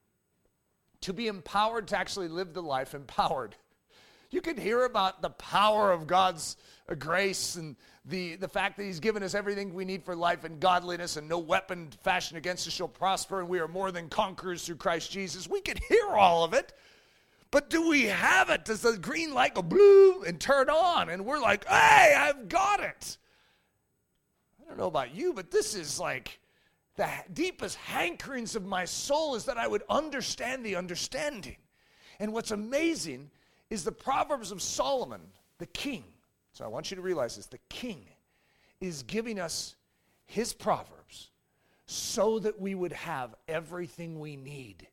To 1.01 1.13
be 1.13 1.27
empowered 1.27 1.89
to 1.89 1.97
actually 1.97 2.29
live 2.29 2.53
the 2.53 2.61
life 2.61 2.93
empowered. 2.93 3.55
You 4.29 4.41
can 4.41 4.57
hear 4.57 4.85
about 4.85 5.21
the 5.21 5.29
power 5.29 5.91
of 5.91 6.07
God's 6.07 6.57
grace 6.97 7.55
and 7.55 7.75
the, 8.05 8.35
the 8.35 8.47
fact 8.47 8.77
that 8.77 8.83
He's 8.83 8.99
given 8.99 9.21
us 9.21 9.35
everything 9.35 9.73
we 9.73 9.85
need 9.85 10.03
for 10.03 10.15
life 10.15 10.43
and 10.43 10.59
godliness, 10.59 11.17
and 11.17 11.29
no 11.29 11.39
weapon 11.39 11.89
fashioned 12.03 12.37
against 12.37 12.67
us 12.67 12.73
shall 12.73 12.87
prosper, 12.87 13.39
and 13.39 13.47
we 13.47 13.59
are 13.59 13.67
more 13.67 13.91
than 13.91 14.09
conquerors 14.09 14.65
through 14.65 14.77
Christ 14.77 15.11
Jesus. 15.11 15.47
We 15.47 15.61
can 15.61 15.77
hear 15.87 16.07
all 16.07 16.43
of 16.43 16.53
it. 16.53 16.73
But 17.51 17.69
do 17.69 17.87
we 17.87 18.05
have 18.05 18.49
it? 18.49 18.65
Does 18.65 18.81
the 18.81 18.97
green 18.97 19.33
light 19.33 19.53
go 19.53 19.61
blue 19.61 20.23
and 20.23 20.39
turn 20.39 20.71
on? 20.71 21.09
And 21.09 21.23
we're 21.23 21.39
like, 21.39 21.67
hey, 21.67 22.15
I've 22.17 22.49
got 22.49 22.79
it. 22.79 23.17
I 24.63 24.69
don't 24.69 24.77
know 24.77 24.87
about 24.87 25.13
you, 25.13 25.33
but 25.33 25.51
this 25.51 25.75
is 25.75 25.99
like 25.99 26.39
the 26.95 27.09
deepest 27.33 27.77
hankerings 27.77 28.55
of 28.55 28.65
my 28.65 28.85
soul 28.85 29.35
is 29.35 29.45
that 29.45 29.57
I 29.57 29.67
would 29.67 29.83
understand 29.89 30.65
the 30.65 30.75
understanding. 30.75 31.57
And 32.19 32.33
what's 32.33 32.51
amazing 32.51 33.31
is 33.69 33.83
the 33.83 33.91
Proverbs 33.91 34.51
of 34.51 34.61
Solomon, 34.61 35.21
the 35.57 35.65
king. 35.65 36.03
So 36.53 36.63
I 36.63 36.67
want 36.67 36.91
you 36.91 36.95
to 36.95 37.01
realize 37.01 37.35
this 37.35 37.47
the 37.47 37.57
king 37.69 38.05
is 38.79 39.03
giving 39.03 39.39
us 39.39 39.75
his 40.25 40.53
Proverbs 40.53 41.31
so 41.85 42.39
that 42.39 42.59
we 42.59 42.75
would 42.75 42.93
have 42.93 43.35
everything 43.47 44.19
we 44.19 44.35
need 44.35 44.87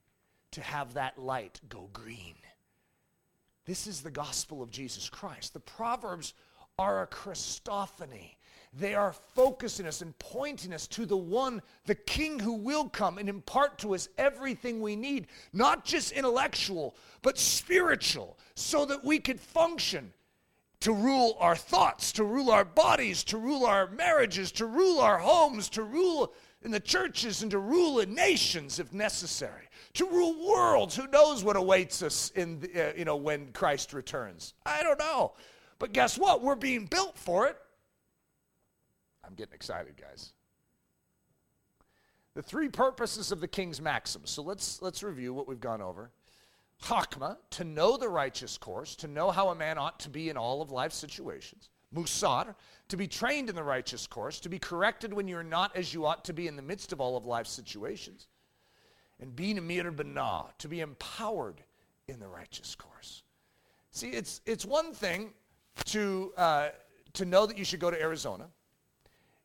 to 0.53 0.63
have 0.63 0.95
that 0.95 1.19
light 1.19 1.61
go 1.69 1.89
green. 1.93 2.35
This 3.67 3.87
is 3.87 4.01
the 4.01 4.11
gospel 4.11 4.63
of 4.63 4.71
Jesus 4.71 5.09
Christ. 5.09 5.53
The 5.53 5.61
Proverbs 5.61 6.35
are 6.79 7.03
a 7.03 7.07
Christophany. 7.07 8.37
They 8.73 8.95
are 8.95 9.13
focusing 9.13 9.87
us 9.87 10.01
and 10.01 10.17
pointing 10.21 10.73
us 10.73 10.87
to 10.89 11.05
the 11.05 11.17
one, 11.17 11.61
the 11.87 11.95
King 11.97 12.39
who 12.39 12.53
will 12.53 12.89
come 12.89 13.19
and 13.19 13.29
impart 13.29 13.79
to 13.79 13.95
us 13.95 14.09
everything 14.17 14.81
we 14.81 14.95
need, 14.95 15.27
not 15.53 15.85
just 15.85 16.13
intellectual, 16.13 16.95
but 17.23 17.37
spiritual, 17.37 18.39
so 18.55 18.85
that 18.85 19.05
we 19.05 19.19
could 19.19 19.41
function 19.41 20.13
to 20.81 20.93
rule 20.93 21.37
our 21.41 21.57
thoughts, 21.57 22.13
to 22.13 22.25
rule 22.25 22.51
our 22.51 22.65
bodies, 22.65 23.25
to 23.25 23.39
rule 23.39 23.67
our 23.67 23.89
marriages, 23.91 24.53
to 24.53 24.67
rule 24.67 25.01
our 25.01 25.19
homes, 25.19 25.69
to 25.71 25.83
rule 25.83 26.33
in 26.63 26.71
the 26.71 26.81
churches, 26.81 27.43
and 27.43 27.51
to 27.51 27.59
rule 27.59 27.99
in 28.01 28.15
nations 28.15 28.79
if 28.79 28.93
necessary, 28.93 29.69
to 29.95 30.07
rule 30.07 30.49
worlds. 30.49 30.95
Who 30.95 31.09
knows 31.09 31.43
what 31.43 31.57
awaits 31.57 32.03
us 32.03 32.31
in 32.37 32.61
the, 32.61 32.91
uh, 32.91 32.93
you 32.97 33.05
know 33.05 33.17
when 33.17 33.51
Christ 33.53 33.93
returns? 33.93 34.55
I 34.65 34.83
don't 34.85 34.99
know. 34.99 35.33
But 35.81 35.93
guess 35.93 36.17
what? 36.17 36.43
We're 36.43 36.55
being 36.55 36.87
built 36.87 37.19
for 37.19 37.49
it. 37.49 37.57
I'm 39.31 39.37
getting 39.37 39.55
excited, 39.55 39.95
guys. 39.97 40.33
The 42.35 42.43
three 42.43 42.69
purposes 42.69 43.31
of 43.31 43.41
the 43.41 43.49
king's 43.49 43.81
maxims. 43.81 44.31
So 44.31 44.43
let's 44.43 44.83
let's 44.83 45.03
review 45.03 45.33
what 45.33 45.47
we've 45.47 45.61
gone 45.61 45.81
over. 45.81 46.11
Hakma, 46.83 47.37
to 47.51 47.65
know 47.65 47.97
the 47.97 48.09
righteous 48.09 48.59
course, 48.59 48.97
to 48.97 49.09
know 49.09 49.31
how 49.31 49.51
a 49.51 49.55
man 49.55 49.79
ought 49.79 50.01
to 50.01 50.09
be 50.09 50.31
in 50.31 50.37
all 50.37 50.63
of 50.63 50.71
life's 50.71 50.97
situations. 50.97 51.69
Musar, 51.95 52.55
to 52.89 52.97
be 52.97 53.07
trained 53.07 53.49
in 53.49 53.55
the 53.55 53.63
righteous 53.63 54.07
course, 54.07 54.41
to 54.41 54.49
be 54.49 54.59
corrected 54.59 55.13
when 55.13 55.29
you're 55.29 55.43
not 55.43 55.77
as 55.77 55.93
you 55.93 56.07
ought 56.07 56.25
to 56.25 56.33
be 56.33 56.49
in 56.49 56.57
the 56.57 56.63
midst 56.63 56.93
of 56.93 57.01
all 57.01 57.17
of 57.17 57.27
life's 57.27 57.51
situations. 57.51 58.29
And 59.21 59.37
being 59.37 59.59
Amir 59.59 59.91
Bana, 59.91 60.47
to 60.59 60.69
be 60.69 60.81
empowered 60.81 61.63
in 62.09 62.19
the 62.19 62.29
righteous 62.29 62.75
course. 62.75 63.23
See, 63.91 64.11
it's, 64.11 64.41
it's 64.47 64.65
one 64.65 64.95
thing 64.95 65.35
to, 65.87 66.33
uh, 66.37 66.69
to 67.15 67.25
know 67.25 67.45
that 67.45 67.59
you 67.59 67.65
should 67.65 67.81
go 67.81 67.91
to 67.91 68.01
Arizona. 68.01 68.49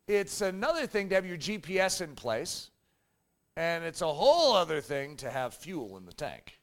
It's 0.08 0.42
another 0.42 0.86
thing 0.86 1.10
to 1.10 1.16
have 1.16 1.26
your 1.26 1.38
GPS 1.38 2.02
in 2.02 2.14
place, 2.14 2.70
and 3.58 3.84
it's 3.84 4.02
a 4.02 4.14
whole 4.14 4.54
other 4.54 4.80
thing 4.80 5.18
to 5.18 5.32
have 5.32 5.54
fuel 5.56 5.98
in 5.98 6.06
the 6.06 6.14
tank. 6.14 6.60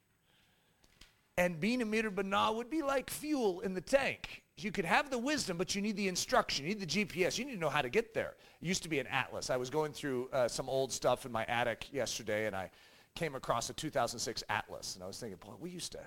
And 1.36 1.58
being 1.58 1.82
a 1.82 1.84
meter 1.84 2.10
bana 2.10 2.52
would 2.52 2.70
be 2.70 2.82
like 2.82 3.10
fuel 3.10 3.60
in 3.60 3.74
the 3.74 3.80
tank. 3.80 4.42
You 4.58 4.70
could 4.70 4.84
have 4.84 5.10
the 5.10 5.18
wisdom, 5.18 5.56
but 5.56 5.74
you 5.74 5.82
need 5.82 5.96
the 5.96 6.06
instruction. 6.06 6.66
You 6.66 6.74
need 6.74 6.88
the 6.88 7.04
GPS. 7.04 7.36
You 7.36 7.44
need 7.44 7.54
to 7.54 7.58
know 7.58 7.70
how 7.70 7.82
to 7.82 7.88
get 7.88 8.14
there. 8.14 8.34
It 8.60 8.66
used 8.66 8.84
to 8.84 8.88
be 8.88 9.00
an 9.00 9.08
atlas. 9.08 9.50
I 9.50 9.56
was 9.56 9.70
going 9.70 9.92
through 9.92 10.28
uh, 10.32 10.46
some 10.46 10.68
old 10.68 10.92
stuff 10.92 11.26
in 11.26 11.32
my 11.32 11.44
attic 11.46 11.92
yesterday, 11.92 12.46
and 12.46 12.54
I 12.54 12.70
came 13.16 13.34
across 13.34 13.70
a 13.70 13.72
2006 13.72 14.44
atlas, 14.48 14.94
and 14.94 15.02
I 15.02 15.06
was 15.06 15.18
thinking, 15.18 15.38
boy, 15.44 15.54
we 15.58 15.70
used 15.70 15.92
to 15.92 16.00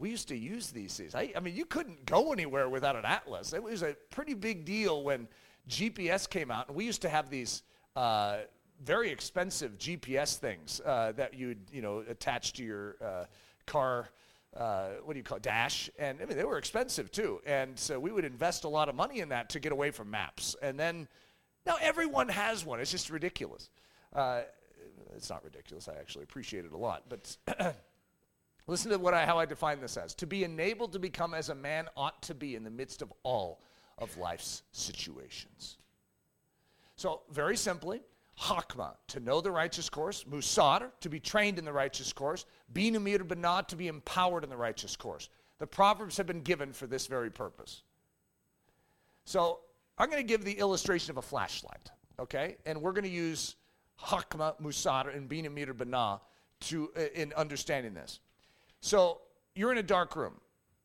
we 0.00 0.10
used 0.10 0.26
to 0.28 0.36
use 0.36 0.70
these 0.70 0.96
things. 0.96 1.14
I, 1.14 1.32
I, 1.36 1.40
mean, 1.40 1.54
you 1.54 1.64
couldn't 1.64 2.04
go 2.04 2.32
anywhere 2.32 2.68
without 2.68 2.96
an 2.96 3.04
atlas. 3.04 3.52
It 3.52 3.62
was 3.62 3.82
a 3.82 3.94
pretty 4.10 4.34
big 4.34 4.64
deal 4.64 5.04
when 5.04 5.28
GPS 5.68 6.28
came 6.28 6.50
out, 6.50 6.68
and 6.68 6.76
we 6.76 6.84
used 6.84 7.02
to 7.02 7.08
have 7.08 7.30
these 7.30 7.62
uh, 7.96 8.38
very 8.82 9.10
expensive 9.10 9.78
GPS 9.78 10.36
things 10.36 10.80
uh, 10.84 11.12
that 11.12 11.34
you'd 11.34 11.58
you 11.72 11.82
know 11.82 12.04
attach 12.08 12.52
to 12.54 12.64
your 12.64 12.96
uh, 13.02 13.24
car. 13.66 14.08
Uh, 14.56 14.90
what 15.04 15.14
do 15.14 15.18
you 15.18 15.24
call 15.24 15.38
it, 15.38 15.42
dash? 15.42 15.90
And 15.98 16.20
I 16.22 16.26
mean, 16.26 16.36
they 16.36 16.44
were 16.44 16.58
expensive 16.58 17.10
too. 17.10 17.40
And 17.44 17.76
so 17.76 17.98
we 17.98 18.12
would 18.12 18.24
invest 18.24 18.62
a 18.62 18.68
lot 18.68 18.88
of 18.88 18.94
money 18.94 19.18
in 19.18 19.30
that 19.30 19.50
to 19.50 19.58
get 19.58 19.72
away 19.72 19.90
from 19.90 20.12
maps. 20.12 20.54
And 20.62 20.78
then 20.78 21.08
now 21.66 21.76
everyone 21.80 22.28
has 22.28 22.64
one. 22.64 22.78
It's 22.78 22.92
just 22.92 23.10
ridiculous. 23.10 23.68
Uh, 24.12 24.42
it's 25.16 25.28
not 25.28 25.44
ridiculous. 25.44 25.88
I 25.88 25.94
actually 25.94 26.22
appreciate 26.22 26.64
it 26.64 26.72
a 26.72 26.76
lot. 26.76 27.02
But 27.08 27.36
listen 28.68 28.92
to 28.92 28.98
what 28.98 29.12
I, 29.12 29.26
how 29.26 29.38
I 29.38 29.46
define 29.46 29.80
this 29.80 29.96
as 29.96 30.14
to 30.16 30.26
be 30.26 30.44
enabled 30.44 30.92
to 30.92 31.00
become 31.00 31.34
as 31.34 31.48
a 31.48 31.54
man 31.54 31.88
ought 31.96 32.22
to 32.22 32.34
be 32.34 32.54
in 32.54 32.62
the 32.62 32.70
midst 32.70 33.02
of 33.02 33.12
all 33.24 33.60
of 33.98 34.16
life's 34.16 34.62
situations. 34.72 35.78
So, 36.96 37.22
very 37.30 37.56
simply, 37.56 38.02
Hakma, 38.40 38.94
to 39.08 39.20
know 39.20 39.40
the 39.40 39.50
righteous 39.50 39.88
course, 39.88 40.24
Musar, 40.24 40.90
to 41.00 41.08
be 41.08 41.20
trained 41.20 41.58
in 41.58 41.64
the 41.64 41.72
righteous 41.72 42.12
course, 42.12 42.46
Bin 42.72 42.96
Amir 42.96 43.20
Banat, 43.20 43.68
to 43.68 43.76
be 43.76 43.88
empowered 43.88 44.44
in 44.44 44.50
the 44.50 44.56
righteous 44.56 44.96
course. 44.96 45.28
The 45.58 45.66
Proverbs 45.66 46.16
have 46.16 46.26
been 46.26 46.42
given 46.42 46.72
for 46.72 46.86
this 46.86 47.06
very 47.06 47.30
purpose. 47.30 47.82
So, 49.24 49.60
I'm 49.98 50.10
going 50.10 50.22
to 50.22 50.26
give 50.26 50.44
the 50.44 50.58
illustration 50.58 51.10
of 51.10 51.16
a 51.18 51.22
flashlight, 51.22 51.90
okay? 52.18 52.56
And 52.66 52.82
we're 52.82 52.92
going 52.92 53.04
to 53.04 53.10
use 53.10 53.56
Hakma, 54.00 54.60
Musar, 54.60 55.14
and 55.14 55.28
Bin 55.28 55.46
Amir 55.46 55.72
Banat 55.72 56.20
to, 56.60 56.90
uh, 56.96 57.02
in 57.14 57.32
understanding 57.34 57.94
this. 57.94 58.20
So, 58.80 59.20
you're 59.54 59.72
in 59.72 59.78
a 59.78 59.82
dark 59.82 60.16
room. 60.16 60.40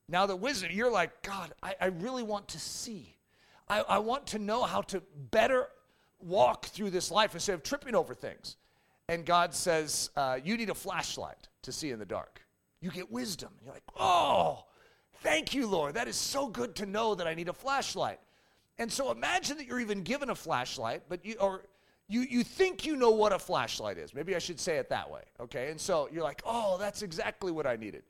Now, 0.09 0.25
the 0.25 0.35
wizard, 0.35 0.71
you're 0.71 0.91
like, 0.91 1.21
God, 1.21 1.53
I, 1.61 1.75
I 1.79 1.85
really 1.87 2.23
want 2.23 2.47
to 2.49 2.59
see. 2.59 3.15
I, 3.67 3.81
I 3.81 3.99
want 3.99 4.25
to 4.27 4.39
know 4.39 4.63
how 4.63 4.81
to 4.83 5.03
better 5.31 5.67
walk 6.19 6.65
through 6.65 6.89
this 6.89 7.11
life 7.11 7.35
instead 7.35 7.53
of 7.53 7.63
tripping 7.63 7.93
over 7.93 8.15
things. 8.15 8.57
And 9.07 9.25
God 9.25 9.53
says, 9.53 10.09
uh, 10.15 10.39
You 10.43 10.57
need 10.57 10.69
a 10.69 10.75
flashlight 10.75 11.47
to 11.61 11.71
see 11.71 11.91
in 11.91 11.99
the 11.99 12.05
dark. 12.05 12.41
You 12.81 12.89
get 12.89 13.11
wisdom. 13.11 13.49
You're 13.63 13.73
like, 13.73 13.83
Oh, 13.99 14.65
thank 15.21 15.53
you, 15.53 15.67
Lord. 15.67 15.93
That 15.93 16.07
is 16.07 16.15
so 16.15 16.47
good 16.47 16.75
to 16.77 16.87
know 16.87 17.13
that 17.13 17.27
I 17.27 17.35
need 17.35 17.49
a 17.49 17.53
flashlight. 17.53 18.19
And 18.79 18.91
so 18.91 19.11
imagine 19.11 19.57
that 19.57 19.67
you're 19.67 19.79
even 19.79 20.01
given 20.01 20.29
a 20.31 20.35
flashlight, 20.35 21.03
but 21.07 21.23
you, 21.23 21.35
or 21.35 21.65
you, 22.07 22.21
you 22.21 22.43
think 22.43 22.85
you 22.85 22.95
know 22.95 23.11
what 23.11 23.31
a 23.31 23.39
flashlight 23.39 23.97
is. 23.97 24.15
Maybe 24.15 24.35
I 24.35 24.39
should 24.39 24.59
say 24.59 24.77
it 24.77 24.89
that 24.89 25.09
way, 25.11 25.21
okay? 25.39 25.69
And 25.69 25.79
so 25.79 26.09
you're 26.11 26.23
like, 26.23 26.41
oh, 26.45 26.77
that's 26.79 27.03
exactly 27.03 27.51
what 27.51 27.67
I 27.67 27.75
needed. 27.75 28.03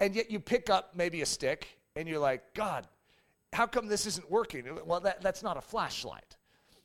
And 0.00 0.14
yet 0.14 0.30
you 0.30 0.40
pick 0.40 0.70
up 0.70 0.92
maybe 0.94 1.22
a 1.22 1.26
stick 1.26 1.68
and 1.96 2.08
you're 2.08 2.18
like, 2.18 2.54
God, 2.54 2.86
how 3.52 3.66
come 3.66 3.86
this 3.86 4.06
isn't 4.06 4.30
working? 4.30 4.64
Well, 4.84 5.00
that, 5.00 5.20
that's 5.20 5.42
not 5.42 5.56
a 5.56 5.60
flashlight. 5.60 6.36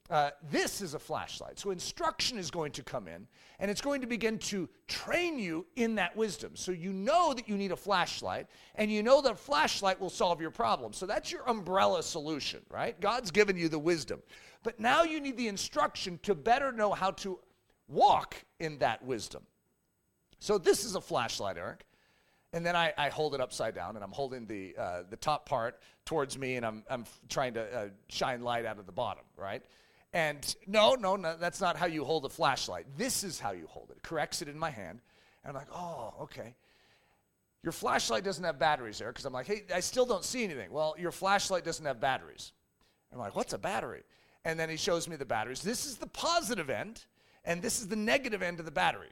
Uh, 0.10 0.30
this 0.52 0.82
is 0.82 0.94
a 0.94 1.00
flashlight. 1.00 1.60
So 1.60 1.72
instruction 1.72 2.38
is 2.38 2.50
going 2.50 2.72
to 2.74 2.84
come 2.84 3.10
in, 3.10 3.28
and 3.60 3.70
it's 3.70 3.82
going 3.82 4.00
to 4.00 4.08
begin 4.08 4.38
to 4.40 4.70
train 4.88 5.38
you 5.38 5.66
in 5.76 5.96
that 5.96 6.16
wisdom. 6.16 6.56
So 6.56 6.72
you 6.72 6.94
know 6.94 7.34
that 7.34 7.50
you 7.50 7.58
need 7.58 7.74
a 7.74 7.76
flashlight, 7.76 8.48
and 8.76 8.90
you 8.90 9.04
know 9.04 9.22
that 9.22 9.34
a 9.34 9.36
flashlight 9.36 10.00
will 10.00 10.10
solve 10.10 10.40
your 10.40 10.52
problem. 10.52 10.94
So 10.94 11.06
that's 11.06 11.30
your 11.30 11.48
umbrella 11.50 12.04
solution, 12.04 12.62
right? 12.70 12.98
God's 13.02 13.32
given 13.32 13.58
you 13.58 13.68
the 13.68 13.80
wisdom. 13.80 14.22
But 14.64 14.80
now 14.80 15.04
you 15.04 15.20
need 15.20 15.36
the 15.36 15.50
instruction 15.50 16.20
to 16.24 16.36
better 16.36 16.72
know 16.72 16.94
how 16.94 17.12
to 17.12 17.40
walk 17.90 18.36
in 18.60 18.78
that 18.80 19.04
wisdom. 19.04 19.44
So 20.40 20.58
this 20.58 20.86
is 20.86 20.96
a 20.96 21.02
flashlight, 21.02 21.58
Eric. 21.58 21.87
And 22.58 22.66
then 22.66 22.76
I, 22.76 22.92
I 22.98 23.10
hold 23.10 23.36
it 23.36 23.40
upside 23.40 23.76
down, 23.76 23.98
and 23.98 24.04
I'm 24.04 24.12
holding 24.12 24.48
the, 24.48 24.76
uh, 24.80 25.04
the 25.08 25.16
top 25.16 25.48
part 25.48 25.80
towards 26.06 26.40
me, 26.40 26.56
and 26.56 26.66
I'm, 26.66 26.84
I'm 26.90 27.06
trying 27.30 27.54
to 27.54 27.62
uh, 27.62 27.90
shine 28.10 28.42
light 28.42 28.66
out 28.66 28.80
of 28.80 28.88
the 28.88 28.92
bottom, 28.92 29.26
right? 29.38 29.64
And 30.12 30.56
no, 30.66 30.96
no, 30.96 31.16
no, 31.18 31.38
that's 31.38 31.62
not 31.62 31.78
how 31.78 31.86
you 31.86 32.04
hold 32.04 32.26
a 32.26 32.30
flashlight. 32.30 32.88
This 32.98 33.24
is 33.24 33.40
how 33.40 33.52
you 33.52 33.68
hold 33.68 33.92
it. 33.92 33.98
It 33.98 34.02
corrects 34.02 34.42
it 34.42 34.48
in 34.48 34.58
my 34.58 34.72
hand. 34.72 35.02
And 35.44 35.52
I'm 35.52 35.54
like, 35.54 35.68
oh, 35.72 36.16
okay. 36.22 36.56
Your 37.62 37.74
flashlight 37.74 38.24
doesn't 38.24 38.44
have 38.44 38.58
batteries 38.58 38.98
there 38.98 39.10
because 39.10 39.26
I'm 39.26 39.34
like, 39.34 39.46
hey, 39.46 39.66
I 39.72 39.80
still 39.80 40.08
don't 40.08 40.24
see 40.24 40.44
anything. 40.44 40.72
Well, 40.72 40.96
your 40.98 41.12
flashlight 41.12 41.64
doesn't 41.64 41.86
have 41.86 42.02
batteries. 42.02 42.54
I'm 43.14 43.20
like, 43.20 43.36
what's 43.36 43.54
a 43.54 43.60
battery? 43.60 44.02
And 44.46 44.60
then 44.60 44.68
he 44.68 44.78
shows 44.78 45.08
me 45.08 45.16
the 45.16 45.26
batteries. 45.26 45.62
This 45.62 45.86
is 45.86 45.98
the 45.98 46.08
positive 46.08 46.72
end, 46.72 47.06
and 47.46 47.62
this 47.62 47.80
is 47.80 47.88
the 47.88 47.96
negative 47.96 48.42
end 48.42 48.58
of 48.60 48.66
the 48.66 48.72
battery. 48.72 49.10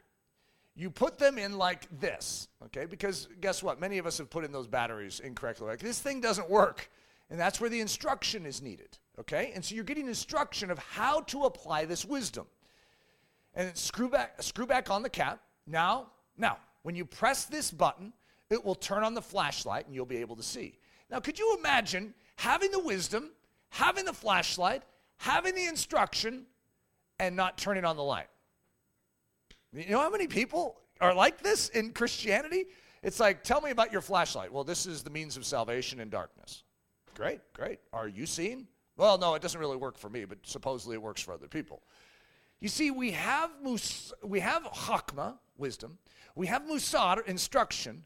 You 0.75 0.89
put 0.89 1.17
them 1.17 1.37
in 1.37 1.57
like 1.57 1.87
this, 1.99 2.49
okay? 2.65 2.85
Because 2.85 3.29
guess 3.39 3.63
what? 3.63 3.79
Many 3.79 3.97
of 3.97 4.05
us 4.05 4.17
have 4.17 4.29
put 4.29 4.43
in 4.43 4.51
those 4.51 4.67
batteries 4.67 5.21
incorrectly. 5.21 5.67
Like, 5.67 5.79
this 5.79 5.99
thing 5.99 6.19
doesn't 6.19 6.49
work. 6.49 6.89
And 7.29 7.39
that's 7.39 7.59
where 7.59 7.69
the 7.69 7.79
instruction 7.79 8.45
is 8.45 8.61
needed. 8.61 8.97
Okay? 9.19 9.51
And 9.55 9.63
so 9.63 9.75
you're 9.75 9.83
getting 9.83 10.07
instruction 10.07 10.69
of 10.69 10.77
how 10.77 11.21
to 11.21 11.43
apply 11.43 11.85
this 11.85 12.05
wisdom. 12.05 12.45
And 13.53 13.75
screw 13.75 14.09
back, 14.09 14.41
screw 14.41 14.65
back 14.65 14.89
on 14.89 15.01
the 15.01 15.09
cap. 15.09 15.41
Now, 15.65 16.07
now, 16.37 16.57
when 16.83 16.95
you 16.95 17.05
press 17.05 17.45
this 17.45 17.71
button, 17.71 18.13
it 18.49 18.63
will 18.63 18.75
turn 18.75 19.03
on 19.03 19.13
the 19.13 19.21
flashlight 19.21 19.85
and 19.85 19.95
you'll 19.95 20.05
be 20.05 20.17
able 20.17 20.35
to 20.35 20.43
see. 20.43 20.77
Now, 21.09 21.19
could 21.19 21.39
you 21.39 21.55
imagine 21.57 22.13
having 22.35 22.71
the 22.71 22.79
wisdom, 22.79 23.31
having 23.69 24.05
the 24.05 24.13
flashlight, 24.13 24.83
having 25.17 25.55
the 25.55 25.65
instruction, 25.65 26.45
and 27.17 27.35
not 27.35 27.57
turning 27.57 27.85
on 27.85 27.95
the 27.95 28.03
light? 28.03 28.27
You 29.75 29.91
know 29.91 29.99
how 29.99 30.09
many 30.09 30.27
people 30.27 30.77
are 31.01 31.13
like 31.13 31.41
this 31.41 31.69
in 31.69 31.91
Christianity? 31.91 32.65
It's 33.03 33.19
like, 33.19 33.43
tell 33.43 33.61
me 33.61 33.71
about 33.71 33.91
your 33.91 34.01
flashlight. 34.01 34.51
Well, 34.51 34.63
this 34.63 34.85
is 34.85 35.03
the 35.03 35.09
means 35.09 35.37
of 35.37 35.45
salvation 35.45 35.99
in 35.99 36.09
darkness. 36.09 36.63
Great, 37.13 37.41
great. 37.53 37.79
Are 37.93 38.07
you 38.07 38.25
seeing? 38.25 38.67
Well, 38.97 39.17
no, 39.17 39.35
it 39.35 39.41
doesn't 39.41 39.59
really 39.59 39.77
work 39.77 39.97
for 39.97 40.09
me, 40.09 40.25
but 40.25 40.39
supposedly 40.43 40.95
it 40.95 41.01
works 41.01 41.21
for 41.21 41.33
other 41.33 41.47
people. 41.47 41.83
You 42.61 42.69
see, 42.69 42.89
we 42.89 43.11
have 43.11 43.51
mus- 43.61 44.13
we 44.23 44.39
have 44.39 44.63
hakma, 44.63 45.37
wisdom. 45.57 45.97
We 46.35 46.47
have 46.47 46.63
musar, 46.63 47.25
instruction, 47.27 48.03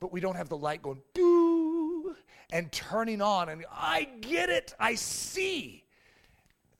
but 0.00 0.12
we 0.12 0.20
don't 0.20 0.36
have 0.36 0.48
the 0.48 0.56
light 0.56 0.82
going 0.82 1.02
boo 1.14 2.14
and 2.50 2.70
turning 2.70 3.20
on. 3.20 3.48
And 3.48 3.64
I 3.72 4.08
get 4.20 4.48
it. 4.50 4.74
I 4.78 4.94
see. 4.94 5.84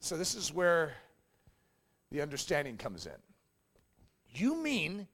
So 0.01 0.17
this 0.17 0.35
is 0.35 0.53
where 0.53 0.93
the 2.11 2.21
understanding 2.21 2.77
comes 2.77 3.07
in. 3.07 3.13
You 4.35 4.57
mean 4.57 5.09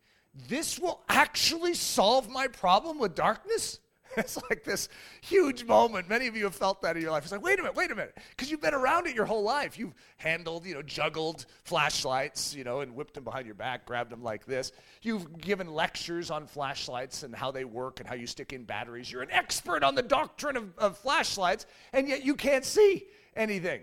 this 0.49 0.79
will 0.79 1.03
actually 1.09 1.75
solve 1.75 2.29
my 2.29 2.49
problem 2.49 2.99
with 2.99 3.15
darkness? 3.15 3.81
It's 4.17 4.41
like 4.49 4.63
this 4.63 4.89
huge 5.23 5.65
moment. 5.65 6.09
Many 6.09 6.29
of 6.29 6.37
you 6.37 6.45
have 6.45 6.55
felt 6.55 6.83
that 6.83 6.97
in 6.97 7.03
your 7.03 7.11
life. 7.11 7.25
It's 7.25 7.33
like, 7.33 7.43
wait 7.43 7.59
a 7.59 7.63
minute, 7.63 7.75
wait 7.75 7.91
a 7.91 7.95
minute. 7.95 8.17
Because 8.31 8.51
you've 8.51 8.61
been 8.61 8.75
around 8.75 9.09
it 9.09 9.15
your 9.15 9.25
whole 9.25 9.43
life. 9.43 9.77
You've 9.77 9.95
handled, 10.19 10.67
you 10.67 10.75
know, 10.75 10.83
juggled 10.83 11.47
flashlights, 11.65 12.55
you 12.55 12.63
know, 12.63 12.81
and 12.81 12.95
whipped 12.95 13.15
them 13.15 13.25
behind 13.25 13.47
your 13.47 13.57
back, 13.57 13.87
grabbed 13.87 14.11
them 14.11 14.23
like 14.23 14.45
this. 14.47 14.73
You've 15.03 15.39
given 15.39 15.67
lectures 15.73 16.31
on 16.31 16.47
flashlights 16.47 17.25
and 17.25 17.35
how 17.35 17.51
they 17.51 17.65
work 17.65 18.01
and 18.01 18.09
how 18.09 18.15
you 18.15 18.27
stick 18.27 18.53
in 18.53 18.65
batteries. 18.65 19.11
You're 19.11 19.23
an 19.23 19.33
expert 19.33 19.83
on 19.83 19.95
the 19.95 20.03
doctrine 20.03 20.57
of, 20.57 20.79
of 20.79 20.99
flashlights, 20.99 21.67
and 21.93 22.09
yet 22.09 22.25
you 22.25 22.37
can't 22.37 22.65
see 22.65 23.07
anything. 23.35 23.81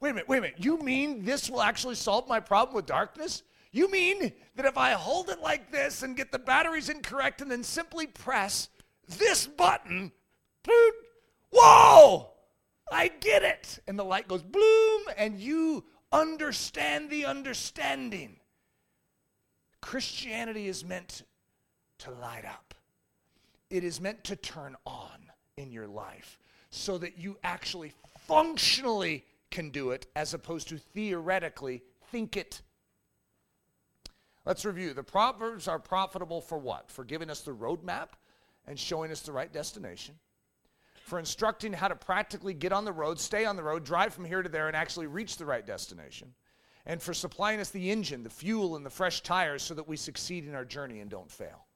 Wait 0.00 0.10
a 0.10 0.12
minute, 0.12 0.28
wait 0.28 0.38
a 0.38 0.42
minute. 0.42 0.56
You 0.58 0.78
mean 0.78 1.24
this 1.24 1.50
will 1.50 1.62
actually 1.62 1.94
solve 1.94 2.28
my 2.28 2.38
problem 2.38 2.74
with 2.74 2.86
darkness? 2.86 3.42
You 3.76 3.90
mean 3.90 4.32
that 4.54 4.64
if 4.64 4.78
I 4.78 4.92
hold 4.92 5.28
it 5.28 5.42
like 5.42 5.70
this 5.70 6.02
and 6.02 6.16
get 6.16 6.32
the 6.32 6.38
batteries 6.38 6.88
incorrect 6.88 7.42
and 7.42 7.50
then 7.50 7.62
simply 7.62 8.06
press 8.06 8.70
this 9.06 9.46
button, 9.46 10.12
whoa, 11.52 12.30
I 12.90 13.08
get 13.08 13.42
it. 13.42 13.78
And 13.86 13.98
the 13.98 14.02
light 14.02 14.28
goes 14.28 14.42
bloom, 14.42 15.02
and 15.18 15.38
you 15.38 15.84
understand 16.10 17.10
the 17.10 17.26
understanding. 17.26 18.36
Christianity 19.82 20.68
is 20.68 20.82
meant 20.82 21.24
to 21.98 22.12
light 22.12 22.46
up, 22.46 22.74
it 23.68 23.84
is 23.84 24.00
meant 24.00 24.24
to 24.24 24.36
turn 24.36 24.74
on 24.86 25.30
in 25.58 25.70
your 25.70 25.86
life 25.86 26.38
so 26.70 26.96
that 26.96 27.18
you 27.18 27.36
actually 27.44 27.92
functionally 28.26 29.26
can 29.50 29.68
do 29.68 29.90
it 29.90 30.06
as 30.16 30.32
opposed 30.32 30.68
to 30.68 30.78
theoretically 30.78 31.82
think 32.10 32.38
it. 32.38 32.62
Let's 34.46 34.64
review. 34.64 34.94
The 34.94 35.02
Proverbs 35.02 35.66
are 35.66 35.80
profitable 35.80 36.40
for 36.40 36.56
what? 36.56 36.88
For 36.88 37.04
giving 37.04 37.30
us 37.30 37.40
the 37.40 37.50
roadmap 37.50 38.10
and 38.68 38.78
showing 38.78 39.10
us 39.10 39.20
the 39.20 39.32
right 39.32 39.52
destination, 39.52 40.14
for 41.04 41.18
instructing 41.18 41.72
how 41.72 41.88
to 41.88 41.96
practically 41.96 42.54
get 42.54 42.72
on 42.72 42.84
the 42.84 42.92
road, 42.92 43.18
stay 43.18 43.44
on 43.44 43.56
the 43.56 43.62
road, 43.62 43.84
drive 43.84 44.14
from 44.14 44.24
here 44.24 44.42
to 44.42 44.48
there, 44.48 44.68
and 44.68 44.76
actually 44.76 45.08
reach 45.08 45.36
the 45.36 45.44
right 45.44 45.66
destination, 45.66 46.32
and 46.86 47.02
for 47.02 47.12
supplying 47.12 47.58
us 47.58 47.70
the 47.70 47.90
engine, 47.90 48.22
the 48.22 48.30
fuel, 48.30 48.76
and 48.76 48.86
the 48.86 48.90
fresh 48.90 49.20
tires 49.20 49.64
so 49.64 49.74
that 49.74 49.88
we 49.88 49.96
succeed 49.96 50.46
in 50.46 50.54
our 50.54 50.64
journey 50.64 51.00
and 51.00 51.10
don't 51.10 51.30
fail. 51.30 51.66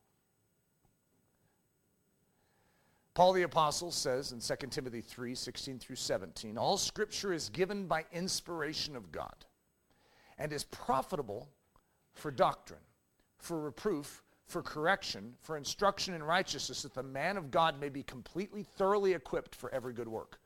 Paul 3.14 3.32
the 3.32 3.42
Apostle 3.42 3.90
says 3.90 4.30
in 4.30 4.38
2 4.40 4.68
Timothy 4.68 5.00
3 5.00 5.34
16 5.34 5.80
through 5.80 5.96
17, 5.96 6.56
all 6.56 6.76
scripture 6.76 7.32
is 7.32 7.48
given 7.48 7.86
by 7.86 8.04
inspiration 8.12 8.94
of 8.94 9.10
God 9.10 9.44
and 10.38 10.52
is 10.52 10.62
profitable 10.64 11.48
for 12.20 12.30
doctrine, 12.30 12.80
for 13.38 13.60
reproof, 13.60 14.22
for 14.46 14.62
correction, 14.62 15.34
for 15.42 15.56
instruction 15.56 16.14
in 16.14 16.22
righteousness, 16.22 16.82
that 16.82 16.94
the 16.94 17.02
man 17.02 17.36
of 17.36 17.50
God 17.50 17.80
may 17.80 17.88
be 17.88 18.02
completely, 18.02 18.62
thoroughly 18.62 19.14
equipped 19.14 19.54
for 19.54 19.72
every 19.72 19.92
good 19.92 20.08
work. 20.08 20.38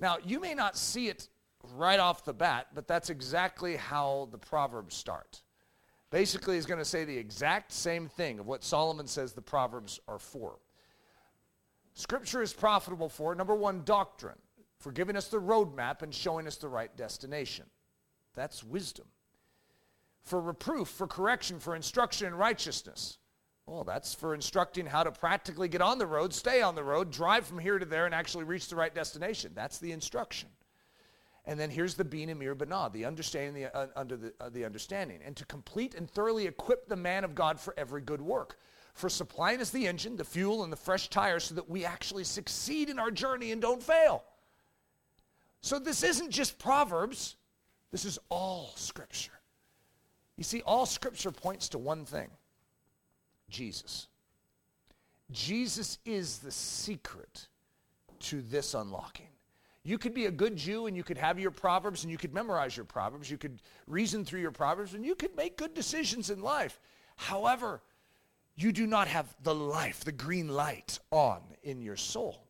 Now, 0.00 0.18
you 0.24 0.40
may 0.40 0.54
not 0.54 0.76
see 0.76 1.08
it 1.08 1.28
right 1.74 2.00
off 2.00 2.24
the 2.24 2.32
bat, 2.32 2.68
but 2.74 2.88
that's 2.88 3.10
exactly 3.10 3.76
how 3.76 4.28
the 4.30 4.38
Proverbs 4.38 4.94
start. 4.94 5.42
Basically, 6.10 6.54
he's 6.54 6.66
going 6.66 6.78
to 6.78 6.84
say 6.84 7.04
the 7.04 7.16
exact 7.16 7.72
same 7.72 8.08
thing 8.08 8.38
of 8.38 8.46
what 8.46 8.64
Solomon 8.64 9.06
says 9.06 9.32
the 9.32 9.42
Proverbs 9.42 10.00
are 10.08 10.18
for. 10.18 10.58
Scripture 11.94 12.42
is 12.42 12.52
profitable 12.52 13.08
for, 13.08 13.34
number 13.34 13.54
one, 13.54 13.82
doctrine, 13.84 14.38
for 14.78 14.92
giving 14.92 15.16
us 15.16 15.28
the 15.28 15.40
roadmap 15.40 16.02
and 16.02 16.14
showing 16.14 16.46
us 16.46 16.56
the 16.56 16.68
right 16.68 16.96
destination. 16.96 17.66
That's 18.34 18.62
wisdom 18.62 19.06
for 20.24 20.40
reproof, 20.40 20.88
for 20.88 21.06
correction, 21.06 21.58
for 21.58 21.74
instruction 21.74 22.26
in 22.26 22.34
righteousness. 22.34 23.18
Well, 23.66 23.84
that's 23.84 24.14
for 24.14 24.34
instructing 24.34 24.86
how 24.86 25.02
to 25.02 25.12
practically 25.12 25.68
get 25.68 25.82
on 25.82 25.98
the 25.98 26.06
road, 26.06 26.32
stay 26.32 26.62
on 26.62 26.74
the 26.74 26.82
road, 26.82 27.10
drive 27.10 27.46
from 27.46 27.58
here 27.58 27.78
to 27.78 27.84
there, 27.84 28.06
and 28.06 28.14
actually 28.14 28.44
reach 28.44 28.68
the 28.68 28.76
right 28.76 28.94
destination. 28.94 29.52
That's 29.54 29.78
the 29.78 29.92
instruction. 29.92 30.48
And 31.44 31.58
then 31.58 31.70
here's 31.70 31.94
the 31.94 32.04
Bin 32.04 32.30
Amir 32.30 32.54
Banah, 32.54 32.92
the 32.92 33.04
understanding, 33.04 33.54
the, 33.62 33.74
uh, 33.74 33.86
under 33.96 34.16
the, 34.16 34.34
uh, 34.40 34.50
the 34.50 34.64
understanding. 34.64 35.20
And 35.24 35.36
to 35.36 35.46
complete 35.46 35.94
and 35.94 36.10
thoroughly 36.10 36.46
equip 36.46 36.88
the 36.88 36.96
man 36.96 37.24
of 37.24 37.34
God 37.34 37.58
for 37.60 37.74
every 37.78 38.02
good 38.02 38.20
work. 38.20 38.58
For 38.92 39.08
supplying 39.08 39.60
us 39.60 39.70
the 39.70 39.86
engine, 39.86 40.16
the 40.16 40.24
fuel, 40.24 40.64
and 40.64 40.72
the 40.72 40.76
fresh 40.76 41.08
tires 41.08 41.44
so 41.44 41.54
that 41.54 41.68
we 41.68 41.84
actually 41.84 42.24
succeed 42.24 42.90
in 42.90 42.98
our 42.98 43.10
journey 43.10 43.52
and 43.52 43.62
don't 43.62 43.82
fail. 43.82 44.24
So 45.60 45.78
this 45.78 46.02
isn't 46.02 46.30
just 46.30 46.58
Proverbs, 46.58 47.36
this 47.92 48.04
is 48.04 48.18
all 48.28 48.72
Scripture. 48.76 49.37
You 50.38 50.44
see, 50.44 50.62
all 50.62 50.86
scripture 50.86 51.32
points 51.32 51.68
to 51.70 51.78
one 51.78 52.06
thing 52.06 52.30
Jesus. 53.50 54.06
Jesus 55.30 55.98
is 56.06 56.38
the 56.38 56.52
secret 56.52 57.48
to 58.20 58.40
this 58.40 58.72
unlocking. 58.72 59.28
You 59.82 59.98
could 59.98 60.14
be 60.14 60.26
a 60.26 60.30
good 60.30 60.56
Jew 60.56 60.86
and 60.86 60.96
you 60.96 61.02
could 61.02 61.18
have 61.18 61.38
your 61.38 61.50
Proverbs 61.50 62.04
and 62.04 62.10
you 62.10 62.18
could 62.18 62.32
memorize 62.32 62.76
your 62.76 62.86
Proverbs. 62.86 63.30
You 63.30 63.36
could 63.36 63.60
reason 63.86 64.24
through 64.24 64.40
your 64.40 64.52
Proverbs 64.52 64.94
and 64.94 65.04
you 65.04 65.14
could 65.14 65.36
make 65.36 65.56
good 65.56 65.74
decisions 65.74 66.30
in 66.30 66.40
life. 66.40 66.80
However, 67.16 67.82
you 68.54 68.70
do 68.70 68.86
not 68.86 69.08
have 69.08 69.34
the 69.42 69.54
life, 69.54 70.04
the 70.04 70.12
green 70.12 70.48
light 70.48 70.98
on 71.10 71.40
in 71.62 71.82
your 71.82 71.96
soul. 71.96 72.46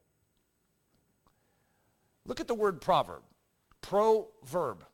Look 2.26 2.40
at 2.40 2.48
the 2.48 2.54
word 2.54 2.80
proverb, 2.80 3.22
proverb, 3.80 4.84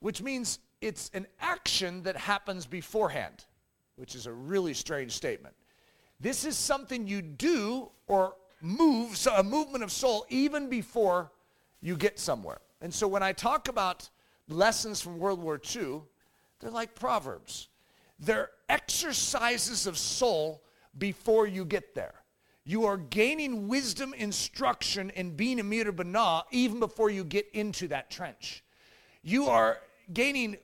which 0.00 0.20
means 0.22 0.58
it's 0.82 1.10
an 1.14 1.26
action 1.40 2.02
that 2.02 2.16
happens 2.16 2.66
beforehand, 2.66 3.44
which 3.96 4.14
is 4.14 4.26
a 4.26 4.32
really 4.32 4.74
strange 4.74 5.12
statement. 5.12 5.54
This 6.20 6.44
is 6.44 6.56
something 6.56 7.06
you 7.06 7.22
do 7.22 7.90
or 8.06 8.34
move, 8.60 9.16
so 9.16 9.34
a 9.34 9.42
movement 9.42 9.84
of 9.84 9.90
soul 9.90 10.26
even 10.28 10.68
before 10.68 11.32
you 11.80 11.96
get 11.96 12.18
somewhere. 12.18 12.58
And 12.80 12.92
so 12.92 13.08
when 13.08 13.22
I 13.22 13.32
talk 13.32 13.68
about 13.68 14.08
lessons 14.48 15.00
from 15.00 15.18
World 15.18 15.40
War 15.40 15.60
II, 15.74 16.02
they're 16.60 16.70
like 16.70 16.94
proverbs. 16.94 17.68
They're 18.18 18.50
exercises 18.68 19.86
of 19.86 19.96
soul 19.98 20.62
before 20.98 21.46
you 21.46 21.64
get 21.64 21.94
there. 21.94 22.14
You 22.64 22.84
are 22.84 22.96
gaining 22.96 23.66
wisdom, 23.66 24.14
instruction, 24.14 25.10
and 25.16 25.36
being 25.36 25.58
a 25.58 25.64
Mir 25.64 25.90
Bana 25.90 26.44
even 26.52 26.78
before 26.78 27.10
you 27.10 27.24
get 27.24 27.48
into 27.52 27.88
that 27.88 28.10
trench. 28.10 28.62
You 29.22 29.46
are 29.46 29.78
gaining 30.12 30.56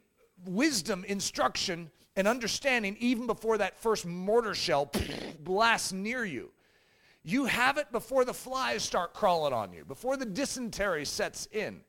wisdom, 0.44 1.04
instruction, 1.04 1.90
and 2.16 2.26
understanding 2.26 2.96
even 2.98 3.26
before 3.26 3.58
that 3.58 3.78
first 3.78 4.04
mortar 4.06 4.54
shell 4.54 4.90
blasts 5.40 5.92
near 5.92 6.24
you. 6.24 6.50
You 7.22 7.44
have 7.46 7.78
it 7.78 7.92
before 7.92 8.24
the 8.24 8.34
flies 8.34 8.82
start 8.82 9.12
crawling 9.12 9.52
on 9.52 9.72
you, 9.72 9.84
before 9.84 10.16
the 10.16 10.24
dysentery 10.24 11.04
sets 11.04 11.46
in. 11.52 11.82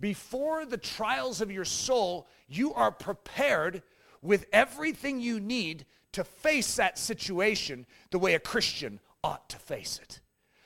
Before 0.00 0.64
the 0.64 0.78
trials 0.78 1.40
of 1.40 1.50
your 1.50 1.64
soul, 1.64 2.26
you 2.48 2.72
are 2.74 2.90
prepared 2.90 3.82
with 4.20 4.46
everything 4.52 5.20
you 5.20 5.40
need 5.40 5.84
to 6.12 6.24
face 6.24 6.76
that 6.76 6.98
situation 6.98 7.86
the 8.10 8.18
way 8.18 8.34
a 8.34 8.40
Christian 8.40 9.00
ought 9.22 9.48
to 9.50 9.58
face 9.58 10.00
it. 10.02 10.20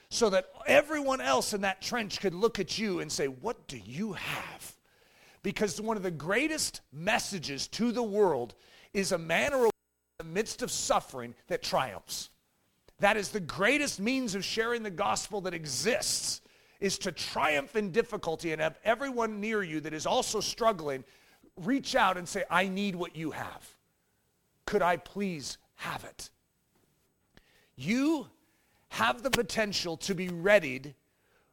So 0.08 0.30
that 0.30 0.50
everyone 0.66 1.20
else 1.20 1.52
in 1.52 1.62
that 1.62 1.82
trench 1.82 2.20
could 2.20 2.34
look 2.34 2.58
at 2.58 2.78
you 2.78 3.00
and 3.00 3.10
say, 3.10 3.26
What 3.26 3.66
do 3.66 3.76
you 3.76 4.12
have? 4.12 4.75
Because 5.46 5.80
one 5.80 5.96
of 5.96 6.02
the 6.02 6.10
greatest 6.10 6.80
messages 6.92 7.68
to 7.68 7.92
the 7.92 8.02
world 8.02 8.56
is 8.92 9.12
a 9.12 9.18
man 9.18 9.54
or 9.54 9.58
a 9.58 9.60
woman 9.60 9.70
in 10.18 10.26
the 10.26 10.32
midst 10.32 10.60
of 10.60 10.72
suffering 10.72 11.36
that 11.46 11.62
triumphs. 11.62 12.30
That 12.98 13.16
is 13.16 13.28
the 13.28 13.38
greatest 13.38 14.00
means 14.00 14.34
of 14.34 14.44
sharing 14.44 14.82
the 14.82 14.90
gospel 14.90 15.40
that 15.42 15.54
exists 15.54 16.40
is 16.80 16.98
to 16.98 17.12
triumph 17.12 17.76
in 17.76 17.92
difficulty 17.92 18.50
and 18.50 18.60
have 18.60 18.80
everyone 18.82 19.40
near 19.40 19.62
you 19.62 19.78
that 19.82 19.94
is 19.94 20.04
also 20.04 20.40
struggling 20.40 21.04
reach 21.62 21.94
out 21.94 22.16
and 22.16 22.28
say, 22.28 22.42
I 22.50 22.66
need 22.66 22.96
what 22.96 23.14
you 23.14 23.30
have. 23.30 23.76
Could 24.64 24.82
I 24.82 24.96
please 24.96 25.58
have 25.76 26.02
it? 26.02 26.28
You 27.76 28.26
have 28.88 29.22
the 29.22 29.30
potential 29.30 29.96
to 29.98 30.14
be 30.16 30.28
readied 30.28 30.96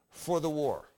for 0.10 0.40
the 0.40 0.50
war 0.50 0.90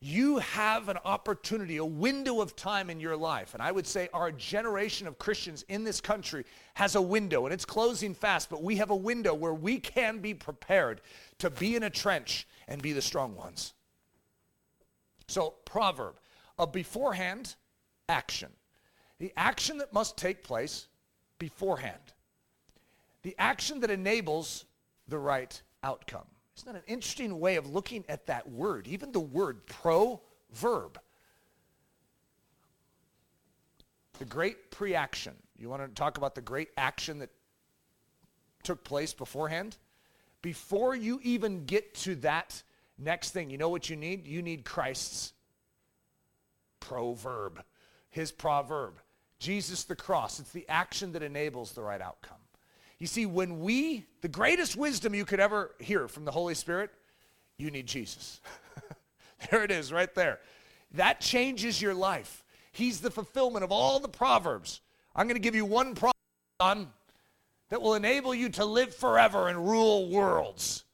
you 0.00 0.38
have 0.38 0.88
an 0.88 0.98
opportunity, 1.04 1.78
a 1.78 1.84
window 1.84 2.40
of 2.40 2.54
time 2.54 2.88
in 2.88 3.00
your 3.00 3.16
life. 3.16 3.54
And 3.54 3.62
I 3.62 3.72
would 3.72 3.86
say 3.86 4.08
our 4.12 4.30
generation 4.30 5.08
of 5.08 5.18
Christians 5.18 5.64
in 5.68 5.82
this 5.82 6.00
country 6.00 6.44
has 6.74 6.94
a 6.94 7.02
window, 7.02 7.46
and 7.46 7.52
it's 7.52 7.64
closing 7.64 8.14
fast, 8.14 8.48
but 8.48 8.62
we 8.62 8.76
have 8.76 8.90
a 8.90 8.96
window 8.96 9.34
where 9.34 9.54
we 9.54 9.80
can 9.80 10.18
be 10.18 10.34
prepared 10.34 11.00
to 11.38 11.50
be 11.50 11.74
in 11.74 11.82
a 11.82 11.90
trench 11.90 12.46
and 12.68 12.80
be 12.80 12.92
the 12.92 13.02
strong 13.02 13.34
ones. 13.34 13.74
So, 15.26 15.54
proverb 15.64 16.14
a 16.58 16.66
beforehand 16.66 17.56
action. 18.08 18.50
The 19.18 19.32
action 19.36 19.78
that 19.78 19.92
must 19.92 20.16
take 20.16 20.44
place 20.44 20.86
beforehand. 21.38 21.98
The 23.22 23.34
action 23.38 23.80
that 23.80 23.90
enables 23.90 24.64
the 25.08 25.18
right 25.18 25.60
outcome. 25.82 26.26
Isn't 26.58 26.72
that 26.72 26.78
an 26.78 26.84
interesting 26.86 27.40
way 27.40 27.56
of 27.56 27.66
looking 27.68 28.04
at 28.08 28.26
that 28.26 28.50
word? 28.50 28.86
Even 28.86 29.12
the 29.12 29.20
word 29.20 29.66
proverb. 29.66 31.00
The 34.18 34.24
great 34.24 34.70
pre-action. 34.70 35.34
You 35.56 35.68
want 35.70 35.82
to 35.82 35.88
talk 35.88 36.18
about 36.18 36.34
the 36.34 36.40
great 36.40 36.68
action 36.76 37.20
that 37.20 37.30
took 38.62 38.84
place 38.84 39.14
beforehand? 39.14 39.78
before 40.42 40.94
you 40.94 41.20
even 41.22 41.64
get 41.64 41.94
to 41.94 42.14
that 42.16 42.62
next 42.98 43.30
thing, 43.30 43.50
you 43.50 43.58
know 43.58 43.68
what 43.68 43.90
you 43.90 43.96
need? 43.96 44.26
You 44.26 44.42
need 44.42 44.64
Christ's 44.64 45.32
proverb, 46.80 47.62
his 48.10 48.30
proverb. 48.32 48.98
Jesus 49.38 49.84
the 49.84 49.96
cross. 49.96 50.40
It's 50.40 50.50
the 50.50 50.68
action 50.68 51.12
that 51.12 51.22
enables 51.22 51.72
the 51.72 51.82
right 51.82 52.00
outcome. 52.00 52.38
You 52.98 53.06
see, 53.06 53.26
when 53.26 53.60
we, 53.60 54.06
the 54.22 54.28
greatest 54.28 54.76
wisdom 54.76 55.14
you 55.14 55.24
could 55.24 55.40
ever 55.40 55.74
hear 55.78 56.08
from 56.08 56.24
the 56.24 56.32
Holy 56.32 56.54
Spirit, 56.54 56.90
you 57.56 57.70
need 57.70 57.86
Jesus. 57.86 58.40
there 59.50 59.62
it 59.62 59.70
is, 59.70 59.92
right 59.92 60.12
there. 60.14 60.40
That 60.92 61.20
changes 61.20 61.80
your 61.80 61.94
life. 61.94 62.44
He's 62.72 63.00
the 63.00 63.10
fulfillment 63.10 63.64
of 63.64 63.72
all 63.72 64.00
the 64.00 64.08
proverbs. 64.08 64.80
I'm 65.14 65.26
going 65.26 65.36
to 65.36 65.40
give 65.40 65.54
you 65.54 65.64
one 65.64 65.94
proverb 65.94 66.88
that 67.70 67.82
will 67.82 67.94
enable 67.94 68.34
you 68.34 68.48
to 68.50 68.64
live 68.64 68.94
forever 68.94 69.48
and 69.48 69.68
rule 69.68 70.08
worlds. 70.08 70.84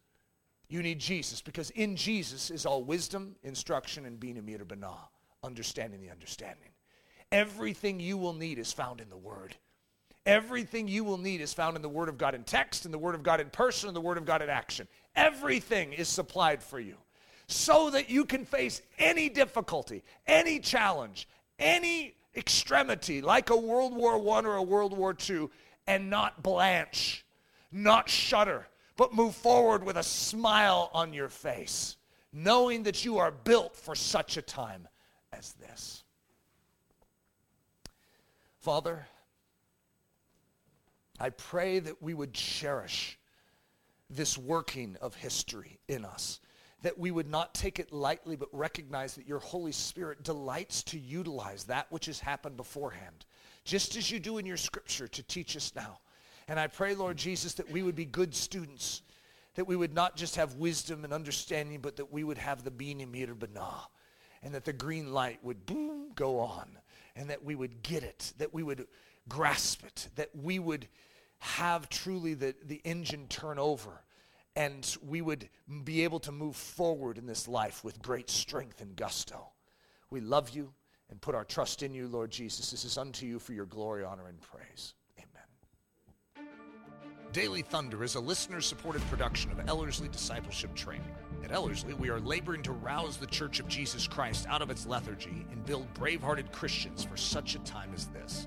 You 0.68 0.82
need 0.82 0.98
Jesus 0.98 1.40
because 1.40 1.70
in 1.70 1.96
Jesus 1.96 2.50
is 2.50 2.66
all 2.66 2.82
wisdom, 2.82 3.36
instruction, 3.42 4.06
and 4.06 4.18
being 4.18 4.38
a 4.38 4.42
meter 4.42 4.64
bana, 4.64 4.94
understanding 5.42 6.00
the 6.00 6.10
understanding. 6.10 6.70
Everything 7.30 8.00
you 8.00 8.16
will 8.16 8.32
need 8.32 8.58
is 8.58 8.72
found 8.72 9.00
in 9.00 9.08
the 9.08 9.16
Word. 9.16 9.54
Everything 10.26 10.88
you 10.88 11.04
will 11.04 11.18
need 11.18 11.40
is 11.40 11.52
found 11.52 11.76
in 11.76 11.82
the 11.82 11.88
Word 11.88 12.08
of 12.08 12.16
God 12.16 12.34
in 12.34 12.44
text, 12.44 12.86
in 12.86 12.92
the 12.92 12.98
Word 12.98 13.14
of 13.14 13.22
God 13.22 13.40
in 13.40 13.50
person, 13.50 13.88
in 13.88 13.94
the 13.94 14.00
Word 14.00 14.16
of 14.16 14.24
God 14.24 14.40
in 14.40 14.48
action. 14.48 14.88
Everything 15.14 15.92
is 15.92 16.08
supplied 16.08 16.62
for 16.62 16.80
you 16.80 16.96
so 17.46 17.90
that 17.90 18.08
you 18.08 18.24
can 18.24 18.44
face 18.44 18.80
any 18.98 19.28
difficulty, 19.28 20.02
any 20.26 20.58
challenge, 20.58 21.28
any 21.58 22.14
extremity, 22.34 23.20
like 23.20 23.50
a 23.50 23.56
World 23.56 23.94
War 23.94 24.14
I 24.14 24.40
or 24.42 24.56
a 24.56 24.62
World 24.62 24.96
War 24.96 25.14
II, 25.28 25.48
and 25.86 26.08
not 26.08 26.42
blanch, 26.42 27.24
not 27.70 28.08
shudder, 28.08 28.66
but 28.96 29.14
move 29.14 29.34
forward 29.34 29.84
with 29.84 29.96
a 29.96 30.02
smile 30.02 30.90
on 30.94 31.12
your 31.12 31.28
face, 31.28 31.96
knowing 32.32 32.84
that 32.84 33.04
you 33.04 33.18
are 33.18 33.30
built 33.30 33.76
for 33.76 33.94
such 33.94 34.36
a 34.36 34.42
time 34.42 34.88
as 35.32 35.52
this. 35.54 36.02
Father, 38.58 39.06
I 41.20 41.30
pray 41.30 41.78
that 41.78 42.02
we 42.02 42.14
would 42.14 42.32
cherish 42.32 43.18
this 44.10 44.36
working 44.36 44.96
of 45.00 45.14
history 45.14 45.78
in 45.88 46.04
us, 46.04 46.40
that 46.82 46.98
we 46.98 47.10
would 47.10 47.28
not 47.28 47.54
take 47.54 47.78
it 47.78 47.92
lightly, 47.92 48.36
but 48.36 48.48
recognize 48.52 49.14
that 49.14 49.26
your 49.26 49.38
Holy 49.38 49.72
Spirit 49.72 50.22
delights 50.22 50.82
to 50.84 50.98
utilize 50.98 51.64
that 51.64 51.90
which 51.90 52.06
has 52.06 52.20
happened 52.20 52.56
beforehand, 52.56 53.24
just 53.64 53.96
as 53.96 54.10
you 54.10 54.18
do 54.18 54.38
in 54.38 54.46
your 54.46 54.56
scripture 54.56 55.08
to 55.08 55.22
teach 55.22 55.56
us 55.56 55.72
now. 55.74 55.98
And 56.48 56.60
I 56.60 56.66
pray, 56.66 56.94
Lord 56.94 57.16
Jesus, 57.16 57.54
that 57.54 57.70
we 57.70 57.82
would 57.82 57.96
be 57.96 58.04
good 58.04 58.34
students, 58.34 59.02
that 59.54 59.66
we 59.66 59.76
would 59.76 59.94
not 59.94 60.16
just 60.16 60.36
have 60.36 60.56
wisdom 60.56 61.04
and 61.04 61.12
understanding, 61.12 61.80
but 61.80 61.96
that 61.96 62.12
we 62.12 62.24
would 62.24 62.38
have 62.38 62.64
the 62.64 62.70
bina 62.70 63.06
meter 63.06 63.34
bana, 63.34 63.88
and 64.42 64.54
that 64.54 64.64
the 64.64 64.72
green 64.72 65.12
light 65.12 65.42
would 65.42 65.64
boom 65.64 66.12
go 66.14 66.40
on, 66.40 66.68
and 67.16 67.30
that 67.30 67.44
we 67.44 67.54
would 67.54 67.82
get 67.82 68.02
it, 68.02 68.34
that 68.36 68.52
we 68.52 68.62
would 68.62 68.86
grasp 69.28 69.84
it, 69.84 70.08
that 70.16 70.30
we 70.34 70.58
would 70.58 70.88
have 71.38 71.88
truly 71.88 72.34
the, 72.34 72.54
the 72.64 72.80
engine 72.84 73.26
turn 73.28 73.58
over 73.58 74.04
and 74.56 74.96
we 75.06 75.20
would 75.20 75.48
be 75.84 76.04
able 76.04 76.20
to 76.20 76.32
move 76.32 76.56
forward 76.56 77.18
in 77.18 77.26
this 77.26 77.48
life 77.48 77.82
with 77.82 78.00
great 78.00 78.30
strength 78.30 78.80
and 78.80 78.94
gusto. 78.96 79.48
We 80.10 80.20
love 80.20 80.50
you 80.50 80.72
and 81.10 81.20
put 81.20 81.34
our 81.34 81.44
trust 81.44 81.82
in 81.82 81.92
you, 81.92 82.06
Lord 82.06 82.30
Jesus. 82.30 82.70
This 82.70 82.84
is 82.84 82.96
unto 82.96 83.26
you 83.26 83.38
for 83.38 83.52
your 83.52 83.66
glory, 83.66 84.04
honor, 84.04 84.28
and 84.28 84.40
praise. 84.40 84.94
Amen. 85.18 86.46
Daily 87.32 87.62
Thunder 87.62 88.04
is 88.04 88.14
a 88.14 88.20
listener 88.20 88.60
supported 88.60 89.02
production 89.10 89.50
of 89.50 89.68
Ellerslie 89.68 90.08
Discipleship 90.08 90.74
Training. 90.74 91.12
At 91.42 91.50
Ellerslie, 91.50 91.94
we 91.94 92.08
are 92.08 92.20
laboring 92.20 92.62
to 92.62 92.72
rouse 92.72 93.16
the 93.16 93.26
Church 93.26 93.58
of 93.58 93.68
Jesus 93.68 94.06
Christ 94.06 94.46
out 94.48 94.62
of 94.62 94.70
its 94.70 94.86
lethargy 94.86 95.44
and 95.50 95.66
build 95.66 95.92
brave 95.94 96.22
hearted 96.22 96.52
Christians 96.52 97.04
for 97.04 97.16
such 97.16 97.56
a 97.56 97.58
time 97.60 97.90
as 97.92 98.06
this. 98.06 98.46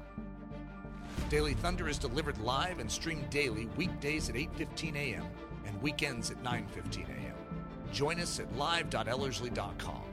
Daily 1.29 1.55
Thunder 1.55 1.89
is 1.89 1.97
delivered 1.97 2.37
live 2.37 2.79
and 2.79 2.89
streamed 2.89 3.29
daily 3.29 3.67
weekdays 3.75 4.29
at 4.29 4.35
8:15 4.35 4.95
a.m. 4.95 5.25
and 5.65 5.81
weekends 5.81 6.31
at 6.31 6.41
9:15 6.41 7.09
a.m. 7.09 7.35
Join 7.91 8.19
us 8.19 8.39
at 8.39 8.55
live.ellerslie.com. 8.57 10.03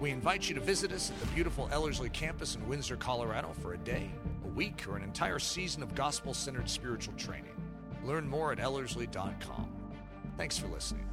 We 0.00 0.10
invite 0.10 0.48
you 0.48 0.54
to 0.56 0.60
visit 0.60 0.92
us 0.92 1.10
at 1.10 1.20
the 1.20 1.26
beautiful 1.34 1.68
Ellerslie 1.72 2.10
campus 2.10 2.56
in 2.56 2.68
Windsor, 2.68 2.96
Colorado 2.96 3.54
for 3.62 3.74
a 3.74 3.78
day, 3.78 4.10
a 4.44 4.48
week, 4.48 4.86
or 4.88 4.96
an 4.96 5.02
entire 5.02 5.38
season 5.38 5.82
of 5.82 5.94
gospel-centered 5.94 6.68
spiritual 6.68 7.14
training. 7.14 7.54
Learn 8.04 8.28
more 8.28 8.52
at 8.52 8.58
ellerslie.com. 8.58 9.72
Thanks 10.36 10.58
for 10.58 10.66
listening. 10.66 11.06